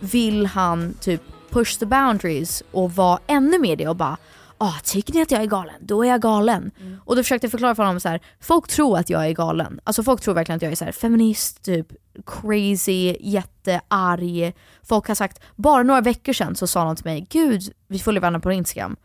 vill 0.00 0.46
han 0.46 0.94
typ 1.00 1.22
push 1.50 1.78
the 1.78 1.86
boundaries 1.86 2.62
och 2.70 2.92
vara 2.92 3.18
ännu 3.26 3.58
mer 3.58 3.76
det 3.76 3.88
och 3.88 3.96
bara 3.96 4.16
ah, 4.60 4.74
tycker 4.84 5.14
ni 5.14 5.22
att 5.22 5.30
jag 5.30 5.42
är 5.42 5.46
galen? 5.46 5.74
Då 5.80 6.04
är 6.04 6.08
jag 6.08 6.22
galen. 6.22 6.70
Och 7.04 7.16
då 7.16 7.22
försökte 7.22 7.44
jag 7.44 7.50
förklara 7.50 7.74
för 7.74 7.82
honom 7.82 8.00
så 8.00 8.08
här, 8.08 8.20
folk 8.40 8.68
tror 8.68 8.98
att 8.98 9.10
jag 9.10 9.26
är 9.26 9.32
galen. 9.32 9.80
Alltså 9.84 10.02
folk 10.02 10.20
tror 10.20 10.34
verkligen 10.34 10.56
att 10.56 10.62
jag 10.62 10.72
är 10.72 10.76
så 10.76 10.84
här, 10.84 10.92
feminist, 10.92 11.62
typ 11.62 11.86
crazy, 12.26 13.16
jättearg. 13.20 14.54
Folk 14.82 15.08
har 15.08 15.14
sagt, 15.14 15.40
bara 15.56 15.82
några 15.82 16.00
veckor 16.00 16.32
sedan 16.32 16.56
så 16.56 16.66
sa 16.66 16.84
någon 16.84 16.96
till 16.96 17.04
mig, 17.04 17.26
gud, 17.30 17.72
vi 17.88 17.98
följer 17.98 18.20
varandra 18.20 18.40
på 18.40 18.52
Instagram. 18.52 18.96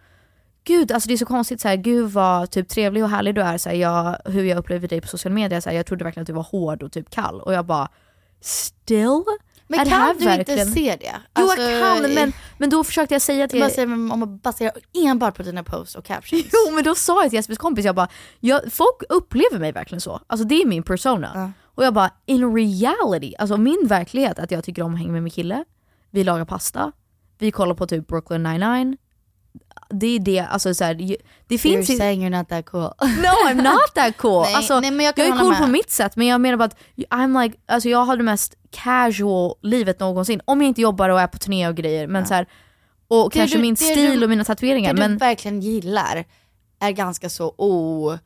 Gud, 0.63 0.91
alltså 0.91 1.07
det 1.07 1.13
är 1.13 1.17
så 1.17 1.25
konstigt, 1.25 1.61
så 1.61 1.67
här, 1.67 1.75
gud 1.75 2.11
vad 2.11 2.51
typ 2.51 2.67
trevlig 2.67 3.03
och 3.03 3.09
härlig 3.09 3.35
du 3.35 3.41
är, 3.41 3.57
så 3.57 3.69
här, 3.69 3.75
jag, 3.75 4.17
hur 4.25 4.43
jag 4.43 4.57
upplever 4.57 4.87
dig 4.87 5.01
på 5.01 5.07
sociala 5.07 5.35
medier, 5.35 5.61
så 5.61 5.69
här, 5.69 5.77
jag 5.77 5.85
trodde 5.85 6.03
verkligen 6.03 6.23
att 6.23 6.27
du 6.27 6.33
var 6.33 6.43
hård 6.43 6.83
och 6.83 6.91
typ 6.91 7.09
kall. 7.09 7.41
Och 7.41 7.53
jag 7.53 7.65
bara, 7.65 7.89
still? 8.41 9.23
Men 9.67 9.79
Är 9.79 9.85
kan 9.85 10.05
du 10.05 10.11
inte 10.11 10.25
verkligen- 10.25 10.71
se 10.71 10.95
det? 10.99 11.15
Jo 11.39 11.43
Alltså, 11.43 11.61
jag 11.61 12.01
kan, 12.03 12.13
men, 12.13 12.33
men 12.57 12.69
då 12.69 12.83
försökte 12.83 13.15
jag 13.15 13.21
säga 13.21 13.47
till... 13.47 13.59
Man 13.59 13.69
säger, 13.69 13.87
men 13.87 14.11
om 14.11 14.19
man 14.19 14.37
baserar 14.37 14.73
enbart 14.93 15.37
på 15.37 15.43
dina 15.43 15.63
posts 15.63 15.95
och 15.95 16.05
captions. 16.05 16.45
Jo 16.53 16.75
men 16.75 16.83
då 16.83 16.95
sa 16.95 17.21
jag 17.21 17.29
till 17.29 17.37
Jespers 17.37 17.57
kompis, 17.57 17.85
jag 17.85 17.95
bara, 17.95 18.07
jag, 18.39 18.61
folk 18.73 19.03
upplever 19.09 19.59
mig 19.59 19.71
verkligen 19.71 20.01
så. 20.01 20.19
Alltså 20.27 20.47
det 20.47 20.61
är 20.61 20.65
min 20.65 20.83
persona. 20.83 21.53
Och 21.63 21.85
jag 21.85 21.93
bara, 21.93 22.09
in 22.25 22.55
reality, 22.55 23.33
alltså 23.39 23.57
min 23.57 23.87
verklighet 23.87 24.39
att 24.39 24.51
jag 24.51 24.63
tycker 24.63 24.81
om 24.83 24.93
att 24.93 24.99
hänga 24.99 25.11
med 25.11 25.23
min 25.23 25.31
kille, 25.31 25.65
vi 26.11 26.23
lagar 26.23 26.45
pasta, 26.45 26.91
vi 27.37 27.51
kollar 27.51 27.75
på 27.75 27.87
typ 27.87 28.07
Brooklyn 28.07 28.43
99 28.43 28.97
det 29.89 30.07
är 30.07 30.19
det, 30.19 30.39
alltså 30.39 30.73
så 30.73 30.83
här, 30.83 30.93
det, 30.93 31.17
You're 31.55 31.57
finns 31.57 31.89
i- 31.89 31.97
saying 31.97 32.25
you're 32.27 32.37
not 32.37 32.49
that 32.49 32.65
cool. 32.65 32.81
No 33.01 33.49
I'm 33.49 33.61
not 33.63 33.93
that 33.95 34.17
cool! 34.17 34.41
Nej, 34.41 34.53
alltså, 34.55 34.79
nej, 34.79 34.91
men 34.91 35.05
jag 35.05 35.13
jag, 35.19 35.27
är 35.27 35.39
cool 35.39 35.49
med. 35.49 35.59
på 35.61 35.67
mitt 35.67 35.91
sätt 35.91 36.15
men 36.15 36.27
jag 36.27 36.41
menar 36.41 36.57
bara 36.57 36.65
att 36.65 36.77
I'm 37.09 37.43
like, 37.43 37.57
alltså 37.65 37.89
jag 37.89 38.05
har 38.05 38.17
det 38.17 38.23
mest 38.23 38.55
casual 38.71 39.53
livet 39.61 39.99
någonsin. 39.99 40.41
Om 40.45 40.61
jag 40.61 40.67
inte 40.67 40.81
jobbar 40.81 41.09
och 41.09 41.21
är 41.21 41.27
på 41.27 41.37
turné 41.37 41.67
och 41.67 41.75
grejer. 41.75 42.07
Men 42.07 42.25
så 42.25 42.33
här, 42.33 42.47
och 43.07 43.29
Det 43.33 43.39
kanske 43.39 43.57
du- 43.57 43.61
min 43.61 43.75
stil 43.75 44.19
du- 44.19 44.23
och 44.23 44.29
mina 44.29 44.43
tatueringar. 44.43 44.93
Det 44.93 44.99
men 44.99 45.11
du 45.11 45.17
verkligen 45.17 45.61
gillar 45.61 46.25
är 46.79 46.91
ganska 46.91 47.29
så 47.29 47.47
o... 47.57 48.17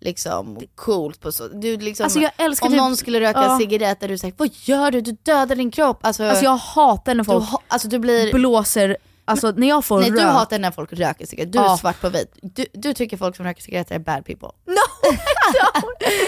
liksom 0.00 0.60
coolt 0.74 1.20
på 1.20 1.32
så. 1.32 1.48
Du 1.48 1.76
liksom, 1.76 2.04
Alltså, 2.04 2.20
jag 2.20 2.30
älskar 2.36 2.66
om 2.66 2.72
typ- 2.72 2.80
någon 2.80 2.96
skulle 2.96 3.20
röka 3.20 3.40
ja. 3.42 3.52
en 3.52 3.58
cigarett 3.58 4.00
där 4.00 4.08
du 4.08 4.18
säger 4.18 4.34
vad 4.38 4.50
gör 4.52 4.90
du? 4.90 5.00
Du 5.00 5.12
dödar 5.22 5.56
din 5.56 5.70
kropp. 5.70 6.06
Alltså, 6.06 6.24
Alltså 6.24 6.44
jag 6.44 6.56
hatar 6.56 7.14
när 7.14 7.24
folk 7.24 7.44
ha- 7.50 7.62
alltså, 7.68 7.88
du 7.88 7.98
blir... 7.98 8.32
blåser, 8.32 8.96
alltså 9.24 9.50
när 9.50 9.68
jag 9.68 9.84
får 9.84 10.00
Nej 10.00 10.10
du 10.10 10.16
rök. 10.16 10.24
hatar 10.26 10.58
när 10.58 10.70
folk 10.70 10.92
röker 10.92 11.26
cigaretter, 11.26 11.52
du 11.52 11.58
är 11.58 11.62
Ja. 11.62 11.76
svart 11.78 12.00
på 12.00 12.08
vit. 12.08 12.38
Du, 12.42 12.66
du 12.72 12.94
tycker 12.94 13.16
folk 13.16 13.36
som 13.36 13.44
röker 13.44 13.62
cigaretter 13.62 13.94
är 13.94 13.98
bad 13.98 14.24
people. 14.26 14.48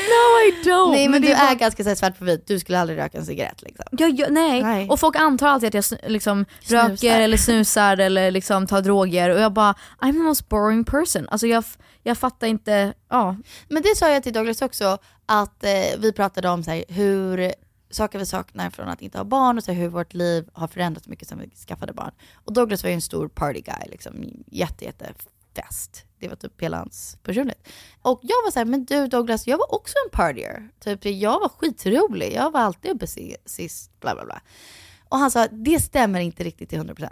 No 0.08 0.40
I 0.48 0.68
don't! 0.68 0.90
Nej 0.90 1.08
men, 1.08 1.22
det 1.22 1.28
du 1.28 1.34
är 1.34 1.46
bara- 1.46 1.54
ganska 1.54 1.82
här, 1.84 1.94
svart 1.94 2.18
på 2.18 2.24
vit, 2.24 2.46
du 2.46 2.58
skulle 2.60 2.78
aldrig 2.78 2.98
röka 2.98 3.18
en 3.18 3.26
cigarett 3.26 3.62
liksom. 3.62 3.84
Ja, 3.90 4.06
ja, 4.08 4.26
nej. 4.30 4.62
Nej. 4.62 4.88
och 4.90 5.00
folk 5.00 5.16
antar 5.16 5.48
alltid 5.48 5.76
att 5.76 5.90
jag 5.90 6.10
liksom 6.10 6.44
Snusar. 6.62 6.88
röker 6.88 7.20
eller 7.20 7.36
snusar 7.36 7.96
eller 7.96 8.30
liksom 8.30 8.66
tar 8.66 8.80
droger 8.80 9.30
och 9.30 9.40
jag 9.40 9.52
bara 9.52 9.74
I'm 10.00 10.12
the 10.12 10.18
most 10.18 10.48
boring 10.48 10.84
person. 10.84 11.28
Alltså 11.30 11.46
jag, 11.46 11.64
jag 12.02 12.18
fattar 12.18 12.46
inte, 12.46 12.92
ja. 13.10 13.36
Men 13.68 13.82
det 13.82 13.96
sa 13.96 14.10
jag 14.10 14.22
till 14.22 14.32
Douglas 14.32 14.62
också, 14.62 14.98
att 15.26 15.64
eh, 15.64 15.70
vi 15.98 16.12
pratade 16.12 16.48
om 16.48 16.62
så 16.62 16.70
här, 16.70 16.84
hur 16.88 17.52
saker 17.94 18.18
vi 18.18 18.26
saknar 18.26 18.70
från 18.70 18.88
att 18.88 19.02
inte 19.02 19.18
ha 19.18 19.24
barn 19.24 19.58
och 19.58 19.64
så 19.64 19.72
hur 19.72 19.88
vårt 19.88 20.14
liv 20.14 20.48
har 20.52 20.68
förändrats 20.68 21.08
mycket 21.08 21.28
sen 21.28 21.38
vi 21.38 21.50
skaffade 21.50 21.92
barn. 21.92 22.12
Och 22.34 22.52
Douglas 22.52 22.82
var 22.82 22.90
ju 22.90 22.94
en 22.94 23.02
stor 23.02 23.28
party 23.28 23.60
guy, 23.60 23.90
liksom, 23.90 24.44
jätte, 24.46 24.84
jätte 24.84 25.14
fest. 25.54 26.04
Det 26.18 26.28
var 26.28 26.36
typ 26.36 26.62
hela 26.62 26.76
hans 26.76 27.18
personlighet. 27.22 27.68
Och 28.02 28.20
jag 28.22 28.42
var 28.44 28.50
så 28.50 28.58
här, 28.58 28.66
men 28.66 28.84
du 28.84 29.06
Douglas, 29.06 29.46
jag 29.46 29.58
var 29.58 29.74
också 29.74 29.94
en 30.06 30.10
partier. 30.10 30.68
Typ, 30.80 31.04
jag 31.04 31.40
var 31.40 31.48
skitrolig, 31.48 32.32
jag 32.34 32.50
var 32.50 32.60
alltid 32.60 32.90
uppe 32.90 33.06
sist, 33.44 34.00
bla 34.00 34.14
bla 34.14 34.24
bla. 34.24 34.40
Och 35.08 35.18
han 35.18 35.30
sa, 35.30 35.46
det 35.46 35.80
stämmer 35.80 36.20
inte 36.20 36.44
riktigt 36.44 36.68
till 36.68 36.80
100%. 36.80 37.10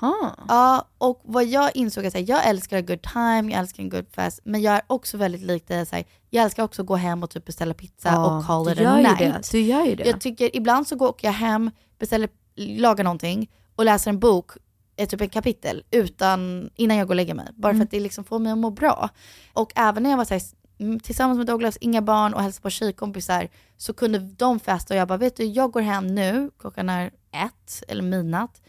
Jaha. 0.00 0.36
Ja, 0.48 0.88
och 0.98 1.20
vad 1.24 1.44
jag 1.44 1.76
insåg 1.76 2.04
är 2.04 2.08
att 2.08 2.28
jag 2.28 2.46
älskar 2.48 2.78
a 2.78 2.80
good 2.80 3.02
time, 3.02 3.52
jag 3.52 3.60
älskar 3.60 3.82
en 3.82 3.88
good 3.88 4.06
fest, 4.14 4.40
men 4.44 4.62
jag 4.62 4.74
är 4.74 4.82
också 4.86 5.16
väldigt 5.16 5.42
lik 5.42 5.68
dig. 5.68 5.86
så 5.86 5.96
här, 5.96 6.04
Jag 6.30 6.44
älskar 6.44 6.62
också 6.62 6.82
att 6.82 6.88
gå 6.88 6.96
hem 6.96 7.22
och 7.22 7.30
typ 7.30 7.44
beställa 7.44 7.74
pizza 7.74 8.08
Ja, 8.08 8.38
och 8.38 8.46
call 8.46 8.72
it 8.72 8.80
a 8.86 8.96
night. 8.96 9.18
det. 9.18 9.48
Du 9.50 9.60
gör 9.60 9.84
ju 9.84 9.94
det. 9.94 10.06
Jag 10.08 10.20
tycker 10.20 10.56
ibland 10.56 10.86
så 10.88 10.96
går- 10.96 11.14
jag 11.20 11.32
hem, 11.32 11.70
beställer, 11.98 12.28
lagar 12.56 13.04
någonting 13.04 13.50
och 13.76 13.84
läser 13.84 14.10
en 14.10 14.18
bok, 14.18 14.50
ett 14.96 15.10
typ 15.10 15.20
ett 15.20 15.32
kapitel, 15.32 15.82
utan, 15.90 16.70
innan 16.76 16.96
jag 16.96 17.06
går 17.06 17.12
och 17.12 17.16
lägger 17.16 17.34
mig. 17.34 17.46
Bara 17.54 17.70
Mm. 17.70 17.80
för 17.80 17.84
att 17.84 17.90
det 17.90 18.00
liksom 18.00 18.24
får 18.24 18.38
mig 18.38 18.52
att 18.52 18.58
må 18.58 18.70
bra. 18.70 19.08
Och 19.52 19.72
även 19.74 20.02
när 20.02 20.10
jag 20.10 20.16
var 20.16 20.24
så 20.24 20.34
här, 20.34 20.42
mm, 20.78 21.00
tillsammans 21.00 21.38
med 21.38 21.46
Douglas, 21.46 21.78
inga 21.80 22.02
barn 22.02 22.34
och 22.34 22.42
hälsade 22.42 22.62
på 22.62 22.70
tjejkompisar, 22.70 23.48
så 23.76 23.92
kunde 23.92 24.18
de 24.18 24.60
festa 24.60 24.94
och 24.94 25.00
jag 25.00 25.08
bara, 25.08 25.18
vet 25.18 25.36
du, 25.36 25.44
jag 25.44 25.70
går 25.72 25.80
hem 25.80 26.06
nu, 26.14 26.50
klockan 26.60 26.88
är 26.88 27.06
ett 27.32 27.82
eller 27.88 28.02
midnatt. 28.02 28.61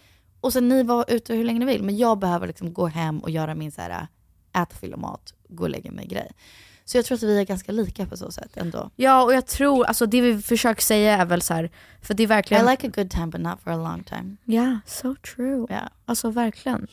Och 0.43 0.53
sen 0.53 0.69
ni 0.69 0.83
var 0.83 1.05
ute 1.07 1.33
hur 1.33 1.43
länge 1.43 1.59
ni 1.59 1.65
vill, 1.65 1.83
men 1.83 1.97
jag 1.97 2.19
behöver 2.19 2.47
liksom 2.47 2.73
gå 2.73 2.87
hem 2.87 3.19
och 3.19 3.29
göra 3.29 3.55
min 3.55 3.71
så 3.71 3.81
här, 3.81 4.07
äta, 4.53 4.75
fylla 4.81 4.97
mat, 4.97 5.33
gå 5.47 5.63
och 5.63 5.69
lägga 5.69 5.91
mig 5.91 6.07
grej. 6.07 6.31
Så 6.85 6.97
jag 6.97 7.05
tror 7.05 7.15
att 7.15 7.23
vi 7.23 7.39
är 7.39 7.43
ganska 7.43 7.71
lika 7.71 8.05
på 8.05 8.17
så 8.17 8.31
sätt 8.31 8.57
ändå. 8.57 8.89
Ja 8.95 9.23
och 9.23 9.33
jag 9.33 9.47
tror, 9.47 9.85
alltså 9.85 10.05
det 10.05 10.21
vi 10.21 10.41
försöker 10.41 10.81
säga 10.81 11.17
är 11.17 11.25
väl 11.25 11.41
så 11.41 11.53
här, 11.53 11.69
för 12.01 12.13
det 12.13 12.23
är 12.23 12.27
verkligen 12.27 12.67
I 12.67 12.71
like 12.71 12.87
a 12.87 12.91
good 12.95 13.09
time 13.09 13.27
but 13.27 13.41
not 13.41 13.61
for 13.61 13.71
a 13.71 13.77
long 13.77 14.03
time. 14.03 14.35
Ja, 14.43 14.79
so 14.85 15.15
true. 15.15 15.67
Ja. 15.69 15.89
Alltså 16.05 16.29
verkligen. 16.29 16.87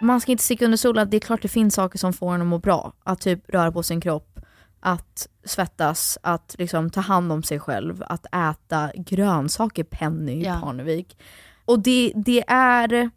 Man 0.00 0.20
ska 0.20 0.32
inte 0.32 0.44
sticka 0.44 0.64
under 0.64 0.78
stolen 0.78 1.02
att 1.02 1.10
det 1.10 1.16
är 1.16 1.20
klart 1.20 1.42
det 1.42 1.48
finns 1.48 1.74
saker 1.74 1.98
som 1.98 2.12
får 2.12 2.34
en 2.34 2.40
att 2.40 2.46
må 2.46 2.58
bra. 2.58 2.92
Att 3.04 3.20
typ 3.20 3.50
röra 3.50 3.72
på 3.72 3.82
sin 3.82 4.00
kropp, 4.00 4.40
att 4.80 5.28
svettas, 5.44 6.18
att 6.22 6.54
liksom 6.58 6.90
ta 6.90 7.00
hand 7.00 7.32
om 7.32 7.42
sig 7.42 7.60
själv, 7.60 8.04
att 8.08 8.26
äta 8.26 8.90
grönsaker, 8.94 9.84
Penny 9.84 10.42
Ja. 10.44 10.60
Parnevik. 10.60 11.16
Och 11.68 11.80
det, 11.80 12.12
det 12.14 12.44
är... 12.48 13.10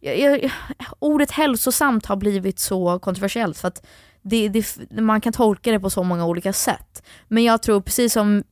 Jag, 0.00 0.18
jag, 0.18 0.50
ordet 0.98 1.30
hälsosamt 1.30 2.06
har 2.06 2.16
blivit 2.16 2.58
så 2.58 2.98
kontroversiellt 2.98 3.58
för 3.58 3.68
att 3.68 3.86
det, 4.22 4.48
det, 4.48 4.76
man 4.90 5.20
kan 5.20 5.32
tolka 5.32 5.72
det 5.72 5.80
på 5.80 5.90
så 5.90 6.02
många 6.02 6.26
olika 6.26 6.52
sätt. 6.52 7.02
Men 7.28 7.44
jag 7.44 7.62
tror 7.62 7.80
precis 7.80 8.12
som, 8.12 8.44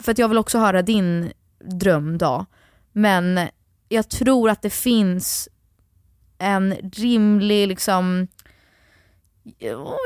för 0.00 0.12
att 0.12 0.18
jag 0.18 0.28
vill 0.28 0.38
också 0.38 0.58
höra 0.58 0.82
din 0.82 1.32
drömdag, 1.60 2.46
men 2.92 3.40
jag 3.88 4.08
tror 4.08 4.50
att 4.50 4.62
det 4.62 4.70
finns 4.70 5.48
en 6.38 6.72
rimlig 6.92 7.68
liksom 7.68 8.28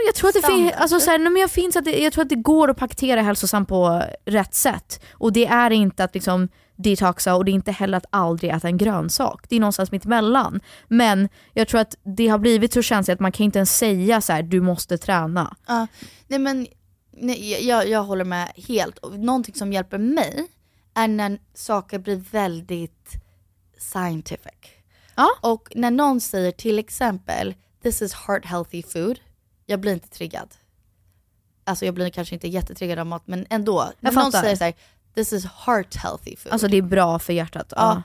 jag 0.06 0.14
tror 0.14 0.28
att 0.28 0.34
det 0.34 0.72
alltså 0.72 1.00
så 1.00 1.10
här, 1.10 1.18
men 1.18 1.36
jag, 1.36 1.50
finns 1.50 1.76
att 1.76 1.84
det, 1.84 1.98
jag 1.98 2.12
tror 2.12 2.22
att 2.22 2.28
det 2.28 2.34
går 2.34 2.70
att 2.70 2.76
paketera 2.76 3.22
hälsosamt 3.22 3.68
på 3.68 4.02
rätt 4.24 4.54
sätt. 4.54 5.02
Och 5.12 5.32
det 5.32 5.46
är 5.46 5.70
inte 5.70 6.04
att 6.04 6.14
liksom 6.14 6.48
detoxa 6.76 7.34
och 7.34 7.44
det 7.44 7.50
är 7.50 7.54
inte 7.54 7.72
heller 7.72 7.98
att 7.98 8.06
aldrig 8.10 8.50
äta 8.50 8.68
en 8.68 8.78
grönsak. 8.78 9.46
Det 9.48 9.56
är 9.56 9.60
någonstans 9.60 9.92
mitt 9.92 10.04
emellan. 10.04 10.60
Men 10.88 11.28
jag 11.54 11.68
tror 11.68 11.80
att 11.80 11.96
det 12.02 12.28
har 12.28 12.38
blivit 12.38 12.72
så 12.72 12.82
känsligt 12.82 13.14
att 13.14 13.20
man 13.20 13.32
kan 13.32 13.44
inte 13.44 13.58
ens 13.58 13.76
säga 13.76 14.20
så 14.20 14.32
här: 14.32 14.42
du 14.42 14.60
måste 14.60 14.98
träna. 14.98 15.56
Ja, 15.66 15.86
nej 16.26 16.38
men 16.38 16.66
nej, 17.10 17.66
jag, 17.68 17.88
jag 17.88 18.02
håller 18.02 18.24
med 18.24 18.52
helt. 18.68 18.98
Och 18.98 19.18
Någonting 19.18 19.54
som 19.54 19.72
hjälper 19.72 19.98
mig 19.98 20.46
är 20.94 21.08
när 21.08 21.38
saker 21.54 21.98
blir 21.98 22.16
väldigt 22.16 23.12
scientific. 23.78 24.52
Ja. 25.14 25.28
Och 25.40 25.72
när 25.74 25.90
någon 25.90 26.20
säger 26.20 26.52
till 26.52 26.78
exempel 26.78 27.54
this 27.82 28.02
is 28.02 28.12
heart 28.12 28.44
healthy 28.44 28.82
food, 28.82 29.20
jag 29.70 29.80
blir 29.80 29.92
inte 29.92 30.08
triggad. 30.08 30.54
Alltså 31.64 31.84
jag 31.84 31.94
blir 31.94 32.10
kanske 32.10 32.34
inte 32.34 32.48
jättetriggad 32.48 32.98
av 32.98 33.06
mat 33.06 33.22
men 33.26 33.46
ändå. 33.50 33.92
När 34.00 34.12
någon 34.12 34.24
fattar. 34.24 34.42
säger 34.42 34.56
så 34.56 34.64
här, 34.64 34.74
this 35.14 35.32
is 35.32 35.44
heart 35.44 35.96
healthy 35.96 36.36
food. 36.36 36.52
Alltså 36.52 36.68
det 36.68 36.76
är 36.76 36.82
bra 36.82 37.18
för 37.18 37.32
hjärtat. 37.32 37.72
Ja, 37.76 38.02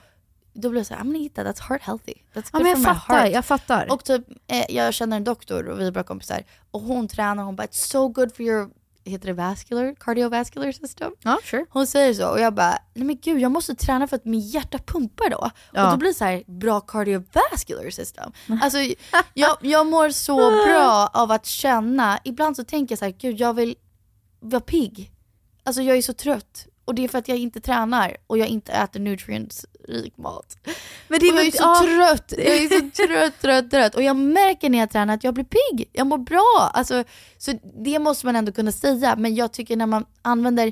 då 0.53 0.70
blir 0.70 0.80
jag 0.80 0.88
såhär, 0.88 1.01
I'm 1.01 1.05
gonna 1.05 1.20
eat 1.20 1.36
that, 1.36 1.47
that's 1.47 1.70
heart 1.70 1.82
healthy. 1.82 2.13
That's 2.34 2.49
ja 2.53 2.59
good 2.59 2.61
men 2.61 2.70
jag 2.70 2.78
for 2.78 2.93
my 2.93 2.99
fattar, 2.99 3.20
heart. 3.20 3.32
jag 3.32 3.45
fattar. 3.45 3.91
Och 3.91 4.03
typ, 4.03 4.24
eh, 4.47 4.66
jag 4.70 4.93
känner 4.93 5.18
en 5.18 5.24
doktor 5.24 5.68
och 5.68 5.80
vi 5.80 5.88
är 5.88 5.91
bra 5.91 6.03
kompisar 6.03 6.43
och 6.72 6.82
hon 6.82 7.07
tränar 7.07 7.43
hon 7.43 7.55
bara 7.55 7.68
it's 7.68 7.88
so 7.88 8.07
good 8.07 8.36
for 8.36 8.45
your, 8.45 8.70
heter 9.06 9.28
det 9.28 9.34
vascular, 9.34 9.95
cardiovascular 9.99 10.72
system? 10.72 11.12
ja, 11.24 11.39
sure. 11.43 11.66
Hon 11.70 11.88
säger 11.88 12.14
så 12.14 12.30
och 12.30 12.39
jag 12.39 12.53
bara, 12.53 12.78
nej 12.93 13.06
men 13.06 13.18
gud 13.22 13.39
jag 13.39 13.51
måste 13.51 13.76
träna 13.76 14.08
för 14.08 14.16
att 14.16 14.26
min 14.26 14.39
hjärta 14.39 14.78
pumpar 14.78 15.30
då. 15.30 15.51
Ja. 15.74 15.86
Och 15.86 15.91
då 15.91 15.97
blir 15.97 16.10
det 16.10 16.14
så 16.16 16.26
här 16.26 16.43
bra 16.47 16.82
cardiovascular 16.82 17.89
system. 17.89 18.32
Alltså 18.62 18.78
jag, 19.34 19.58
jag 19.62 19.88
mår 19.88 20.10
så 20.10 20.66
bra 20.66 21.10
av 21.14 21.32
att 21.32 21.45
känna, 21.45 22.20
ibland 22.24 22.56
så 22.56 22.64
tänker 22.64 22.91
jag 22.91 22.99
så 22.99 23.06
här, 23.06 23.16
gud 23.20 23.39
jag 23.39 23.53
vill 23.53 23.76
vara 24.39 24.62
pigg. 24.62 25.12
Alltså 25.64 25.82
jag 25.82 25.97
är 25.97 26.01
så 26.01 26.14
trött. 26.14 26.68
Och 26.86 26.95
det 26.95 27.03
är 27.03 27.07
för 27.07 27.17
att 27.17 27.27
jag 27.27 27.38
inte 27.38 27.61
tränar 27.61 28.17
och 28.27 28.38
jag 28.38 28.47
inte 28.47 28.71
äter 28.71 28.99
nutrients-rik 28.99 30.17
mat. 30.17 30.57
Men 31.07 31.19
och 31.19 31.25
jag 31.25 31.47
är 31.47 31.51
så 31.51 31.63
ja, 31.63 31.81
trött, 31.83 32.33
jag 32.38 32.57
är 32.57 32.69
så 32.69 32.89
trött, 33.07 33.41
trött, 33.41 33.71
trött. 33.71 33.95
Och 33.95 34.03
jag 34.03 34.15
märker 34.15 34.69
när 34.69 34.79
jag 34.79 34.91
tränar 34.91 35.13
att 35.13 35.23
jag 35.23 35.33
blir 35.33 35.45
pigg, 35.45 35.89
jag 35.93 36.07
mår 36.07 36.17
bra. 36.17 36.71
Alltså, 36.73 37.03
så 37.38 37.59
det 37.83 37.99
måste 37.99 38.25
man 38.25 38.36
ändå 38.36 38.51
kunna 38.51 38.71
säga. 38.71 39.15
Men 39.15 39.36
jag 39.36 39.53
tycker 39.53 39.75
när 39.75 39.86
man 39.86 40.05
använder 40.21 40.71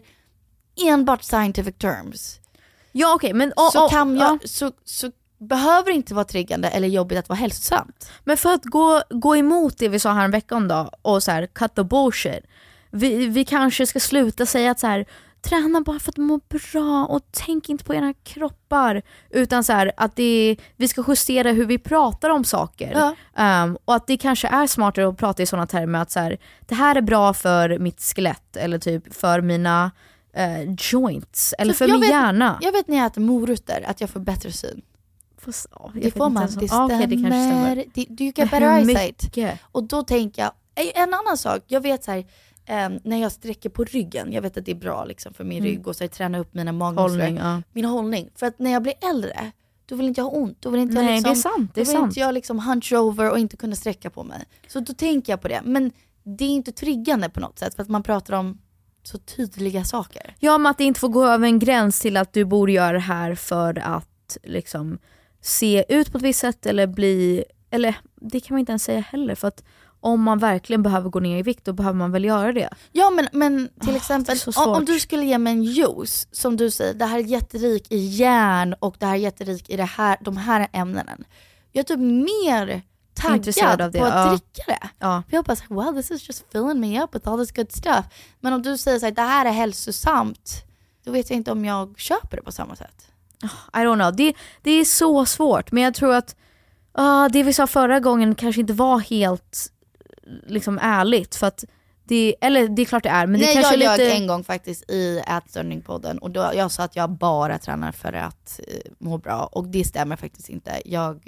enbart 0.76 1.24
scientific 1.24 1.76
terms 1.78 2.40
ja 2.94 3.14
okej 3.16 3.34
men, 3.34 3.52
och, 3.52 3.72
så, 3.72 3.90
kan 3.90 4.18
jag, 4.18 4.40
ja. 4.42 4.48
så, 4.48 4.72
så 4.84 5.12
behöver 5.38 5.86
det 5.86 5.96
inte 5.96 6.14
vara 6.14 6.26
triggande 6.26 6.70
eller 6.70 6.88
jobbigt 6.88 7.18
att 7.18 7.30
vara 7.30 7.40
hälsosamt. 7.40 8.12
Men 8.24 8.38
för 8.38 8.54
att 8.54 8.66
gå, 8.66 9.02
gå 9.10 9.36
emot 9.36 9.78
det 9.78 9.90
vi 9.90 10.00
sa 10.00 10.14
här 10.14 10.26
en 10.26 10.32
veckan 10.32 10.68
då 10.68 10.90
och 11.02 11.24
så 11.24 11.32
här, 11.32 11.48
cut 11.48 11.76
the 11.76 11.84
bullshit. 11.84 12.46
Vi, 12.92 13.28
vi 13.28 13.46
kanske 13.46 13.88
ska 13.88 14.00
sluta 14.00 14.46
säga 14.46 14.72
att 14.72 14.80
så 14.80 14.88
här, 14.88 15.06
träna 15.44 15.82
bara 15.82 16.00
för 16.00 16.12
att 16.12 16.18
må 16.18 16.40
bra 16.50 17.06
och 17.06 17.22
tänk 17.32 17.70
inte 17.70 17.84
på 17.84 17.94
era 17.96 18.14
kroppar. 18.24 19.02
Utan 19.30 19.64
så 19.64 19.74
här, 19.74 19.92
att 19.98 20.16
det, 20.16 20.58
vi 20.78 20.88
ska 20.88 21.04
justera 21.08 21.52
hur 21.52 21.66
vi 21.66 21.78
pratar 21.78 22.30
om 22.30 22.44
saker. 22.44 22.92
Ja. 22.96 23.16
Ehm, 23.44 23.78
och 23.86 23.96
att 23.96 24.08
det 24.08 24.18
kanske 24.18 24.48
är 24.48 24.68
smartare 24.68 25.08
att 25.08 25.18
prata 25.18 25.44
i 25.44 25.46
sådana 25.46 25.68
termer 25.68 26.00
att 26.00 26.12
så 26.12 26.20
här, 26.20 26.38
det 26.68 26.76
här 26.76 26.96
är 26.96 27.02
bra 27.02 27.34
för 27.34 27.80
mitt 27.80 28.02
skelett 28.02 28.56
eller 28.58 28.80
typ 28.80 29.14
för 29.14 29.42
mina 29.42 29.92
eh, 30.34 30.74
joints 30.78 31.54
eller 31.58 31.74
Så 31.74 31.78
för 31.78 31.88
min 31.88 32.02
vet- 32.02 32.10
hjärna. 32.10 32.58
Jag 32.62 32.72
vet 32.72 32.88
när 32.88 32.98
jag 32.98 33.06
äter 33.06 33.22
morötter 33.22 33.84
att 33.88 34.02
jag 34.02 34.10
får 34.10 34.20
bättre 34.20 34.52
syn. 34.52 34.82
Fast, 35.38 35.68
jag 35.94 36.04
Det 36.04 36.12
får 36.12 36.30
man, 36.30 36.44
det 36.60 36.68
stämmer. 36.68 36.86
okej, 36.86 37.08
det 37.08 37.16
kanske 37.16 37.30
stämmer. 37.30 37.84
Det, 37.94 38.06
du 38.10 38.26
get 38.26 38.36
better 38.36 38.78
eyesight. 38.78 39.38
Och 39.72 39.84
då 39.84 40.04
tänker 40.04 40.42
jag, 40.42 40.52
en 40.96 41.14
annan 41.14 41.38
sak, 41.38 41.64
jag 41.68 41.82
vet 41.82 42.04
så 42.04 42.12
här, 42.12 42.26
eh, 42.66 42.90
när 43.04 43.22
jag 43.22 43.32
sträcker 43.32 43.70
på 43.70 43.84
ryggen, 43.84 44.34
jag 44.34 44.42
vet 44.42 44.58
att 44.58 44.66
det 44.66 44.72
är 44.72 44.76
bra 44.76 45.06
liksom, 45.06 45.34
för 45.34 45.44
min 45.44 45.58
Mm. 45.58 45.70
rygg 45.72 45.88
och 45.88 45.96
så 45.96 46.08
träna 46.08 46.40
upp 46.40 46.54
mina 46.54 46.72
magmuskler. 46.72 47.30
Ja. 47.40 47.62
Min 47.72 47.86
hållning. 47.86 48.30
För 48.36 48.46
att 48.46 48.60
när 48.60 48.72
jag 48.72 48.84
blir 48.84 48.94
äldre, 49.10 49.52
då 49.86 49.96
vill 49.96 50.08
inte 50.08 50.22
jag 50.22 50.26
ha 50.26 50.32
ont. 50.32 50.58
Då 50.62 50.70
vill 50.70 50.82
inte 50.82 50.96
jag 50.96 51.06
Nej, 51.06 51.16
liksom, 51.16 51.34
det 51.34 51.40
är 51.40 51.42
sant, 51.42 51.72
det 51.76 51.82
är 51.82 51.86
då 51.86 51.92
vill 51.92 51.98
sant. 51.98 52.12
inte 52.12 52.20
jag 52.20 52.34
liksom 52.34 52.60
hunch 52.60 52.94
over 52.94 53.32
och 53.32 53.40
inte 53.40 53.58
kunna 53.58 53.76
sträcka 53.76 54.10
på 54.10 54.24
mig. 54.24 54.46
Så 54.68 54.80
då 54.80 54.94
tänker 54.94 55.34
jag 55.34 55.42
på 55.42 55.48
det. 55.48 55.62
Men 55.64 55.92
det 56.24 56.46
är 56.46 56.50
inte 56.50 56.72
triggande 56.72 57.30
på 57.30 57.40
något 57.40 57.60
sätt 57.60 57.76
för 57.76 57.84
att 57.84 57.90
man 57.90 58.04
pratar 58.04 58.34
om 58.34 58.60
så 59.04 59.18
tydliga 59.18 59.84
saker. 59.84 60.36
Ja, 60.40 60.58
men 60.58 60.70
att 60.72 60.78
det 60.78 60.84
inte 60.84 61.00
får 61.00 61.10
gå 61.10 61.26
över 61.28 61.48
en 61.48 61.60
gräns 61.60 62.00
till 62.00 62.18
att 62.18 62.34
du 62.34 62.46
borde 62.46 62.72
göra 62.72 62.92
det 62.94 63.00
här 63.00 63.36
för 63.36 63.80
att 63.80 64.38
liksom 64.44 64.98
se 65.42 65.86
ut 65.90 66.12
på 66.12 66.18
ett 66.18 66.24
visst 66.24 66.40
sätt 66.40 66.66
eller 66.66 66.88
bli, 66.88 67.44
eller 67.70 67.96
det 68.16 68.40
kan 68.40 68.54
man 68.56 68.60
inte 68.60 68.72
ens 68.72 68.84
säga 68.84 69.00
heller 69.00 69.36
för 69.36 69.48
att 69.48 69.64
om 70.04 70.22
man 70.24 70.40
verkligen 70.40 70.84
behöver 70.84 71.10
gå 71.10 71.20
ner 71.20 71.38
i 71.38 71.42
vikt 71.42 71.66
då 71.66 71.74
behöver 71.74 71.98
man 71.98 72.12
väl 72.12 72.26
göra 72.26 72.52
det. 72.54 72.70
Ja 72.92 73.10
men, 73.10 73.28
men 73.32 73.70
till 73.82 73.94
Ah, 73.94 73.96
exempel 73.96 74.38
om, 74.56 74.70
om 74.70 74.86
du 74.86 75.00
skulle 75.00 75.26
ge 75.26 75.38
mig 75.38 75.54
en 75.54 75.64
juice 75.64 76.28
som 76.32 76.58
du 76.58 76.72
säger, 76.72 76.94
det 76.94 77.06
här 77.06 77.18
är 77.20 77.24
jätterik 77.24 77.92
i 77.92 77.98
järn 77.98 78.74
och 78.80 78.96
det 79.00 79.06
här 79.06 79.14
är 79.14 79.18
jätterik 79.18 79.70
i 79.70 79.78
det 79.78 79.84
här, 79.84 80.18
de 80.22 80.38
här 80.38 80.68
ämnena. 80.74 81.12
Jag 81.72 81.80
är 81.80 81.84
typ 81.84 82.00
mer 82.00 82.82
taggad 83.14 83.82
av 83.82 83.92
det. 83.92 84.00
på 84.00 84.06
att 84.06 84.14
Ja. 84.26 84.30
dricka 84.30 84.64
det. 84.68 84.90
Ja. 85.00 85.24
För 85.30 85.36
jag 85.38 85.46
bara, 85.46 85.56
så 85.56 85.64
här, 85.70 85.76
wow 85.76 85.94
this 85.96 86.12
is 86.12 86.28
just 86.28 86.46
filling 86.52 86.80
me 86.80 87.04
up 87.04 87.16
with 87.16 87.30
all 87.30 87.40
this 87.46 87.52
good 87.56 87.72
stuff. 87.72 88.06
Men 88.40 88.54
om 88.54 88.62
du 88.62 88.78
säger 88.78 89.00
så 89.00 89.06
här, 89.06 89.14
det 89.14 89.22
här 89.22 89.46
är 89.46 89.52
hälsosamt, 89.52 90.64
då 91.06 91.12
vet 91.12 91.30
jag 91.30 91.38
inte 91.38 91.52
om 91.52 91.66
jag 91.66 92.00
köper 92.00 92.38
det 92.38 92.44
på 92.44 92.52
samma 92.52 92.76
sätt. 92.76 93.08
I 93.74 93.78
don't 93.78 93.96
know. 93.96 94.16
Det, 94.16 94.34
det 94.62 94.72
är 94.72 94.86
så 94.86 95.26
svårt 95.26 95.72
men 95.72 95.84
jag 95.84 95.94
tror 95.94 96.14
att 96.16 96.36
ah, 96.92 97.30
det 97.30 97.44
vi 97.44 97.54
sa 97.54 97.68
förra 97.68 98.00
gången 98.00 98.36
kanske 98.36 98.62
inte 98.62 98.74
var 98.74 99.00
helt 99.00 99.72
liksom 100.48 100.80
ärligt 100.82 101.36
för 101.36 101.48
att 101.48 101.64
det, 102.06 102.36
eller 102.42 102.68
det 102.68 102.82
är 102.82 102.86
klart 102.86 103.04
det 103.04 103.10
är 103.10 103.28
men 103.28 103.40
det 103.40 103.46
Nej, 103.46 103.56
kanske 103.56 103.76
jag 103.76 103.94
är 103.94 103.98
lite... 103.98 104.10
ljög 104.10 104.22
en 104.22 104.28
gång 104.28 104.44
faktiskt 104.44 104.90
i 104.92 105.22
Ätstörningpodden 105.28 106.18
och 106.18 106.32
då, 106.32 106.52
jag 106.56 106.72
sa 106.72 106.84
att 106.84 106.96
jag 106.96 107.10
bara 107.10 107.58
tränar 107.58 107.92
för 107.92 108.14
att 108.14 108.60
eh, 108.68 108.92
må 109.00 109.18
bra 109.18 109.50
och 109.52 109.68
det 109.68 109.84
stämmer 109.84 110.16
faktiskt 110.16 110.50
inte. 110.50 110.82
Jag 110.86 111.24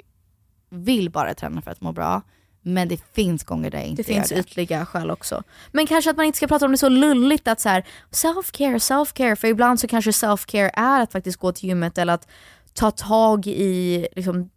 vill 0.70 1.10
bara 1.10 1.34
träna 1.34 1.62
för 1.62 1.70
att 1.70 1.80
må 1.80 1.92
bra, 1.92 2.22
men 2.62 2.88
det 2.88 3.00
finns 3.12 3.44
gånger 3.44 3.70
där 3.70 3.78
jag 3.78 3.86
inte 3.86 4.02
Det 4.02 4.06
finns 4.06 4.30
gör 4.30 4.36
det. 4.36 4.40
ytliga 4.40 4.86
skäl 4.86 5.10
också. 5.10 5.42
Men 5.72 5.86
kanske 5.86 6.10
att 6.10 6.16
man 6.16 6.26
inte 6.26 6.36
ska 6.36 6.46
prata 6.46 6.64
om 6.64 6.72
det 6.72 6.78
så 6.78 6.88
lulligt 6.88 7.48
att 7.48 7.60
så 7.60 7.68
här 7.68 7.86
self-care, 8.10 8.78
self-care. 8.78 9.36
För 9.36 9.48
ibland 9.48 9.80
så 9.80 9.88
kanske 9.88 10.10
self-care 10.10 10.70
är 10.74 11.00
att 11.00 11.12
faktiskt 11.12 11.38
gå 11.38 11.52
till 11.52 11.68
gymmet 11.68 11.98
eller 11.98 12.12
att 12.12 12.28
ta 12.76 12.90
tag 12.90 13.46
i 13.46 14.06
liksom, 14.16 14.50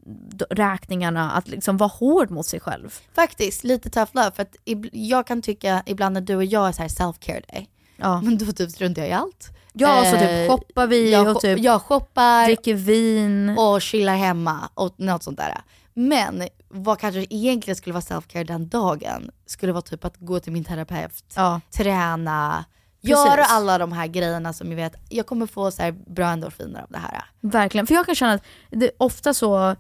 räkningarna, 0.49 1.32
att 1.32 1.47
liksom 1.47 1.78
vara 1.78 1.88
hård 1.99 2.32
mot 2.32 2.45
sig 2.45 2.59
själv. 2.59 2.99
Faktiskt, 3.15 3.63
lite 3.63 3.89
tough 3.89 4.11
love. 4.13 4.32
För 4.32 4.41
att 4.43 4.55
jag 4.91 5.28
kan 5.28 5.41
tycka 5.41 5.84
ibland 5.86 6.13
när 6.13 6.22
du 6.22 6.36
och 6.36 6.45
jag 6.45 6.67
är 6.67 6.72
så 6.72 6.82
här 6.82 6.89
self-care 6.89 7.43
day, 7.51 7.70
Ja. 7.97 8.22
men 8.22 8.38
då 8.38 8.45
typ 8.51 8.72
struntar 8.72 9.01
jag 9.01 9.09
i 9.09 9.13
allt. 9.13 9.49
Ja, 9.74 10.03
så 10.05 10.15
Eh, 10.15 10.20
typ 10.20 10.51
shoppar 10.51 10.88
vi 10.88 11.11
jag, 11.11 11.28
och 11.36 11.41
typ 11.41 11.59
jag 11.59 11.82
shoppar 11.82 12.45
dricker 12.45 12.74
vin. 12.74 13.49
och 13.57 13.82
chillar 13.82 14.15
hemma 14.15 14.70
och 14.74 14.93
något 14.99 15.24
sånt 15.24 15.38
där. 15.38 15.61
Men 15.93 16.43
vad 16.70 16.99
kanske 16.99 17.26
egentligen 17.30 17.76
skulle 17.76 17.93
vara 17.93 18.01
self-care 18.01 18.43
den 18.43 18.70
dagen 18.70 19.32
skulle 19.45 19.72
vara 19.72 19.82
typ 19.82 20.05
att 20.05 20.17
gå 20.17 20.39
till 20.39 20.51
min 20.53 20.63
terapeut, 20.63 21.24
Ja. 21.36 21.61
träna, 21.78 22.65
Göra 23.02 23.45
alla 23.45 23.78
de 23.78 23.91
här 23.91 24.08
grejerna 24.08 24.54
som 24.54 24.70
jag 24.70 24.76
vet, 24.76 24.95
jag 25.10 25.26
kommer 25.26 25.45
få 25.45 25.72
så 25.72 25.91
bra 26.08 26.28
endorfiner 26.28 26.82
av 26.82 26.88
det 26.89 26.97
här. 26.97 27.24
Verkligen, 27.41 27.88
för 27.88 27.93
jag 27.95 28.06
kan 28.06 28.16
känna 28.16 28.34
att 28.34 28.43
det 28.70 28.91
ofta 28.97 29.34
så 29.34 29.76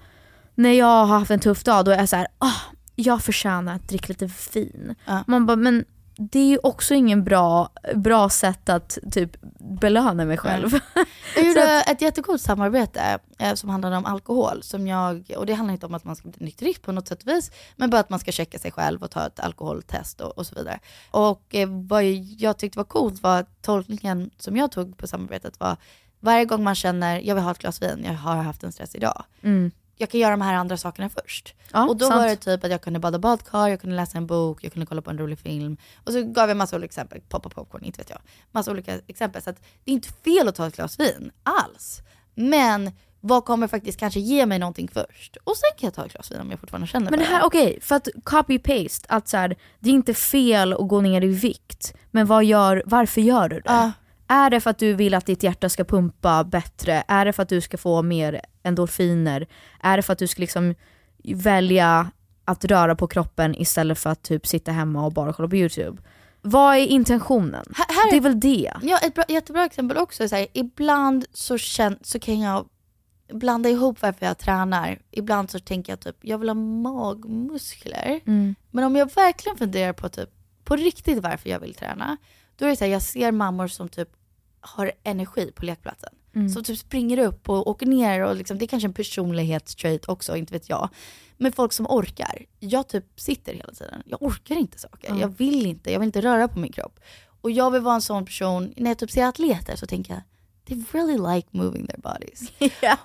när 0.55 0.71
jag 0.71 1.05
har 1.05 1.19
haft 1.19 1.31
en 1.31 1.39
tuff 1.39 1.63
dag 1.63 1.85
då 1.85 1.91
är 1.91 1.97
jag 1.97 2.09
så 2.09 2.15
här, 2.15 2.27
ah, 2.37 2.61
jag 2.95 3.23
förtjänar 3.23 3.75
att 3.75 3.87
dricka 3.89 4.05
lite 4.07 4.29
vin. 4.53 4.95
Ja. 5.05 5.23
Man 5.27 5.45
bara, 5.45 5.55
men 5.55 5.85
det 6.21 6.39
är 6.39 6.47
ju 6.47 6.57
också 6.63 6.93
ingen 6.93 7.23
bra, 7.23 7.69
bra 7.95 8.29
sätt 8.29 8.69
att 8.69 8.97
typ 9.11 9.37
belöna 9.59 10.25
mig 10.25 10.37
själv. 10.37 10.79
Jag 11.35 11.47
gjorde 11.47 11.83
ett 11.87 12.01
jättegott 12.01 12.41
samarbete 12.41 13.19
eh, 13.39 13.53
som 13.53 13.69
handlade 13.69 13.97
om 13.97 14.05
alkohol. 14.05 14.63
Som 14.63 14.87
jag, 14.87 15.31
och 15.37 15.45
det 15.45 15.53
handlar 15.53 15.73
inte 15.73 15.85
om 15.85 15.93
att 15.93 16.03
man 16.03 16.15
ska 16.15 16.29
bli 16.29 16.45
nykterist 16.45 16.81
på 16.81 16.91
något 16.91 17.07
sätt 17.07 17.21
och 17.21 17.27
vis, 17.27 17.51
men 17.75 17.89
bara 17.89 18.01
att 18.01 18.09
man 18.09 18.19
ska 18.19 18.31
checka 18.31 18.59
sig 18.59 18.71
själv 18.71 19.03
och 19.03 19.11
ta 19.11 19.27
ett 19.27 19.39
alkoholtest 19.39 20.21
och, 20.21 20.37
och 20.37 20.45
så 20.45 20.55
vidare. 20.55 20.79
Och 21.11 21.55
eh, 21.55 21.69
vad 21.69 22.03
jag 22.37 22.57
tyckte 22.57 22.79
var 22.79 22.85
coolt 22.85 23.23
var 23.23 23.39
att 23.39 23.61
tolkningen 23.61 24.29
som 24.37 24.57
jag 24.57 24.71
tog 24.71 24.97
på 24.97 25.07
samarbetet 25.07 25.59
var 25.59 25.77
varje 26.19 26.45
gång 26.45 26.63
man 26.63 26.75
känner, 26.75 27.19
jag 27.19 27.35
vill 27.35 27.43
ha 27.43 27.51
ett 27.51 27.59
glas 27.59 27.81
vin, 27.81 28.01
jag 28.05 28.13
har 28.13 28.35
haft 28.35 28.63
en 28.63 28.71
stressig 28.71 29.01
dag. 29.01 29.23
Mm. 29.41 29.71
Jag 30.01 30.09
kan 30.09 30.19
göra 30.19 30.31
de 30.31 30.41
här 30.41 30.53
andra 30.53 30.77
sakerna 30.77 31.09
först. 31.09 31.53
Ja, 31.73 31.87
och 31.87 31.97
då 31.97 32.05
sant. 32.05 32.19
var 32.19 32.27
det 32.27 32.35
typ 32.35 32.63
att 32.63 32.71
jag 32.71 32.81
kunde 32.81 32.99
bada 32.99 33.19
badkar, 33.19 33.67
jag 33.67 33.81
kunde 33.81 33.95
läsa 33.95 34.17
en 34.17 34.27
bok, 34.27 34.63
jag 34.63 34.73
kunde 34.73 34.85
kolla 34.85 35.01
på 35.01 35.09
en 35.09 35.17
rolig 35.17 35.39
film. 35.39 35.77
Och 36.03 36.13
så 36.13 36.23
gav 36.23 36.49
jag 36.49 36.57
massa 36.57 36.75
olika 36.75 36.85
exempel, 36.85 37.21
poppa 37.29 37.49
popcorn, 37.49 37.83
inte 37.83 37.97
vet 37.97 38.09
jag. 38.09 38.19
Massa 38.51 38.71
olika 38.71 38.99
exempel. 39.07 39.41
Så 39.41 39.49
att 39.49 39.61
det 39.83 39.91
är 39.91 39.93
inte 39.93 40.09
fel 40.09 40.47
att 40.47 40.55
ta 40.55 40.67
ett 40.67 40.75
glas 40.75 40.99
vin, 40.99 41.31
alls. 41.43 42.01
Men 42.35 42.91
vad 43.19 43.45
kommer 43.45 43.67
faktiskt 43.67 43.99
kanske 43.99 44.19
ge 44.19 44.45
mig 44.45 44.59
någonting 44.59 44.87
först? 44.87 45.37
Och 45.43 45.57
sen 45.57 45.69
kan 45.77 45.87
jag 45.87 45.93
ta 45.93 46.05
ett 46.05 46.13
glas 46.13 46.31
vin 46.31 46.41
om 46.41 46.51
jag 46.51 46.59
fortfarande 46.59 46.87
känner 46.87 47.11
Men 47.11 47.19
det 47.19 47.25
här, 47.25 47.43
okej, 47.43 47.79
för 47.81 47.95
att 47.95 48.07
copy-paste, 48.23 49.05
att 49.09 49.27
så 49.27 49.37
här, 49.37 49.55
det 49.79 49.89
är 49.89 49.93
inte 49.93 50.13
fel 50.13 50.73
att 50.73 50.87
gå 50.87 51.01
ner 51.01 51.23
i 51.23 51.27
vikt, 51.27 51.93
men 52.11 52.25
vad 52.25 52.43
gör, 52.43 52.83
varför 52.85 53.21
gör 53.21 53.49
du 53.49 53.55
det? 53.55 53.63
Ja. 53.65 53.91
Är 54.31 54.49
det 54.49 54.61
för 54.61 54.69
att 54.69 54.77
du 54.77 54.93
vill 54.93 55.13
att 55.13 55.25
ditt 55.25 55.43
hjärta 55.43 55.69
ska 55.69 55.83
pumpa 55.83 56.43
bättre? 56.43 57.03
Är 57.07 57.25
det 57.25 57.33
för 57.33 57.43
att 57.43 57.49
du 57.49 57.61
ska 57.61 57.77
få 57.77 58.01
mer 58.01 58.41
endorfiner? 58.63 59.47
Är 59.81 59.97
det 59.97 60.03
för 60.03 60.13
att 60.13 60.19
du 60.19 60.27
ska 60.27 60.41
liksom 60.41 60.75
välja 61.23 62.11
att 62.45 62.65
röra 62.65 62.95
på 62.95 63.07
kroppen 63.07 63.55
istället 63.55 63.99
för 63.99 64.09
att 64.09 64.23
typ 64.23 64.47
sitta 64.47 64.71
hemma 64.71 65.05
och 65.05 65.13
bara 65.13 65.33
kolla 65.33 65.49
på 65.49 65.55
YouTube? 65.55 66.01
Vad 66.41 66.75
är 66.75 66.87
intentionen? 66.87 67.65
Här, 67.75 67.85
här 67.89 68.11
Det 68.11 68.17
är 68.17 68.21
väl 68.21 68.39
det? 68.39 68.73
Ja, 68.81 68.97
ett 68.97 69.13
bra, 69.13 69.23
jättebra 69.27 69.65
exempel 69.65 69.97
också 69.97 70.29
så 70.29 70.35
här, 70.35 70.47
ibland 70.53 71.25
så, 71.33 71.57
kän, 71.57 71.99
så 72.01 72.19
kan 72.19 72.39
jag 72.39 72.65
blanda 73.33 73.69
ihop 73.69 74.01
varför 74.01 74.25
jag 74.25 74.37
tränar. 74.37 74.99
Ibland 75.11 75.49
så 75.49 75.59
tänker 75.59 75.91
jag 75.91 75.99
typ, 75.99 76.17
jag 76.21 76.37
vill 76.37 76.49
ha 76.49 76.53
magmuskler. 76.53 78.19
Mm. 78.25 78.55
Men 78.71 78.83
om 78.83 78.95
jag 78.95 79.15
verkligen 79.15 79.57
funderar 79.57 79.93
på 79.93 80.09
typ, 80.09 80.29
på 80.63 80.75
riktigt 80.75 81.23
varför 81.23 81.49
jag 81.49 81.59
vill 81.59 81.73
träna, 81.73 82.17
då 82.55 82.65
är 82.65 82.69
det 82.69 82.75
så 82.75 82.83
här, 82.83 82.91
jag 82.91 83.01
ser 83.01 83.31
mammor 83.31 83.67
som 83.67 83.89
typ 83.89 84.09
har 84.61 84.91
energi 85.03 85.51
på 85.51 85.65
lekplatsen. 85.65 86.09
Mm. 86.35 86.49
Som 86.49 86.63
typ 86.63 86.77
springer 86.77 87.17
upp 87.17 87.49
och 87.49 87.67
åker 87.67 87.85
ner 87.85 88.23
och 88.23 88.35
liksom, 88.35 88.57
det 88.57 88.65
är 88.65 88.67
kanske 88.67 88.87
en 88.87 88.93
personlighetstrait 88.93 90.09
också, 90.09 90.37
inte 90.37 90.53
vet 90.53 90.69
jag. 90.69 90.89
Men 91.37 91.51
folk 91.51 91.73
som 91.73 91.87
orkar. 91.87 92.45
Jag 92.59 92.87
typ 92.87 93.05
sitter 93.15 93.53
hela 93.53 93.73
tiden. 93.73 94.03
Jag 94.05 94.21
orkar 94.21 94.55
inte 94.55 94.79
saker. 94.79 95.07
Mm. 95.07 95.21
Jag 95.21 95.27
vill 95.27 95.65
inte, 95.65 95.91
jag 95.91 95.99
vill 95.99 96.07
inte 96.07 96.21
röra 96.21 96.47
på 96.47 96.59
min 96.59 96.71
kropp. 96.71 96.99
Och 97.41 97.51
jag 97.51 97.71
vill 97.71 97.81
vara 97.81 97.95
en 97.95 98.01
sån 98.01 98.25
person, 98.25 98.73
när 98.77 98.89
jag 98.89 98.97
typ 98.97 99.11
ser 99.11 99.25
atleter 99.25 99.75
så 99.75 99.85
tänker 99.87 100.13
jag, 100.13 100.21
they 100.67 100.83
really 100.91 101.35
like 101.35 101.47
moving 101.51 101.87
their 101.87 101.99
bodies. 102.01 102.51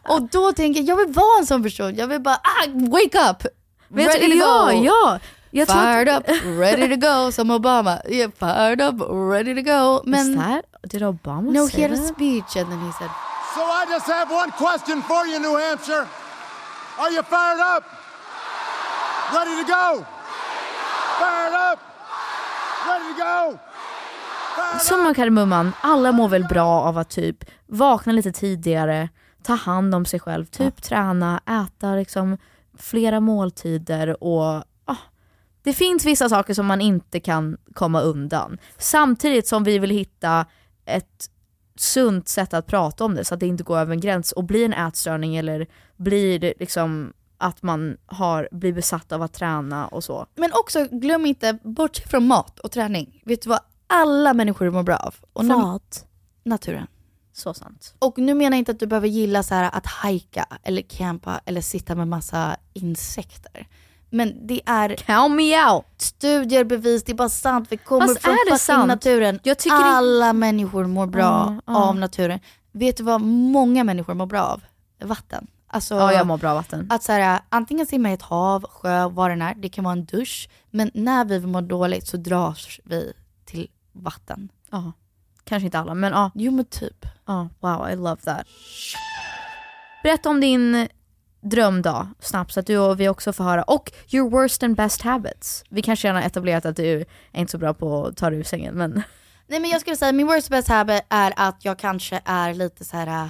Och 0.09 0.23
då 0.23 0.53
tänker 0.53 0.81
jag, 0.81 0.89
jag 0.89 0.97
vill 0.97 1.15
vara 1.15 1.39
en 1.41 1.47
sån 1.47 1.63
person. 1.63 1.95
Jag 1.97 2.07
vill 2.07 2.21
bara, 2.21 2.35
ah, 2.35 2.69
wake 2.69 3.31
up! 3.31 3.47
Men 3.89 4.07
ready 4.07 4.31
to 4.31 4.37
ja, 4.37 4.71
go! 4.73 4.85
ja. 4.85 5.21
Jag 5.57 5.69
fired 5.69 6.09
att, 6.09 6.29
up, 6.31 6.37
ready 6.59 6.89
to 6.89 6.97
go, 6.97 7.33
som 7.33 7.51
Obama. 7.51 7.99
Yeah, 8.09 8.31
fired 8.39 8.81
up, 8.81 8.95
ready 9.33 9.55
to 9.55 9.63
go. 9.63 10.03
Men, 10.05 10.31
Is 10.31 10.37
that, 10.37 10.65
did 10.91 11.03
Obama 11.03 11.53
no, 11.53 11.69
say 11.69 11.77
he 11.77 11.83
had 11.83 11.93
a 11.93 11.97
that? 11.97 12.15
speech 12.15 12.57
and 12.57 12.71
then 12.71 12.81
he 12.87 12.93
said, 12.93 13.11
So 13.55 13.61
I 13.61 13.87
just 13.95 14.07
have 14.07 14.29
one 14.35 14.51
question 14.51 15.03
for 15.03 15.27
you, 15.27 15.39
New 15.39 15.57
Hampshire. 15.57 16.07
Are 16.99 17.11
you 17.11 17.23
fired 17.23 17.61
up? 17.77 17.85
Ready 19.35 19.63
to 19.63 19.67
go? 19.73 20.05
Fired 21.21 21.73
up? 21.73 21.79
Ready 22.89 23.15
to 23.15 23.25
go? 23.25 23.59
Som 24.81 25.07
av 25.07 25.15
kardemumman, 25.15 25.73
alla 25.81 26.13
mår 26.13 26.29
väl 26.29 26.45
bra 26.45 26.81
av 26.81 26.99
att 26.99 27.11
typ 27.11 27.45
vakna 27.67 28.13
lite 28.13 28.33
tidigare, 28.33 29.09
ta 29.43 29.55
hand 29.55 29.95
om 29.95 30.05
sig 30.05 30.21
själv, 30.21 30.47
typ 30.47 30.83
träna, 30.83 31.41
äta 31.47 31.95
liksom 31.95 32.39
flera 32.79 33.21
måltider 33.21 34.25
och 34.25 34.65
det 35.65 35.73
finns 35.73 36.05
vissa 36.05 36.29
saker 36.29 36.55
som 36.55 36.67
man 36.67 36.81
inte 36.81 37.21
kan 37.21 37.57
komma 37.75 38.01
undan. 38.01 38.59
Samtidigt 38.79 39.47
som 39.47 39.65
vi 39.65 39.79
vill 39.79 39.91
hitta 39.91 40.47
ett 40.85 41.31
sunt 41.77 42.29
sätt 42.29 42.55
att 42.55 42.67
prata 42.67 43.05
om 43.05 43.15
det 43.15 43.25
så 43.25 43.35
att 43.35 43.41
det 43.41 43.47
inte 43.47 43.65
går 43.65 43.79
över 43.79 43.93
en 43.93 44.01
gräns 44.01 44.33
och 44.33 44.45
blir 44.45 44.65
en 44.65 44.73
ätstörning 44.73 45.37
eller 45.37 45.67
blir 45.97 46.55
liksom 46.59 47.13
att 47.39 47.63
man 47.63 47.97
har, 48.07 48.49
blir 48.53 48.73
besatt 48.73 49.13
av 49.13 49.23
att 49.23 49.33
träna 49.33 49.87
och 49.87 50.05
så. 50.05 50.27
Men 50.35 50.51
också, 50.53 50.87
glöm 50.91 51.27
inte, 51.27 51.59
bortse 51.63 52.09
från 52.09 52.27
mat 52.27 52.59
och 52.59 52.71
träning. 52.73 53.23
Vet 53.25 53.43
du 53.43 53.49
vad 53.49 53.61
alla 53.87 54.35
människor 54.35 54.71
mår 54.71 54.83
bra 54.83 54.97
av? 54.97 55.15
Och 55.33 55.45
Mat. 55.45 56.07
Naturen. 56.43 56.87
Så 57.33 57.55
sant. 57.55 57.95
Och 57.99 58.19
nu 58.19 58.35
menar 58.35 58.51
jag 58.51 58.59
inte 58.59 58.73
att 58.73 58.81
du 58.81 58.87
behöver 58.87 59.09
gilla 59.09 59.43
så 59.43 59.55
här 59.55 59.71
att 59.73 59.87
hajka 59.87 60.47
eller 60.63 60.83
campa 60.83 61.41
eller 61.45 61.61
sitta 61.61 61.95
med 61.95 62.09
massa 62.09 62.57
insekter. 62.73 63.69
Men 64.11 64.47
det 64.47 64.61
är 64.67 64.97
Count 64.97 65.35
me 65.37 65.71
out! 65.71 65.85
studier, 65.99 66.65
bevis, 66.65 67.05
det 67.05 67.13
är 67.13 67.17
bara 67.17 67.29
sant. 67.29 67.67
Vi 67.71 67.77
kommer 67.77 68.07
Fast 68.07 68.21
från 68.23 68.37
fucking 68.45 68.59
sant? 68.59 68.87
naturen. 68.89 69.39
Tycker 69.39 69.71
det- 69.71 69.75
Alla 69.85 70.33
människor 70.33 70.87
mår 70.87 71.07
bra 71.07 71.57
ja. 71.67 71.77
av 71.89 71.97
naturen. 71.97 72.41
Vet 72.73 72.97
du 72.97 73.03
vad 73.03 73.21
många 73.21 73.85
människor 73.85 74.15
mår 74.15 74.27
bra 74.27 74.43
av? 74.43 74.63
Vatten. 75.05 75.47
Alltså, 75.67 75.95
Ja, 75.95 76.13
jag 76.13 76.27
mår 76.27 76.39
bra 76.39 76.51
av 76.51 76.57
vatten. 76.57 76.87
att 76.91 77.03
så 77.03 77.13
här, 77.13 77.41
antingen 77.49 77.87
simma 77.87 78.11
i 78.11 78.15
ett 78.15 78.23
hav, 78.23 78.65
sjö, 78.71 79.09
vad 79.09 79.31
det 79.31 79.45
är. 79.45 79.55
Det 79.55 79.69
kan 79.69 79.85
vara 79.85 79.93
en 79.93 80.05
dusch. 80.05 80.49
Men 80.71 80.91
när 80.95 81.25
vi 81.25 81.41
mår 81.41 81.63
dåligt 81.63 82.07
så 82.07 82.17
dras 82.17 82.81
vi 82.85 83.13
till 83.45 83.69
vatten. 83.93 84.49
Ja. 84.71 84.93
Kanske 85.45 85.65
inte 85.65 85.79
alla, 85.79 85.95
men 85.95 86.13
ja. 86.13 86.31
Jo 86.35 86.53
men 86.53 86.65
typ. 86.65 87.07
Ja, 87.27 87.49
wow, 87.61 87.91
I 87.91 87.97
love 87.97 88.17
that. 88.17 88.47
Berätta 90.03 90.29
om 90.31 90.41
din 90.41 90.89
drömdag 91.45 92.09
snabbt 92.21 92.53
så 92.53 92.61
att 92.61 92.67
du 92.67 92.79
och 92.79 93.01
vi 93.01 93.09
också 93.09 93.33
får 93.33 93.45
höra. 93.45 93.63
Och 93.63 93.93
your 94.11 94.31
worst 94.31 94.63
and 94.63 94.77
best 94.77 95.03
habits. 95.03 95.65
Vi 95.69 95.83
kanske 95.83 96.09
redan 96.09 96.23
har 96.23 96.29
etablerat 96.29 96.67
att 96.67 96.77
du 96.77 97.01
är 97.33 97.41
inte 97.41 97.51
så 97.51 97.59
bra 97.59 97.75
på 97.75 98.07
att 98.07 98.17
ta 98.17 98.31
dig 98.31 98.39
ur 98.39 98.45
sängen 98.45 98.75
men 98.75 99.03
Nej 99.47 99.61
men 99.61 99.71
jag 99.71 99.81
skulle 99.81 99.97
säga 99.97 100.13
min 100.13 100.27
worst 100.27 100.49
best 100.51 100.69
habit 100.69 101.03
är 101.09 101.33
att 101.37 101.65
jag 101.65 101.79
kanske 101.79 102.21
är 102.25 102.55
lite 102.55 102.85
så 102.85 102.97
här. 102.97 103.07
äh, 103.07 103.29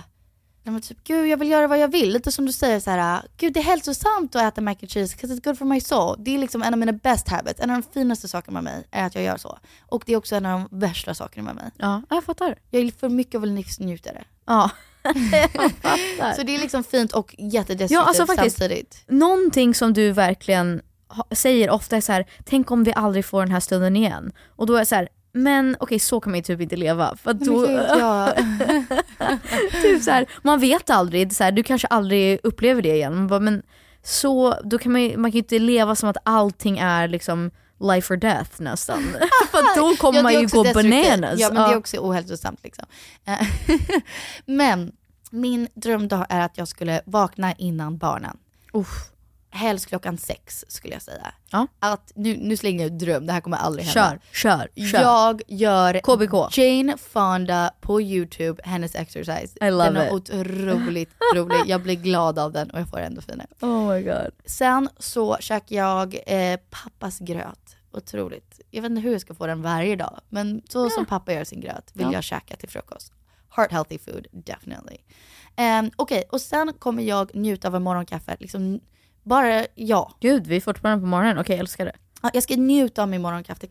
men 0.67 0.81
typ, 0.83 1.05
gud 1.05 1.27
jag 1.27 1.37
vill 1.37 1.51
göra 1.51 1.67
vad 1.67 1.79
jag 1.79 1.89
vill. 1.89 2.13
Lite 2.13 2.33
som 2.33 2.47
du 2.47 2.53
säger 2.53 2.81
så 2.81 2.91
här. 2.91 3.17
äh, 3.17 3.23
gud 3.37 3.53
det 3.53 3.61
är 3.61 3.65
hälsosamt 3.65 4.37
att 4.37 4.43
äta 4.43 4.61
mac 4.61 4.71
and 4.71 4.91
cheese 4.91 5.17
because 5.17 5.35
it's 5.35 5.45
good 5.45 5.59
for 5.59 5.65
my 5.65 5.81
soul. 5.81 6.17
Det 6.19 6.35
är 6.35 6.39
liksom 6.39 6.63
en 6.63 6.73
av 6.75 6.79
mina 6.79 6.93
best 6.93 7.29
habits. 7.29 7.61
En 7.61 7.71
av 7.71 7.83
de 7.83 7.93
finaste 8.01 8.29
sakerna 8.29 8.63
med 8.63 8.73
mig 8.73 8.85
är 8.91 9.05
att 9.07 9.15
jag 9.15 9.25
gör 9.25 9.37
så. 9.37 9.59
Och 9.87 10.03
det 10.07 10.13
är 10.13 10.17
också 10.17 10.37
en 10.37 10.47
av 10.47 10.61
de 10.71 10.79
värsta 10.79 11.15
sakerna 11.15 11.45
med 11.45 11.55
mig. 11.55 11.71
ja, 11.79 12.03
jag 12.11 12.25
fattar. 12.25 12.59
Jag 12.71 12.83
är 12.83 12.91
för 12.91 13.09
mycket 13.09 13.35
av 13.35 13.45
en 13.45 13.55
livsnjutare. 13.55 14.25
Ja. 14.47 14.71
Så 16.37 16.43
det 16.43 16.55
är 16.55 16.59
liksom 16.61 16.85
fint 16.85 17.13
och 17.13 17.35
jättedestruktivt 17.39 17.91
Ja, 17.91 18.03
alltså 18.03 18.27
faktiskt. 18.27 18.59
samtidigt. 18.59 19.05
Någonting 19.07 19.75
som 19.75 19.93
du 19.93 20.13
verkligen 20.13 20.81
säger 21.31 21.71
ofta 21.71 21.97
är 21.97 22.01
så 22.01 22.13
här: 22.13 22.27
tänk 22.45 22.71
om 22.71 22.85
vi 22.85 22.93
aldrig 22.97 23.25
får 23.25 23.41
den 23.41 23.51
här 23.51 23.61
stunden 23.61 23.97
igen. 23.97 24.33
Och 24.57 24.67
då 24.67 24.75
är 24.75 24.79
jag 24.79 24.87
så 24.87 24.95
här, 24.95 25.09
men 25.33 25.77
okej 25.81 25.99
så 25.99 26.21
kan 26.21 26.31
man 26.31 26.39
ju 26.39 26.43
typ 26.43 26.61
inte 26.61 26.77
leva. 26.77 27.17
För 27.23 27.35
men 27.35 27.45
då, 27.47 27.71
ja. 27.89 28.33
typ 29.83 30.03
så 30.03 30.11
här, 30.11 30.27
man 30.43 30.61
vet 30.61 30.91
aldrig, 30.91 31.33
så 31.35 31.45
här, 31.45 31.53
du 31.53 31.63
kanske 31.63 31.87
aldrig 31.89 32.41
upplever 32.43 32.83
det 32.83 32.95
igen. 32.95 33.27
Bara, 33.27 33.41
men 33.41 33.63
så, 34.03 34.55
då 34.65 34.79
kan 34.79 34.93
man, 34.93 35.03
ju- 35.03 35.17
man 35.17 35.31
kan 35.31 35.37
ju 35.37 35.39
inte 35.43 35.59
leva 35.59 35.95
som 35.95 36.09
att 36.09 36.17
allting 36.23 36.79
är 36.79 37.09
liksom 37.09 37.51
life 37.81 38.15
or 38.15 38.17
death 38.17 38.51
nästan. 38.63 39.03
för 39.51 39.77
då 39.77 39.97
kommer 39.97 40.19
Ja, 40.19 40.23
man 40.23 40.33
ju 40.33 40.47
gå 40.47 40.65
bananas. 40.65 41.41
Ja 41.41 41.49
men 41.49 41.63
det 41.63 41.69
är 41.69 41.73
Ja. 41.73 41.77
också 41.77 41.97
ohälsosamt 42.01 42.61
liksom. 42.65 42.85
Eh, 43.25 43.47
men 44.47 44.93
min 45.31 45.69
drömdag 45.75 46.27
är 46.29 46.41
att 46.41 46.59
jag 46.59 46.69
skulle 46.69 47.01
vakna 47.05 47.53
innan 47.53 47.99
barnen. 47.99 48.37
Uff. 48.73 48.89
Helst 49.55 49.87
klockan 49.87 50.19
sex 50.19 50.65
skulle 50.69 50.95
jag 50.95 51.03
säga. 51.03 51.35
Ja. 51.51 51.67
Att, 51.79 52.13
nu, 52.15 52.37
nu 52.37 52.57
slänger 52.57 52.85
jag 52.85 52.93
ut 52.95 52.99
dröm, 52.99 53.27
det 53.27 53.33
här 53.33 53.41
kommer 53.41 53.57
aldrig 53.57 53.87
hända. 53.87 54.19
Kör, 54.33 54.69
kör, 54.77 54.87
kör. 54.91 55.01
Jag 55.01 55.43
gör 55.49 56.01
KBK. 56.01 56.59
Jane 56.59 56.97
Fonda 56.99 57.71
på 57.81 58.01
YouTube, 58.01 58.63
hennes 58.65 58.95
exercise. 58.95 59.67
I 59.67 59.71
love 59.71 59.85
den 59.85 59.97
är 59.97 60.07
it. 60.07 60.13
otroligt 60.13 61.11
rolig, 61.35 61.63
jag 61.67 61.83
blir 61.83 61.95
glad 61.95 62.39
av 62.39 62.53
den 62.53 62.71
och 62.71 62.81
jag 62.81 62.89
får 62.89 62.99
endorfiner. 63.01 63.47
Oh 63.61 63.89
my 63.95 64.03
god. 64.03 64.31
Sen 64.47 64.89
så 64.99 65.37
käkar 65.41 65.77
jag 65.77 66.19
eh, 66.27 66.61
pappas 66.71 67.19
gröt. 67.19 67.77
Otroligt. 67.93 68.61
Jag 68.71 68.83
vet 68.83 68.91
inte 68.91 69.03
hur 69.03 69.13
jag 69.13 69.21
ska 69.21 69.35
få 69.35 69.47
den 69.47 69.63
varje 69.63 69.97
dag, 69.97 70.21
men 70.29 70.63
så 70.69 70.91
som 70.91 71.07
pappa 71.07 71.33
gör 71.33 71.45
sin 71.45 71.61
gröt 71.61 71.91
vill 71.93 72.07
Ja. 72.07 72.13
jag 72.13 72.25
käka 72.25 72.57
till 72.57 72.69
frukost. 72.69 73.13
Heart 73.57 73.73
healthy 73.73 73.99
food, 73.99 74.27
definitely. 74.33 74.97
Um, 75.57 75.91
Okej, 75.97 76.25
och 76.33 76.41
sen 76.41 76.73
kommer 76.79 77.03
jag 77.03 77.35
njuta 77.35 77.69
av 77.69 77.77
en 77.77 77.83
morgonkaffe. 77.83 78.37
Liksom, 78.41 78.81
bara 79.25 79.67
jag. 79.75 80.13
Gud, 80.21 80.47
vi 80.47 80.57
är 80.57 80.61
fortfarande 80.61 81.03
på 81.03 81.07
morgonen. 81.07 81.39
Okej, 81.39 81.55
jag 81.55 81.61
älskar 81.61 81.85
det. 81.85 81.93
Ja, 82.23 82.31
Jag 82.35 82.43
ska 82.43 82.57
njuta 82.57 83.03
av 83.03 83.09
min 83.09 83.23
morgonkaffe. 83.23 83.67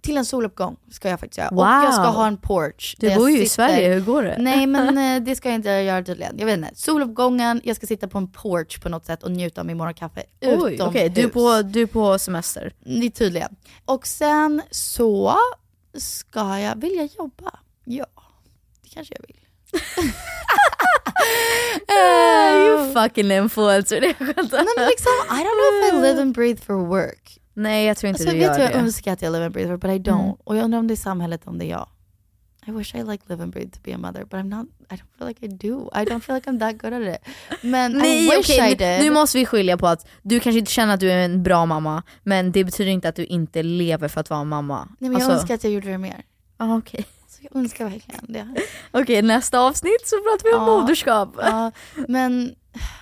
Till 0.00 0.16
en 0.16 0.24
soluppgång 0.24 0.76
ska 0.90 1.08
jag 1.08 1.20
faktiskt 1.20 1.38
göra. 1.38 1.50
Wow. 1.50 1.58
Och 1.58 1.66
jag 1.66 1.94
ska 1.94 2.02
ha 2.02 2.26
en 2.26 2.36
porch. 2.36 2.96
Du 2.98 3.16
bor 3.16 3.30
ju 3.30 3.42
i 3.42 3.48
Sverige, 3.48 3.94
hur 3.94 4.00
går 4.00 4.22
det? 4.22 4.36
Nej 4.38 4.66
men 4.66 4.98
eh, 5.16 5.22
det 5.22 5.36
ska 5.36 5.48
jag 5.48 5.54
inte 5.54 5.68
göra 5.68 6.02
tydligen. 6.04 6.38
Jag 6.38 6.46
vet 6.46 6.58
inte. 6.58 6.70
Soluppgången, 6.74 7.60
jag 7.64 7.76
ska 7.76 7.86
sitta 7.86 8.08
på 8.08 8.18
en 8.18 8.32
porch 8.32 8.80
på 8.82 8.88
något 8.88 9.06
sätt 9.06 9.22
och 9.22 9.30
njuta 9.30 9.60
av 9.60 9.66
min 9.66 9.76
morgonkaffe 9.76 10.22
Oj, 10.40 10.48
utomhus. 10.48 10.80
okej, 10.80 11.08
du, 11.08 11.20
är 11.22 11.28
på, 11.28 11.62
du 11.62 11.82
är 11.82 11.86
på 11.86 12.18
semester. 12.18 12.72
Det 12.84 13.06
är 13.06 13.10
tydligen. 13.10 13.56
Och 13.84 14.06
sen 14.06 14.62
så 14.70 15.34
ska 15.94 16.58
jag, 16.58 16.76
vill 16.80 16.94
jag 16.96 17.08
jobba? 17.18 17.58
Ja, 17.84 18.06
det 18.82 18.88
kanske 18.88 19.14
jag 19.14 19.26
vill. 19.26 19.36
You 21.90 22.92
fucking 22.92 23.30
influencer. 23.32 24.00
Det. 24.00 24.14
Nej 24.20 24.66
men 24.76 24.86
liksom, 24.86 25.12
I 25.30 25.40
don't 25.42 25.58
know 25.58 25.88
if 25.88 25.94
I 25.94 25.96
live 26.02 26.22
and 26.22 26.34
breathe 26.34 26.60
for 26.60 26.74
work. 26.86 27.38
Nej 27.54 27.86
jag 27.86 27.96
tror 27.96 28.08
inte 28.08 28.22
Alltså, 28.22 28.34
du 28.36 28.40
gör 28.42 28.54
du 28.54 28.62
jag 28.62 28.70
det. 28.72 28.78
önskar 28.78 29.12
att 29.12 29.22
jag 29.22 29.32
live 29.32 29.44
and 29.44 29.52
breathe 29.54 29.70
for, 29.70 29.76
but 29.76 29.90
I 29.90 29.98
don't. 30.10 30.22
Mm. 30.24 30.34
Och 30.44 30.56
jag 30.56 30.64
undrar 30.64 30.78
om 30.78 30.86
det 30.88 30.94
är 30.94 30.96
samhället, 30.96 31.40
om 31.44 31.58
det 31.58 31.64
är 31.64 31.70
jag. 31.70 31.88
I 32.66 32.70
wish 32.70 32.94
I 32.94 33.02
like 33.02 33.24
live 33.26 33.42
and 33.42 33.52
breathe 33.52 33.70
to 33.70 33.78
be 33.84 33.94
a 33.94 33.98
mother, 33.98 34.24
but 34.24 34.32
I'm 34.32 34.48
not, 34.48 34.66
I 34.90 34.94
don't 34.94 35.18
feel 35.18 35.28
like 35.28 35.46
I 35.46 35.48
do. 35.48 35.90
I 35.94 36.04
don't 36.04 36.20
feel 36.20 36.34
like 36.36 36.50
I'm 36.50 36.58
that 36.58 36.78
good 36.82 36.92
at 36.92 37.14
it. 37.14 37.28
Men 37.62 37.92
Nej 37.92 38.24
I 38.26 38.30
wish 38.30 38.38
okej, 38.38 38.72
I 38.72 38.74
did. 38.74 39.00
nu 39.04 39.10
måste 39.10 39.38
vi 39.38 39.46
skilja 39.46 39.76
på 39.76 39.86
att 39.86 40.06
du 40.22 40.40
kanske 40.40 40.58
inte 40.58 40.72
känner 40.72 40.94
att 40.94 41.00
du 41.00 41.10
är 41.12 41.16
en 41.18 41.42
bra 41.42 41.66
mamma, 41.66 42.02
men 42.22 42.52
det 42.52 42.64
betyder 42.64 42.90
inte 42.90 43.08
att 43.08 43.16
du 43.16 43.24
inte 43.24 43.62
lever 43.62 44.08
för 44.08 44.20
att 44.20 44.30
vara 44.30 44.40
en 44.40 44.48
mamma. 44.48 44.78
Nej 44.98 45.10
men 45.10 45.12
jag 45.12 45.22
Alltså- 45.22 45.32
önskar 45.32 45.54
att 45.54 45.64
jag 45.64 45.72
gjorde 45.72 45.88
det 45.90 45.98
mer. 45.98 46.22
Ah, 46.56 46.76
Okej, 46.76 47.06
Så 47.38 47.44
jag 47.50 47.60
önskar 47.60 47.84
verkligen 47.84 48.24
det. 48.28 48.46
Okej, 48.90 49.22
nästa 49.22 49.60
avsnitt 49.60 50.02
så 50.06 50.16
pratar 50.16 50.44
vi 50.50 50.54
om 50.54 50.68
Ja. 50.68 50.80
moderskap. 50.80 51.28
Ja, 51.42 51.72
men 52.08 52.54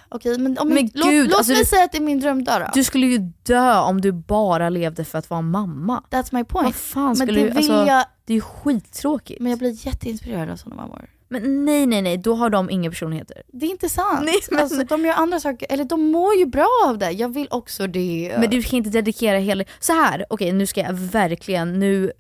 okej, 0.09 0.39
men, 0.39 0.59
om 0.59 0.68
Men 0.68 0.91
låt, 0.95 1.11
gud, 1.11 1.28
låt 1.28 1.39
alltså 1.39 1.53
mig 1.53 1.61
du- 1.62 1.66
säga 1.66 1.84
att 1.84 1.93
det 1.93 1.99
är 1.99 2.03
min 2.03 2.20
drömdag 2.20 2.61
då. 2.61 2.66
Du 2.74 2.84
skulle 2.84 3.07
ju 3.07 3.18
dö 3.43 3.78
om 3.80 4.01
du 4.01 4.12
bara 4.12 4.68
levde 4.68 5.05
för 5.05 5.18
att 5.18 5.30
vara 5.30 5.41
mamma. 5.43 6.03
That's 6.11 6.28
my 6.34 6.45
point. 6.45 6.66
Vad 6.66 6.74
fan 6.74 7.05
men 7.07 7.16
skulle 7.16 7.41
det 7.41 7.49
du, 7.51 7.57
alltså, 7.57 7.72
jag, 7.72 8.05
det 8.24 8.32
är 8.32 8.34
ju 8.34 8.41
skittråkigt. 8.41 9.41
men 9.41 9.51
jag 9.51 9.59
blir 9.59 9.87
jätteinspirerad 9.87 10.51
av 10.51 10.57
sådana 10.57 10.82
mammor. 10.82 11.11
Men 11.28 11.64
nej 11.64 11.87
nej 11.87 12.03
nej, 12.03 12.16
då 12.18 12.34
har 12.34 12.51
de 12.51 12.70
inga 12.70 12.91
personligheter. 12.91 13.43
Det 13.53 13.66
är 13.66 13.70
inte 13.70 13.89
sant. 13.89 14.20
Nej, 14.24 14.34
men- 14.51 14.61
alltså, 14.61 14.84
de 14.84 15.05
gör 15.05 15.14
andra 15.14 15.41
saker, 15.41 15.66
eller 15.70 15.84
de 15.84 16.11
mår 16.11 16.34
ju 16.34 16.47
bra 16.47 16.68
av 16.87 16.99
det. 16.99 17.11
Jag 17.11 17.28
vill 17.34 17.49
också 17.51 17.87
det. 17.87 18.37
Men 18.41 18.51
du 18.51 18.62
kan 18.62 18.76
inte 18.76 18.91
dedikera 18.91 19.39
hela... 19.39 19.64
Så 19.80 19.93
här, 19.93 20.24
okej 20.30 20.53
nu 20.53 20.66
ska 20.66 20.80
jag 20.80 20.93
verkligen, 20.93 21.78
nu 21.78 22.12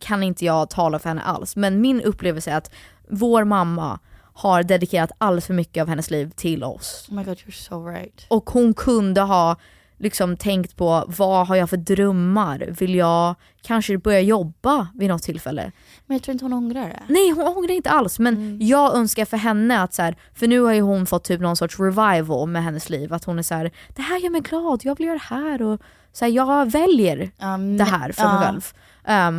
kan 0.00 0.22
inte 0.22 0.44
jag 0.44 0.70
tala 0.70 0.98
för 0.98 1.08
henne 1.08 1.22
alls, 1.22 1.56
men 1.56 1.80
min 1.80 2.00
upplevelse 2.02 2.50
är 2.50 2.56
att 2.56 2.70
vår 3.08 3.44
mamma 3.44 3.98
har 4.34 4.62
dedikerat 4.62 5.10
alldeles 5.18 5.46
för 5.46 5.54
mycket 5.54 5.82
av 5.82 5.88
hennes 5.88 6.10
liv 6.10 6.30
till 6.36 6.64
oss. 6.64 7.06
Oh 7.10 7.14
my 7.16 7.24
god, 7.24 7.36
you're 7.38 7.50
so 7.68 7.86
right. 7.86 8.26
Och 8.28 8.50
hon 8.50 8.74
kunde 8.74 9.20
ha 9.20 9.56
liksom 9.98 10.36
tänkt 10.36 10.76
på 10.76 11.04
vad 11.08 11.46
har 11.46 11.56
jag 11.56 11.70
för 11.70 11.76
drömmar? 11.76 12.74
Vill 12.78 12.94
jag 12.94 13.34
kanske 13.62 13.98
börja 13.98 14.20
jobba 14.20 14.88
vid 14.94 15.08
något 15.08 15.22
tillfälle? 15.22 15.72
Men 16.06 16.14
jag 16.14 16.22
tror 16.24 16.32
inte 16.32 16.44
hon 16.44 16.52
ångrar 16.52 16.88
det. 16.88 17.02
Nej 17.08 17.30
hon 17.30 17.56
ångrar 17.56 17.70
inte 17.74 17.90
alls 17.90 18.18
men 18.18 18.34
Mm. 18.36 18.58
jag 18.60 18.94
önskar 18.94 19.24
för 19.24 19.36
henne 19.36 19.82
att 19.82 19.94
så 19.94 20.02
här, 20.02 20.16
för 20.34 20.46
nu 20.46 20.60
har 20.60 20.72
ju 20.72 20.80
hon 20.80 21.06
fått 21.06 21.24
typ 21.24 21.40
någon 21.40 21.56
sorts 21.56 21.80
revival 21.80 22.48
med 22.48 22.64
hennes 22.64 22.90
liv. 22.90 23.12
Att 23.12 23.24
hon 23.24 23.38
är 23.38 23.42
så 23.42 23.54
här: 23.54 23.70
det 23.96 24.02
här 24.02 24.18
gör 24.18 24.30
mig 24.30 24.40
glad, 24.40 24.80
jag 24.84 24.98
vill 24.98 25.06
göra 25.06 25.18
det 25.18 25.34
här 25.34 25.62
och 25.62 25.80
så 26.12 26.24
här, 26.24 26.32
jag 26.32 26.70
väljer 26.70 27.30
Um, 27.42 27.76
det 27.76 27.84
här 27.84 28.12
för 28.12 28.24
mig 28.28 28.38
själv. 28.38 28.72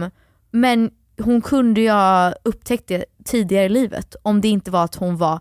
Um, 0.04 0.10
men 0.52 0.92
hon 1.20 1.42
kunde 1.42 1.82
ju 1.82 1.90
ha 1.90 2.34
upptäckt 2.44 2.88
det 2.88 3.06
tidigare 3.26 3.66
i 3.66 3.70
livet 3.70 4.16
om 4.22 4.42
det 4.42 4.48
inte 4.48 4.72
var 4.72 4.84
att 4.84 4.96
hon 4.96 5.18
var 5.18 5.40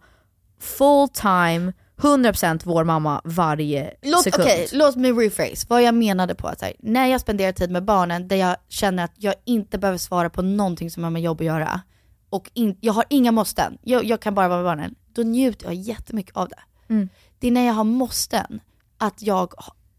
full 0.61 1.09
time, 1.09 1.73
100% 1.97 2.61
vår 2.65 2.85
mamma 2.85 3.21
varje 3.25 3.95
Låt, 4.03 4.23
sekund. 4.23 4.45
okej, 4.45 4.69
låt 4.73 4.97
mig 4.97 5.13
rephrase 5.13 5.67
vad 5.69 5.83
jag 5.83 5.95
menade 5.95 6.35
på 6.35 6.49
att 6.49 6.61
här, 6.63 6.73
när 6.79 7.07
jag 7.07 7.21
spenderar 7.21 7.53
tid 7.53 7.71
med 7.71 7.85
barnen 7.85 8.29
där 8.29 8.37
jag 8.37 8.57
känner 8.69 9.05
att 9.05 9.13
jag 9.17 9.35
inte 9.45 9.79
behöver 9.79 9.99
svara 9.99 10.31
på 10.31 10.43
någonting 10.43 10.91
som 10.91 11.05
har 11.05 11.11
med 11.11 11.23
jobb 11.23 11.41
att 11.41 11.47
göra 11.47 11.81
och 12.31 12.51
in, 12.55 12.77
jag 12.81 12.93
har 12.93 13.05
inga 13.11 13.33
måsten, 13.33 13.79
jag, 13.83 14.05
jag 14.05 14.21
kan 14.21 14.35
bara 14.35 14.49
vara 14.49 14.59
med 14.59 14.65
barnen, 14.65 14.95
då 15.13 15.23
njuter 15.23 15.67
jag 15.67 15.75
jättemycket 15.75 16.37
av 16.37 16.49
det. 16.49 16.93
Mm. 16.95 17.09
Det 17.39 17.47
är 17.47 17.53
när 17.53 17.67
jag 17.67 17.75
har 17.75 17.85
måsten, 17.85 18.61
att 18.99 19.23
jag 19.23 19.53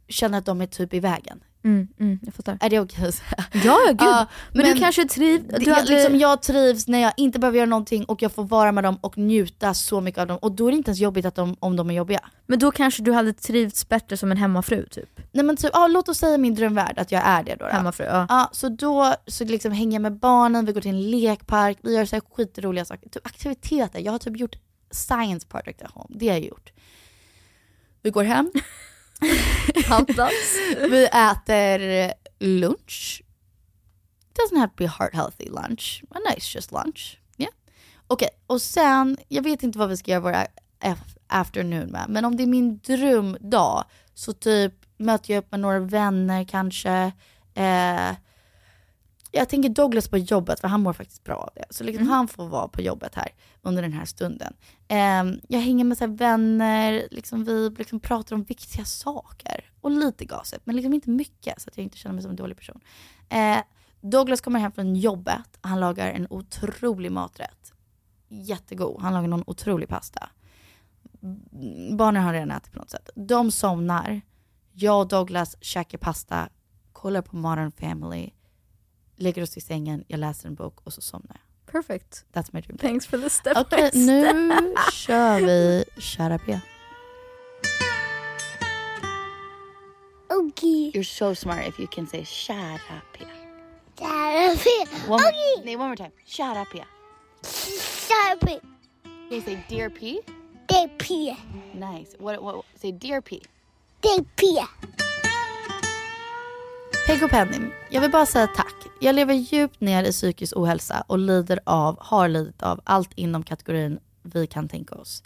känner 0.07 0.37
att 0.37 0.45
de 0.45 0.61
är 0.61 0.67
typ 0.67 0.93
i 0.93 0.99
vägen. 0.99 1.43
Mm, 1.63 1.87
mm, 1.99 2.19
jag 2.21 2.33
fattar. 2.33 2.57
Är 2.61 2.69
det 2.69 2.79
okej 2.79 3.11
säga? 3.11 3.45
Ja, 3.63 3.77
gud. 3.87 3.97
Ja, 3.99 4.27
men, 4.53 4.65
du 4.65 4.79
kanske 4.79 5.05
trivs... 5.05 5.43
Du 5.59 5.73
hade... 5.73 5.91
liksom, 5.91 6.19
jag 6.19 6.41
trivs 6.41 6.87
när 6.87 6.99
jag 6.99 7.13
inte 7.17 7.39
behöver 7.39 7.57
göra 7.57 7.69
någonting 7.69 8.05
och 8.05 8.21
jag 8.21 8.31
får 8.31 8.43
vara 8.43 8.71
med 8.71 8.83
dem 8.83 8.97
och 9.01 9.17
njuta 9.17 9.73
så 9.73 10.01
mycket 10.01 10.21
av 10.21 10.27
dem. 10.27 10.37
Och 10.37 10.51
då 10.51 10.67
är 10.67 10.71
det 10.71 10.77
inte 10.77 10.89
ens 10.89 10.99
jobbigt 10.99 11.25
att 11.25 11.35
de, 11.35 11.55
om 11.59 11.75
de 11.75 11.89
är 11.89 11.93
jobbiga. 11.93 12.29
Men 12.45 12.59
då 12.59 12.71
kanske 12.71 13.03
du 13.03 13.11
hade 13.11 13.33
trivts 13.33 13.89
bättre 13.89 14.17
som 14.17 14.31
en 14.31 14.37
hemmafru 14.37 14.85
typ? 14.85 15.19
Nej 15.31 15.45
men 15.45 15.57
typ, 15.57 15.69
ja, 15.73 15.87
låt 15.87 16.09
oss 16.09 16.17
säga 16.17 16.37
min 16.37 16.55
drömvärld 16.55 16.99
att 16.99 17.11
jag 17.11 17.21
är 17.25 17.43
det 17.43 17.55
då. 17.55 17.65
då. 17.65 17.71
Hemmafru, 17.71 18.05
ja. 18.05 18.25
Ja, 18.29 18.49
så 18.53 18.69
då 18.69 19.15
så 19.27 19.45
liksom 19.45 19.71
hänger 19.71 19.95
jag 19.95 20.01
med 20.01 20.19
barnen, 20.19 20.65
vi 20.65 20.71
går 20.71 20.81
till 20.81 20.91
en 20.91 21.09
lekpark, 21.11 21.77
vi 21.81 21.95
gör 21.95 22.05
så 22.05 22.15
här 22.15 22.23
skitroliga 22.35 22.85
saker. 22.85 23.09
Typ 23.09 23.27
aktiviteter. 23.27 23.99
Jag 23.99 24.11
har 24.11 24.19
typ 24.19 24.37
gjort 24.37 24.55
science 24.91 25.47
project 25.47 25.81
at 25.81 25.91
home. 25.91 26.15
Det 26.19 26.27
har 26.27 26.35
jag 26.35 26.45
gjort. 26.45 26.71
Vi 28.01 28.09
går 28.09 28.23
hem, 28.23 28.51
Handlas. 29.87 30.57
vi 30.89 31.05
äter 31.05 32.13
lunch. 32.39 33.21
Doesn't 34.33 34.59
have 34.59 34.69
to 34.69 34.75
be 34.77 34.87
heart 34.87 35.13
healthy 35.13 35.49
lunch. 35.49 36.03
A 36.09 36.17
nice 36.29 36.55
just 36.55 36.71
lunch. 36.71 37.19
Yeah. 37.37 37.53
Okej, 38.07 38.29
och 38.47 38.61
sen, 38.61 39.17
jag 39.27 39.43
vet 39.43 39.63
inte 39.63 39.79
vad 39.79 39.89
vi 39.89 39.97
ska 39.97 40.11
göra 40.11 40.21
vår 40.21 40.35
afternoon 41.27 41.87
med, 41.87 42.05
men 42.09 42.25
om 42.25 42.37
det 42.37 42.43
är 42.43 42.47
min 42.47 42.79
drömdag 42.79 43.85
så 44.13 44.33
typ 44.33 44.73
möter 44.97 45.33
jag 45.33 45.41
upp 45.41 45.51
med 45.51 45.59
några 45.59 45.79
vänner 45.79 46.43
kanske. 46.43 47.11
Eh, 47.53 48.11
jag 49.31 49.49
tänker 49.49 49.69
Douglas 49.69 50.07
på 50.07 50.17
jobbet 50.17 50.59
för 50.59 50.67
han 50.67 50.81
mår 50.81 50.93
faktiskt 50.93 51.23
bra 51.23 51.35
av 51.35 51.49
det. 51.55 51.65
Så 51.69 51.83
liksom 51.83 52.07
han 52.07 52.27
får 52.27 52.47
vara 52.47 52.67
på 52.67 52.81
jobbet 52.81 53.15
här 53.15 53.29
under 53.61 53.81
den 53.81 53.93
här 53.93 54.05
stunden. 54.05 54.53
Eh, 54.87 55.39
jag 55.47 55.59
hänger 55.59 55.83
med 55.83 55.97
så 55.97 56.07
vänner, 56.07 57.07
liksom 57.11 57.43
vi 57.43 57.69
liksom 57.69 57.99
pratar 57.99 58.35
om 58.35 58.43
viktiga 58.43 58.85
saker. 58.85 59.71
Och 59.81 59.91
lite 59.91 60.25
gossip, 60.25 60.61
men 60.63 60.75
liksom 60.75 60.93
inte 60.93 61.09
mycket 61.09 61.61
så 61.61 61.69
att 61.69 61.77
jag 61.77 61.83
inte 61.83 61.97
känner 61.97 62.13
mig 62.13 62.21
som 62.21 62.29
en 62.29 62.35
dålig 62.35 62.57
person. 62.57 62.81
Eh, 63.29 63.57
Douglas 64.01 64.41
kommer 64.41 64.59
hem 64.59 64.71
från 64.71 64.95
jobbet, 64.95 65.57
han 65.61 65.79
lagar 65.79 66.07
en 66.07 66.27
otrolig 66.29 67.11
maträtt. 67.11 67.73
Jättegod, 68.29 69.01
han 69.01 69.13
lagar 69.13 69.27
någon 69.27 69.43
otrolig 69.47 69.89
pasta. 69.89 70.29
Barnen 71.97 72.23
har 72.23 72.33
redan 72.33 72.51
ätit 72.51 72.71
på 72.71 72.79
något 72.79 72.89
sätt. 72.89 73.09
De 73.15 73.51
somnar, 73.51 74.21
jag 74.71 74.99
och 74.99 75.07
Douglas 75.07 75.55
käkar 75.61 75.97
pasta, 75.97 76.49
kollar 76.91 77.21
på 77.21 77.35
Modern 77.35 77.71
Family, 77.71 78.31
lägger 79.21 79.43
oss 79.43 79.57
i 79.57 79.61
sängen, 79.61 80.03
jag 80.07 80.19
läser 80.19 80.47
en 80.47 80.55
bok 80.55 80.79
och 80.83 80.93
så 80.93 81.01
somnar 81.01 81.29
jag. 81.35 81.73
Perfect. 81.73 82.25
That's 82.33 82.49
my 82.51 82.61
dream. 82.61 82.77
Thanks 82.77 83.07
for 83.07 83.17
the 83.17 83.29
step 83.29 83.57
Okej, 83.57 83.89
by 83.93 84.05
nu 84.05 84.73
kör 84.93 85.39
vi 85.41 85.83
Kära 85.97 86.37
P. 86.37 86.59
Okay. 90.29 90.91
You're 90.93 91.03
so 91.03 91.35
smart 91.35 91.67
if 91.67 91.79
you 91.79 91.87
can 91.87 92.07
say 92.07 92.21
Kära 92.23 93.01
P. 93.13 93.25
Therapy. 93.95 94.87
One, 95.07 95.19
Okay. 95.21 95.63
nej, 95.65 95.75
one 95.75 95.87
more 95.87 95.95
time. 95.95 96.11
Kära 96.25 96.65
P. 96.65 96.83
Therapy. 98.07 98.59
Can 99.03 99.37
you 99.37 99.41
say 99.41 99.57
Dear 99.69 99.89
P? 99.89 100.19
DP. 100.67 101.35
Nice. 101.73 102.15
What, 102.19 102.41
what, 102.43 102.65
say 102.75 102.91
Dear 102.91 103.21
P. 103.21 103.41
DP. 104.01 104.65
Peg 107.07 107.23
och 107.23 107.29
Penny, 107.29 107.57
jag 107.89 108.01
vill 108.01 108.11
bara 108.11 108.25
säga 108.25 108.47
tack. 108.47 108.75
Jag 108.99 109.15
lever 109.15 109.33
djupt 109.33 109.81
ner 109.81 110.03
i 110.03 110.11
psykisk 110.11 110.53
ohälsa 110.57 111.03
och 111.07 111.19
lider 111.19 111.59
av, 111.63 111.97
har 111.99 112.27
lidit 112.27 112.63
av 112.63 112.81
allt 112.83 113.09
inom 113.15 113.43
kategorin 113.43 113.99
vi 114.23 114.47
kan 114.47 114.69
tänka 114.69 114.95
oss. 114.95 115.23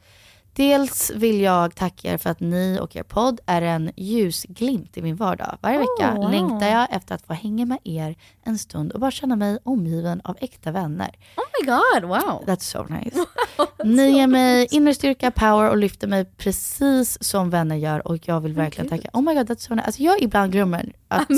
Dels 0.53 1.11
vill 1.15 1.41
jag 1.41 1.75
tacka 1.75 2.13
er 2.13 2.17
för 2.17 2.29
att 2.29 2.39
ni 2.39 2.79
och 2.81 2.95
er 2.95 3.03
podd 3.03 3.39
är 3.45 3.61
en 3.61 3.91
ljusglimt 3.95 4.97
i 4.97 5.01
min 5.01 5.15
vardag. 5.15 5.57
Varje 5.61 5.77
vecka 5.77 6.13
Oh, 6.13 6.15
wow. 6.15 6.31
längtar 6.31 6.67
jag 6.67 6.87
efter 6.91 7.15
att 7.15 7.21
få 7.21 7.33
hänga 7.33 7.65
med 7.65 7.77
er 7.83 8.15
en 8.43 8.57
stund 8.57 8.91
och 8.91 8.99
bara 8.99 9.11
känna 9.11 9.35
mig 9.35 9.57
omgiven 9.63 10.21
av 10.23 10.37
äkta 10.41 10.71
vänner. 10.71 11.15
Oh 11.37 11.43
my 11.61 11.65
god, 11.71 12.09
wow. 12.09 12.43
That's 12.45 12.59
so 12.59 12.83
nice. 12.83 13.25
Ni 13.83 14.11
ger 14.11 14.27
mig 14.27 14.67
inre 14.71 14.93
styrka, 14.93 15.31
power 15.31 15.69
och 15.69 15.77
lyfter 15.77 16.07
mig 16.07 16.25
precis 16.25 17.23
som 17.23 17.49
vänner 17.49 17.75
gör 17.75 18.07
och 18.07 18.27
jag 18.27 18.41
vill 18.41 18.53
verkligen 18.53 18.89
tacka. 18.89 19.09
Oh 19.13 19.21
my 19.21 19.33
god, 19.33 19.49
that's 19.49 19.67
so 19.67 19.75
nice. 19.75 19.85
Alltså 19.85 20.01
jag 20.03 20.21
ibland 20.21 20.51
glömmer 20.51 20.93
att, 21.15 21.29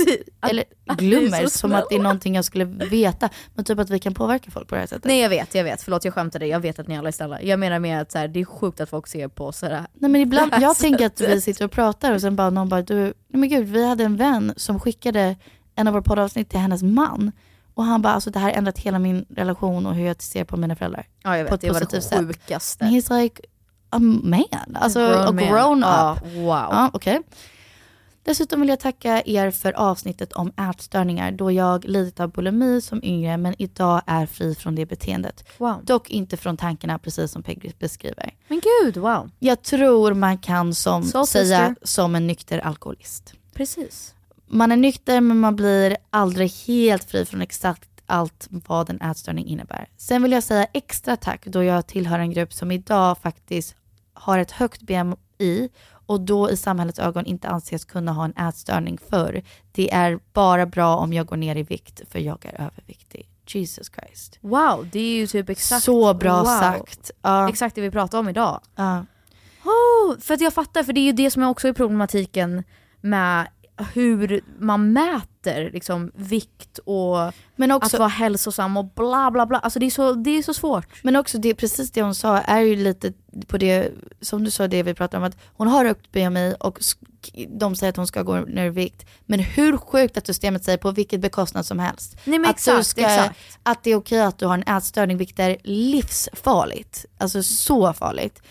eller 0.51 0.63
glömmer 0.97 1.43
så 1.43 1.49
som 1.49 1.73
att 1.73 1.89
det 1.89 1.95
är 1.95 1.99
någonting 1.99 2.35
jag 2.35 2.45
skulle 2.45 2.65
veta, 2.65 3.29
men 3.55 3.65
typ 3.65 3.79
att 3.79 3.89
vi 3.89 3.99
kan 3.99 4.13
påverka 4.13 4.51
folk 4.51 4.67
på 4.67 4.75
det 4.75 4.79
här 4.81 4.87
sättet. 4.87 5.05
Nej 5.05 5.19
jag 5.19 5.29
vet, 5.29 5.55
jag 5.55 5.63
vet. 5.63 5.81
Förlåt 5.81 6.05
jag 6.05 6.13
skämtade. 6.13 6.47
Jag 6.47 6.59
vet 6.59 6.79
att 6.79 6.87
ni 6.87 6.97
alla 6.97 7.07
är 7.07 7.11
snälla. 7.11 7.41
Jag 7.41 7.59
menar 7.59 7.79
med 7.79 8.01
att 8.01 8.11
så 8.11 8.17
här, 8.17 8.27
det 8.27 8.39
är 8.39 8.45
sjukt 8.45 8.81
att 8.81 8.89
folk 8.89 9.07
ser 9.07 9.27
på 9.27 9.45
oss 9.45 9.57
sådär. 9.57 9.85
Nej 9.93 10.11
men 10.11 10.21
ibland, 10.21 10.53
jag 10.61 10.77
tänker 10.77 11.05
att 11.05 11.21
vi 11.21 11.41
sitter 11.41 11.65
och 11.65 11.71
pratar 11.71 12.13
och 12.13 12.21
sen 12.21 12.35
bara 12.35 12.49
någon 12.49 12.69
bara, 12.69 12.81
du, 12.81 12.95
nej 13.03 13.13
men 13.29 13.49
gud 13.49 13.67
vi 13.67 13.87
hade 13.87 14.03
en 14.03 14.15
vän 14.17 14.53
som 14.57 14.79
skickade 14.79 15.35
en 15.75 15.87
av 15.87 15.93
våra 15.93 16.03
poddavsnitt 16.03 16.49
till 16.49 16.59
hennes 16.59 16.83
man. 16.83 17.31
Och 17.73 17.83
han 17.83 18.01
bara, 18.01 18.13
alltså 18.13 18.29
det 18.29 18.39
här 18.39 18.45
har 18.49 18.57
ändrat 18.57 18.79
hela 18.79 18.99
min 18.99 19.25
relation 19.29 19.85
och 19.85 19.95
hur 19.95 20.05
jag 20.07 20.21
ser 20.21 20.43
på 20.43 20.57
mina 20.57 20.75
föräldrar. 20.75 21.05
Ja 21.23 21.37
jag 21.37 21.43
vet, 21.43 21.49
på 21.49 21.55
ett 21.55 21.61
det 21.61 21.71
var 21.71 21.79
det 21.91 22.01
sätt. 22.01 22.19
sjukaste. 22.19 22.85
And 22.85 22.93
he's 22.95 23.21
like 23.21 23.41
a 23.89 23.99
man, 23.99 24.43
alltså 24.73 24.99
A 24.99 25.31
grown 25.31 25.39
a 25.39 25.51
grown, 25.51 25.79
Ja, 25.81 26.17
up. 26.17 26.33
wow. 26.35 26.47
Ja, 26.47 26.89
okej. 26.93 27.21
Dessutom 28.27 28.59
vill 28.59 28.69
jag 28.69 28.79
tacka 28.79 29.21
er 29.25 29.51
för 29.51 29.73
avsnittet 29.73 30.33
om 30.33 30.51
ätstörningar 30.69 31.31
då 31.31 31.51
jag 31.51 31.85
lidit 31.85 32.19
av 32.19 32.31
bulimi 32.31 32.81
som 32.81 33.03
yngre 33.03 33.37
men 33.37 33.55
idag 33.57 34.01
är 34.05 34.25
fri 34.25 34.55
från 34.55 34.75
det 34.75 34.85
beteendet. 34.85 35.47
Wow. 35.57 35.85
Dock 35.85 36.09
inte 36.09 36.37
från 36.37 36.57
tankarna 36.57 36.99
precis 36.99 37.31
som 37.31 37.43
Peg 37.43 37.75
beskriver. 37.79 38.33
Men 38.47 38.61
gud, 38.83 38.97
wow. 38.97 39.31
Jag 39.39 39.61
tror 39.61 40.13
man 40.13 40.37
kan 40.37 40.73
som, 40.73 41.03
Soul 41.03 41.27
säga 41.27 41.67
sister. 41.67 41.87
som 41.87 42.15
en 42.15 42.27
nykter 42.27 42.59
alkoholist. 42.59 43.33
Precis. 43.53 44.15
Man 44.47 44.71
är 44.71 44.77
nykter 44.77 45.21
men 45.21 45.39
man 45.39 45.55
blir 45.55 45.97
aldrig 46.09 46.51
helt 46.51 47.03
fri 47.03 47.25
från 47.25 47.41
exakt 47.41 47.89
allt 48.05 48.47
vad 48.49 48.89
en 48.89 49.01
ätstörning 49.01 49.47
innebär. 49.47 49.89
Sen 49.97 50.23
vill 50.23 50.31
jag 50.31 50.43
säga 50.43 50.67
extra 50.73 51.15
tack 51.15 51.45
då 51.45 51.63
jag 51.63 51.87
tillhör 51.87 52.19
en 52.19 52.31
grupp 52.31 52.53
som 52.53 52.71
idag 52.71 53.17
faktiskt 53.17 53.75
har 54.13 54.39
ett 54.39 54.51
högt 54.51 54.81
BMI 54.81 55.69
och 56.07 56.21
då 56.21 56.51
i 56.51 56.57
samhällets 56.57 56.99
ögon 56.99 57.25
inte 57.25 57.47
anses 57.47 57.85
kunna 57.85 58.13
ha 58.13 58.25
en 58.25 58.47
ätstörning 58.47 58.97
för. 59.09 59.43
Det 59.71 59.93
är 59.93 60.19
bara 60.33 60.65
bra 60.65 60.95
om 60.95 61.13
jag 61.13 61.25
går 61.25 61.37
ner 61.37 61.55
i 61.55 61.63
vikt 61.63 62.01
för 62.09 62.19
jag 62.19 62.45
är 62.45 62.61
överviktig. 62.61 63.29
Jesus 63.47 63.91
Christ. 63.95 64.39
Wow, 64.41 64.87
det 64.91 64.99
är 64.99 65.15
ju 65.15 65.27
typ 65.27 65.49
exakt. 65.49 65.83
Så 65.83 66.13
bra 66.13 66.37
wow. 66.37 66.45
sagt. 66.45 67.11
Ja. 67.21 67.49
Exakt 67.49 67.75
det 67.75 67.81
vi 67.81 67.91
pratade 67.91 68.19
om 68.19 68.29
idag. 68.29 68.61
Ja. 68.75 69.05
Oh, 69.63 70.19
för 70.19 70.33
att 70.33 70.41
jag 70.41 70.53
fattar, 70.53 70.83
för 70.83 70.93
det 70.93 70.99
är 70.99 71.05
ju 71.05 71.11
det 71.11 71.31
som 71.31 71.43
är 71.43 71.49
också 71.49 71.67
är 71.67 71.73
problematiken 71.73 72.63
med 73.01 73.47
hur 73.93 74.41
man 74.59 74.93
mäter 74.93 75.36
liksom, 75.55 76.11
vikt 76.15 76.79
och 76.85 77.33
Men 77.55 77.71
också, 77.71 77.95
att 77.95 77.99
vara 77.99 78.09
hälsosam 78.09 78.77
och 78.77 78.85
bla 78.85 79.31
bla 79.31 79.45
bla. 79.45 79.59
Alltså 79.59 79.79
det 79.79 79.85
är 79.85 79.89
så, 79.89 80.13
det 80.13 80.29
är 80.29 80.43
så 80.43 80.53
svårt. 80.53 81.03
Men 81.03 81.15
också 81.15 81.37
det, 81.37 81.53
precis 81.53 81.91
det 81.91 82.01
hon 82.01 82.15
sa 82.15 82.37
är 82.37 82.61
ju 82.61 82.75
lite 82.75 83.13
på 83.47 83.57
det, 83.57 83.91
som 84.21 84.43
du 84.43 84.51
sa 84.51 84.67
det 84.67 84.83
vi 84.83 84.93
pratade 84.93 85.17
om, 85.17 85.29
att 85.29 85.37
hon 85.53 85.67
har 85.67 85.85
högt 85.85 86.11
BMI 86.11 86.55
och 86.59 86.79
de 87.47 87.75
säger 87.75 87.89
att 87.89 87.97
hon 87.97 88.07
ska 88.07 88.23
gå 88.23 88.35
ner 88.35 88.65
i 88.65 88.69
vikt. 88.69 89.05
Men 89.25 89.39
hur 89.39 89.77
sjukt 89.77 90.17
att 90.17 90.27
systemet 90.27 90.63
säger 90.63 90.77
på 90.77 90.91
vilket 90.91 91.19
bekostnad 91.19 91.65
som 91.65 91.79
helst. 91.79 92.17
Nej 92.23 92.39
att, 92.39 92.45
du 92.45 92.49
exakt, 92.49 92.87
ska, 92.87 93.01
exakt. 93.01 93.39
att 93.63 93.83
det 93.83 93.91
är 93.91 93.95
okej 93.95 94.21
att 94.21 94.37
du 94.37 94.45
har 94.45 94.53
en 94.53 94.77
ätstörning, 94.77 95.17
vilket 95.17 95.39
är 95.39 95.57
livsfarligt. 95.63 97.05
Alltså 97.17 97.43
så 97.43 97.93
farligt 97.93 98.41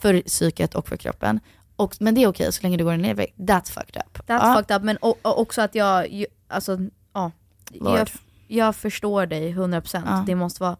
för 0.00 0.20
psyket 0.20 0.74
och 0.74 0.88
för 0.88 0.96
kroppen. 0.96 1.40
Och, 1.76 1.96
men 2.00 2.14
det 2.14 2.22
är 2.22 2.26
okej 2.28 2.52
så 2.52 2.62
länge 2.62 2.76
du 2.76 2.84
går 2.84 2.96
ner 2.96 3.10
i 3.10 3.14
vikt. 3.14 3.38
That's 3.38 3.70
fucked 3.72 3.96
up. 4.06 4.18
That's 4.28 4.48
Ja. 4.48 4.54
fucked 4.58 4.76
up, 4.76 4.82
men 4.82 4.98
o- 5.00 5.16
också 5.22 5.62
att 5.62 5.74
jag, 5.74 6.10
ju- 6.12 6.26
alltså, 6.48 6.78
ja. 7.12 7.30
Lord. 7.70 7.98
Jag, 7.98 8.08
jag 8.48 8.76
förstår 8.76 9.26
dig 9.26 9.52
100%. 9.54 10.02
Ja. 10.06 10.24
Det 10.26 10.34
måste 10.34 10.62
vara 10.62 10.76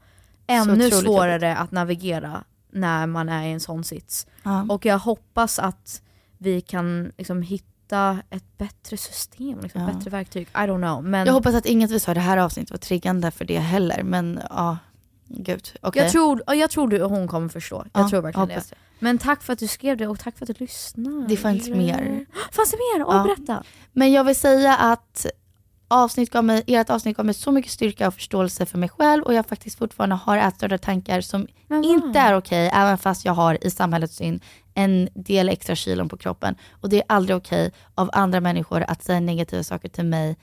ännu 0.46 0.90
svårare 0.90 1.56
att 1.56 1.70
navigera 1.70 2.44
när 2.70 3.06
man 3.06 3.28
är 3.28 3.42
i 3.48 3.52
en 3.52 3.60
sån 3.60 3.84
sits. 3.84 4.26
Ja. 4.42 4.66
Och 4.68 4.84
jag 4.86 4.98
hoppas 4.98 5.58
att 5.58 6.02
vi 6.38 6.60
kan 6.60 7.12
liksom 7.18 7.42
hitta 7.42 8.18
ett 8.30 8.58
bättre 8.58 8.96
system, 8.96 9.60
liksom, 9.60 9.80
Ja. 9.80 9.86
bättre 9.92 10.10
verktyg. 10.10 10.42
I 10.48 10.52
don't 10.56 10.76
know. 10.88 11.04
Men 11.04 11.26
Jag 11.26 11.32
hoppas 11.34 11.54
att 11.54 11.66
inget 11.66 11.90
vi 11.90 12.00
sa 12.00 12.10
i 12.10 12.14
det 12.14 12.20
här 12.20 12.36
avsnittet 12.36 12.70
var 12.70 12.78
triggande 12.78 13.30
för 13.30 13.44
det 13.44 13.58
heller. 13.58 14.02
Men 14.02 14.40
ja, 14.50 14.76
gud. 15.28 15.68
Okej. 15.82 16.02
jag, 16.02 16.12
tror, 16.12 16.42
ja, 16.46 16.54
jag 16.54 16.70
tror 16.70 16.88
du 16.88 17.02
och 17.02 17.10
hon 17.10 17.28
kommer 17.28 17.48
förstå. 17.48 17.84
Jag 17.92 18.04
Ja, 18.04 18.08
tror 18.08 18.22
verkligen 18.22 18.48
det. 18.48 18.54
hoppas 18.54 18.68
det. 18.70 18.76
Men 19.02 19.18
tack 19.18 19.42
för 19.42 19.52
att 19.52 19.58
du 19.58 19.66
skrev 19.68 19.96
det 19.96 20.06
och 20.06 20.18
tack 20.20 20.38
för 20.38 20.44
att 20.44 20.58
du 20.58 20.64
lyssnade. 20.64 21.26
Det 21.28 21.36
fanns 21.36 21.68
mer. 21.68 22.26
Fanns 22.52 22.70
det 22.70 22.76
mer? 22.76 23.04
Åh, 23.06 23.16
Ja. 23.16 23.22
berätta. 23.22 23.62
Men 23.92 24.12
jag 24.12 24.24
vill 24.24 24.36
säga 24.36 24.76
att 24.76 25.26
avsnitt 25.88 26.30
gav 26.30 26.44
mig, 26.44 26.62
ert 26.66 26.90
avsnitt 26.90 27.16
gav 27.16 27.26
mig 27.26 27.34
så 27.34 27.50
mycket 27.52 27.72
styrka 27.72 28.08
och 28.08 28.14
förståelse 28.14 28.66
för 28.66 28.78
mig 28.78 28.88
själv 28.88 29.22
och 29.22 29.34
jag 29.34 29.46
faktiskt 29.46 29.78
fortfarande 29.78 30.16
har 30.16 30.36
ätstörda 30.38 30.78
tankar 30.78 31.20
som 31.20 31.46
inte 31.84 32.18
är 32.18 32.36
okej, 32.36 32.70
även 32.74 32.98
fast 32.98 33.24
jag 33.24 33.32
har 33.32 33.66
i 33.66 33.70
samhällets 33.70 34.16
syn 34.16 34.40
en 34.74 35.08
del 35.14 35.48
extra 35.48 35.74
kilon 35.76 36.08
på 36.08 36.16
kroppen. 36.16 36.54
Och 36.70 36.88
det 36.88 36.96
är 36.96 37.04
aldrig 37.08 37.36
okej 37.36 37.72
av 37.94 38.10
andra 38.12 38.40
människor 38.40 38.84
att 38.88 39.04
säga 39.04 39.20
negativa 39.20 39.62
saker 39.62 39.88
till 39.88 40.04
mig 40.04 40.36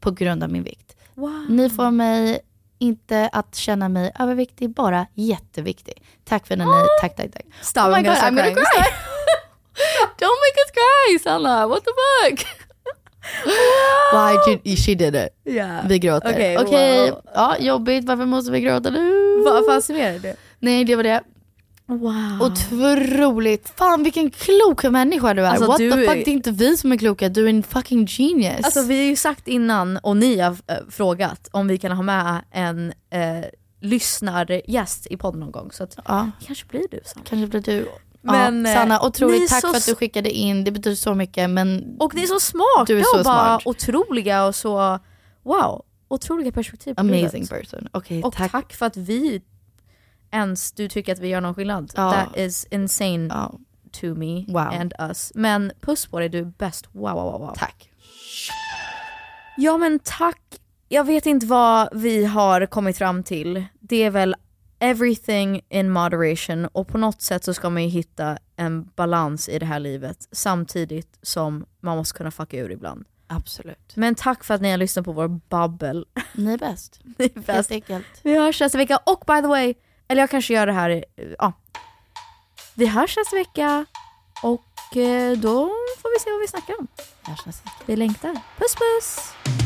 på 0.00 0.10
grund 0.10 0.42
av 0.42 0.50
min 0.50 0.62
vikt. 0.62 0.96
Wow. 1.14 1.46
Ni 1.48 1.70
får 1.70 1.90
mig 1.90 2.40
inte 2.78 3.28
att 3.32 3.54
känna 3.54 3.88
mig 3.88 4.12
överviktig, 4.18 4.70
bara 4.70 5.06
jätteviktig. 5.14 6.02
Tack 6.24 6.46
för 6.46 6.56
när 6.56 6.64
ni, 6.64 6.86
tack 7.00 7.16
tack 7.16 7.32
tack. 7.32 7.44
Stop, 7.62 7.82
Oh 7.84 7.88
my 7.90 7.94
I'm 7.96 8.02
God, 8.04 8.14
I'm 8.16 8.22
gonna 8.30 8.42
crying. 8.42 8.54
cry. 8.54 8.82
Don't 10.18 10.38
make 10.44 10.56
us 10.64 10.70
cry 10.74 11.18
Sanna, 11.18 11.66
what 11.66 11.82
the 11.84 11.90
fuck? 12.30 12.46
Why 14.12 14.36
did 14.46 14.60
she 14.76 14.94
did 14.94 15.14
it? 15.14 15.28
Yeah. 15.44 15.86
Vi 15.88 15.98
gråter. 15.98 16.30
Okej, 16.30 16.58
Okej, 16.58 17.10
wow. 17.10 17.22
ja 17.34 17.56
jobbigt, 17.58 18.04
varför 18.04 18.24
måste 18.24 18.52
vi 18.52 18.60
gråta 18.60 18.90
nu? 18.90 19.42
Vad 19.44 19.54
i 20.14 20.18
det? 20.18 20.36
Nej 20.58 20.84
det 20.84 20.96
var 20.96 21.02
det. 21.02 21.22
Wow. 21.88 22.40
Otroligt, 22.42 23.72
fan 23.76 24.02
vilken 24.02 24.30
klok 24.30 24.84
människa 24.84 25.34
du 25.34 25.42
är. 25.46 25.50
Alltså, 25.50 25.66
What 25.66 25.78
du 25.78 25.90
the 25.92 25.98
är- 25.98 26.06
fuck, 26.06 26.24
det 26.24 26.30
är 26.30 26.32
inte 26.32 26.50
vi 26.50 26.76
som 26.76 26.92
är 26.92 26.96
kloka, 26.96 27.28
du 27.28 27.44
är 27.44 27.48
en 27.50 27.62
fucking 27.62 28.06
genius. 28.06 28.64
Alltså 28.64 28.82
vi 28.82 28.96
har 28.98 29.04
ju 29.04 29.16
sagt 29.16 29.48
innan, 29.48 29.96
och 29.96 30.16
ni 30.16 30.38
har 30.40 30.50
äh, 30.66 30.76
frågat 30.90 31.48
om 31.52 31.68
vi 31.68 31.78
kan 31.78 31.92
ha 31.92 32.02
med 32.02 32.44
en 32.50 32.92
äh, 33.10 33.44
lyssnargäst 33.80 35.06
i 35.10 35.16
podden 35.16 35.40
någon 35.40 35.50
gång. 35.52 35.72
Så 35.72 35.84
att, 35.84 35.96
ja, 36.06 36.30
kanske 36.46 36.66
blir 36.66 36.86
du 36.90 37.00
Sanna. 37.04 37.24
kanske 37.28 37.46
blir 37.46 37.60
du. 37.60 37.88
Men, 38.22 38.64
ja, 38.64 38.70
eh, 38.72 38.76
Sanna, 38.76 39.02
otroligt 39.06 39.48
tack 39.48 39.60
så 39.60 39.68
för 39.70 39.76
att 39.76 39.86
du 39.86 39.94
skickade 39.94 40.30
in, 40.30 40.64
det 40.64 40.70
betyder 40.70 40.96
så 40.96 41.14
mycket 41.14 41.50
men 41.50 41.96
Och 41.98 42.14
ni 42.14 42.22
är 42.22 42.26
så 42.26 42.40
smarta 42.40 42.84
Du 42.86 42.98
är 42.98 43.02
så 43.02 43.18
och 43.18 43.24
bara 43.24 43.60
smart. 43.60 43.66
otroliga 43.66 44.44
och 44.46 44.54
så, 44.54 44.98
wow, 45.42 45.84
otroliga 46.08 46.52
perspektiv 46.52 46.94
på 46.94 47.00
amazing 47.00 47.46
person. 47.46 47.88
Okej, 47.92 48.22
Och 48.24 48.34
tack. 48.34 48.52
tack. 48.52 48.72
för 48.72 48.86
att 48.86 48.96
vi 48.96 49.42
ens, 50.30 50.72
du 50.72 50.88
tycker 50.88 51.12
att 51.12 51.18
vi 51.18 51.28
gör 51.28 51.40
någon 51.40 51.54
skillnad. 51.54 51.92
Ja. 51.96 52.12
That 52.12 52.36
is 52.36 52.66
insane 52.70 53.26
Ja, 53.30 53.58
to 53.92 54.06
me 54.14 54.44
Wow. 54.48 54.58
and 54.80 54.92
us. 54.98 55.32
Men 55.34 55.72
puss 55.80 56.06
på 56.06 56.18
dig, 56.20 56.28
du 56.28 56.38
är 56.38 56.44
bäst. 56.44 56.86
Wow, 56.92 57.12
wow, 57.14 57.40
wow, 57.40 57.54
tack. 57.56 57.90
Ja 59.56 59.78
men 59.78 59.98
tack. 59.98 60.40
Jag 60.88 61.04
vet 61.04 61.26
inte 61.26 61.46
vad 61.46 61.88
vi 61.92 62.24
har 62.24 62.66
kommit 62.66 62.98
fram 62.98 63.22
till. 63.22 63.64
Det 63.80 64.02
är 64.02 64.10
väl 64.10 64.34
everything 64.78 65.60
in 65.68 65.90
moderation 65.90 66.66
och 66.66 66.88
på 66.88 66.98
något 66.98 67.22
sätt 67.22 67.44
så 67.44 67.54
ska 67.54 67.70
man 67.70 67.82
ju 67.82 67.88
hitta 67.88 68.38
en 68.56 68.84
balans 68.96 69.48
i 69.48 69.58
det 69.58 69.66
här 69.66 69.78
livet 69.80 70.28
samtidigt 70.32 71.18
som 71.22 71.66
man 71.80 71.96
måste 71.96 72.16
kunna 72.18 72.30
fucka 72.30 72.56
ur 72.56 72.70
ibland. 72.72 73.04
Absolut. 73.28 73.92
Men 73.96 74.14
tack 74.14 74.44
för 74.44 74.54
att 74.54 74.60
ni 74.60 74.70
har 74.70 74.78
lyssnat 74.78 75.04
på 75.04 75.12
vår 75.12 75.28
babbel. 75.28 76.06
Ni 76.32 76.52
är 76.52 76.58
bäst. 76.58 77.00
Ni 77.18 77.24
är 77.24 77.34
Helt 77.34 77.46
bäst. 77.46 77.70
enkelt. 77.70 78.06
Vi 78.22 78.38
hörs 78.38 78.60
nästa 78.60 78.78
vecka 78.78 78.96
och 79.06 79.22
by 79.26 79.40
the 79.42 79.46
way, 79.48 79.74
eller 80.08 80.22
jag 80.22 80.30
kanske 80.30 80.54
gör 80.54 80.66
det 80.66 80.72
här, 80.72 81.04
ja. 81.38 81.52
Vi 82.74 82.86
hörs 82.86 83.16
nästa 83.16 83.36
vecka 83.36 83.86
och 84.42 84.96
eh, 84.96 85.32
då 85.32 85.66
får 86.02 86.18
vi 86.18 86.20
se 86.24 86.30
vad 86.30 86.40
vi 86.40 86.48
snackar 86.48 86.74
om. 86.78 86.86
Hörs 87.22 87.46
nästa 87.46 87.64
vecka. 87.64 87.82
Vi 87.86 87.96
längtar. 87.96 88.32
Puss 88.58 88.74
puss! 88.74 89.65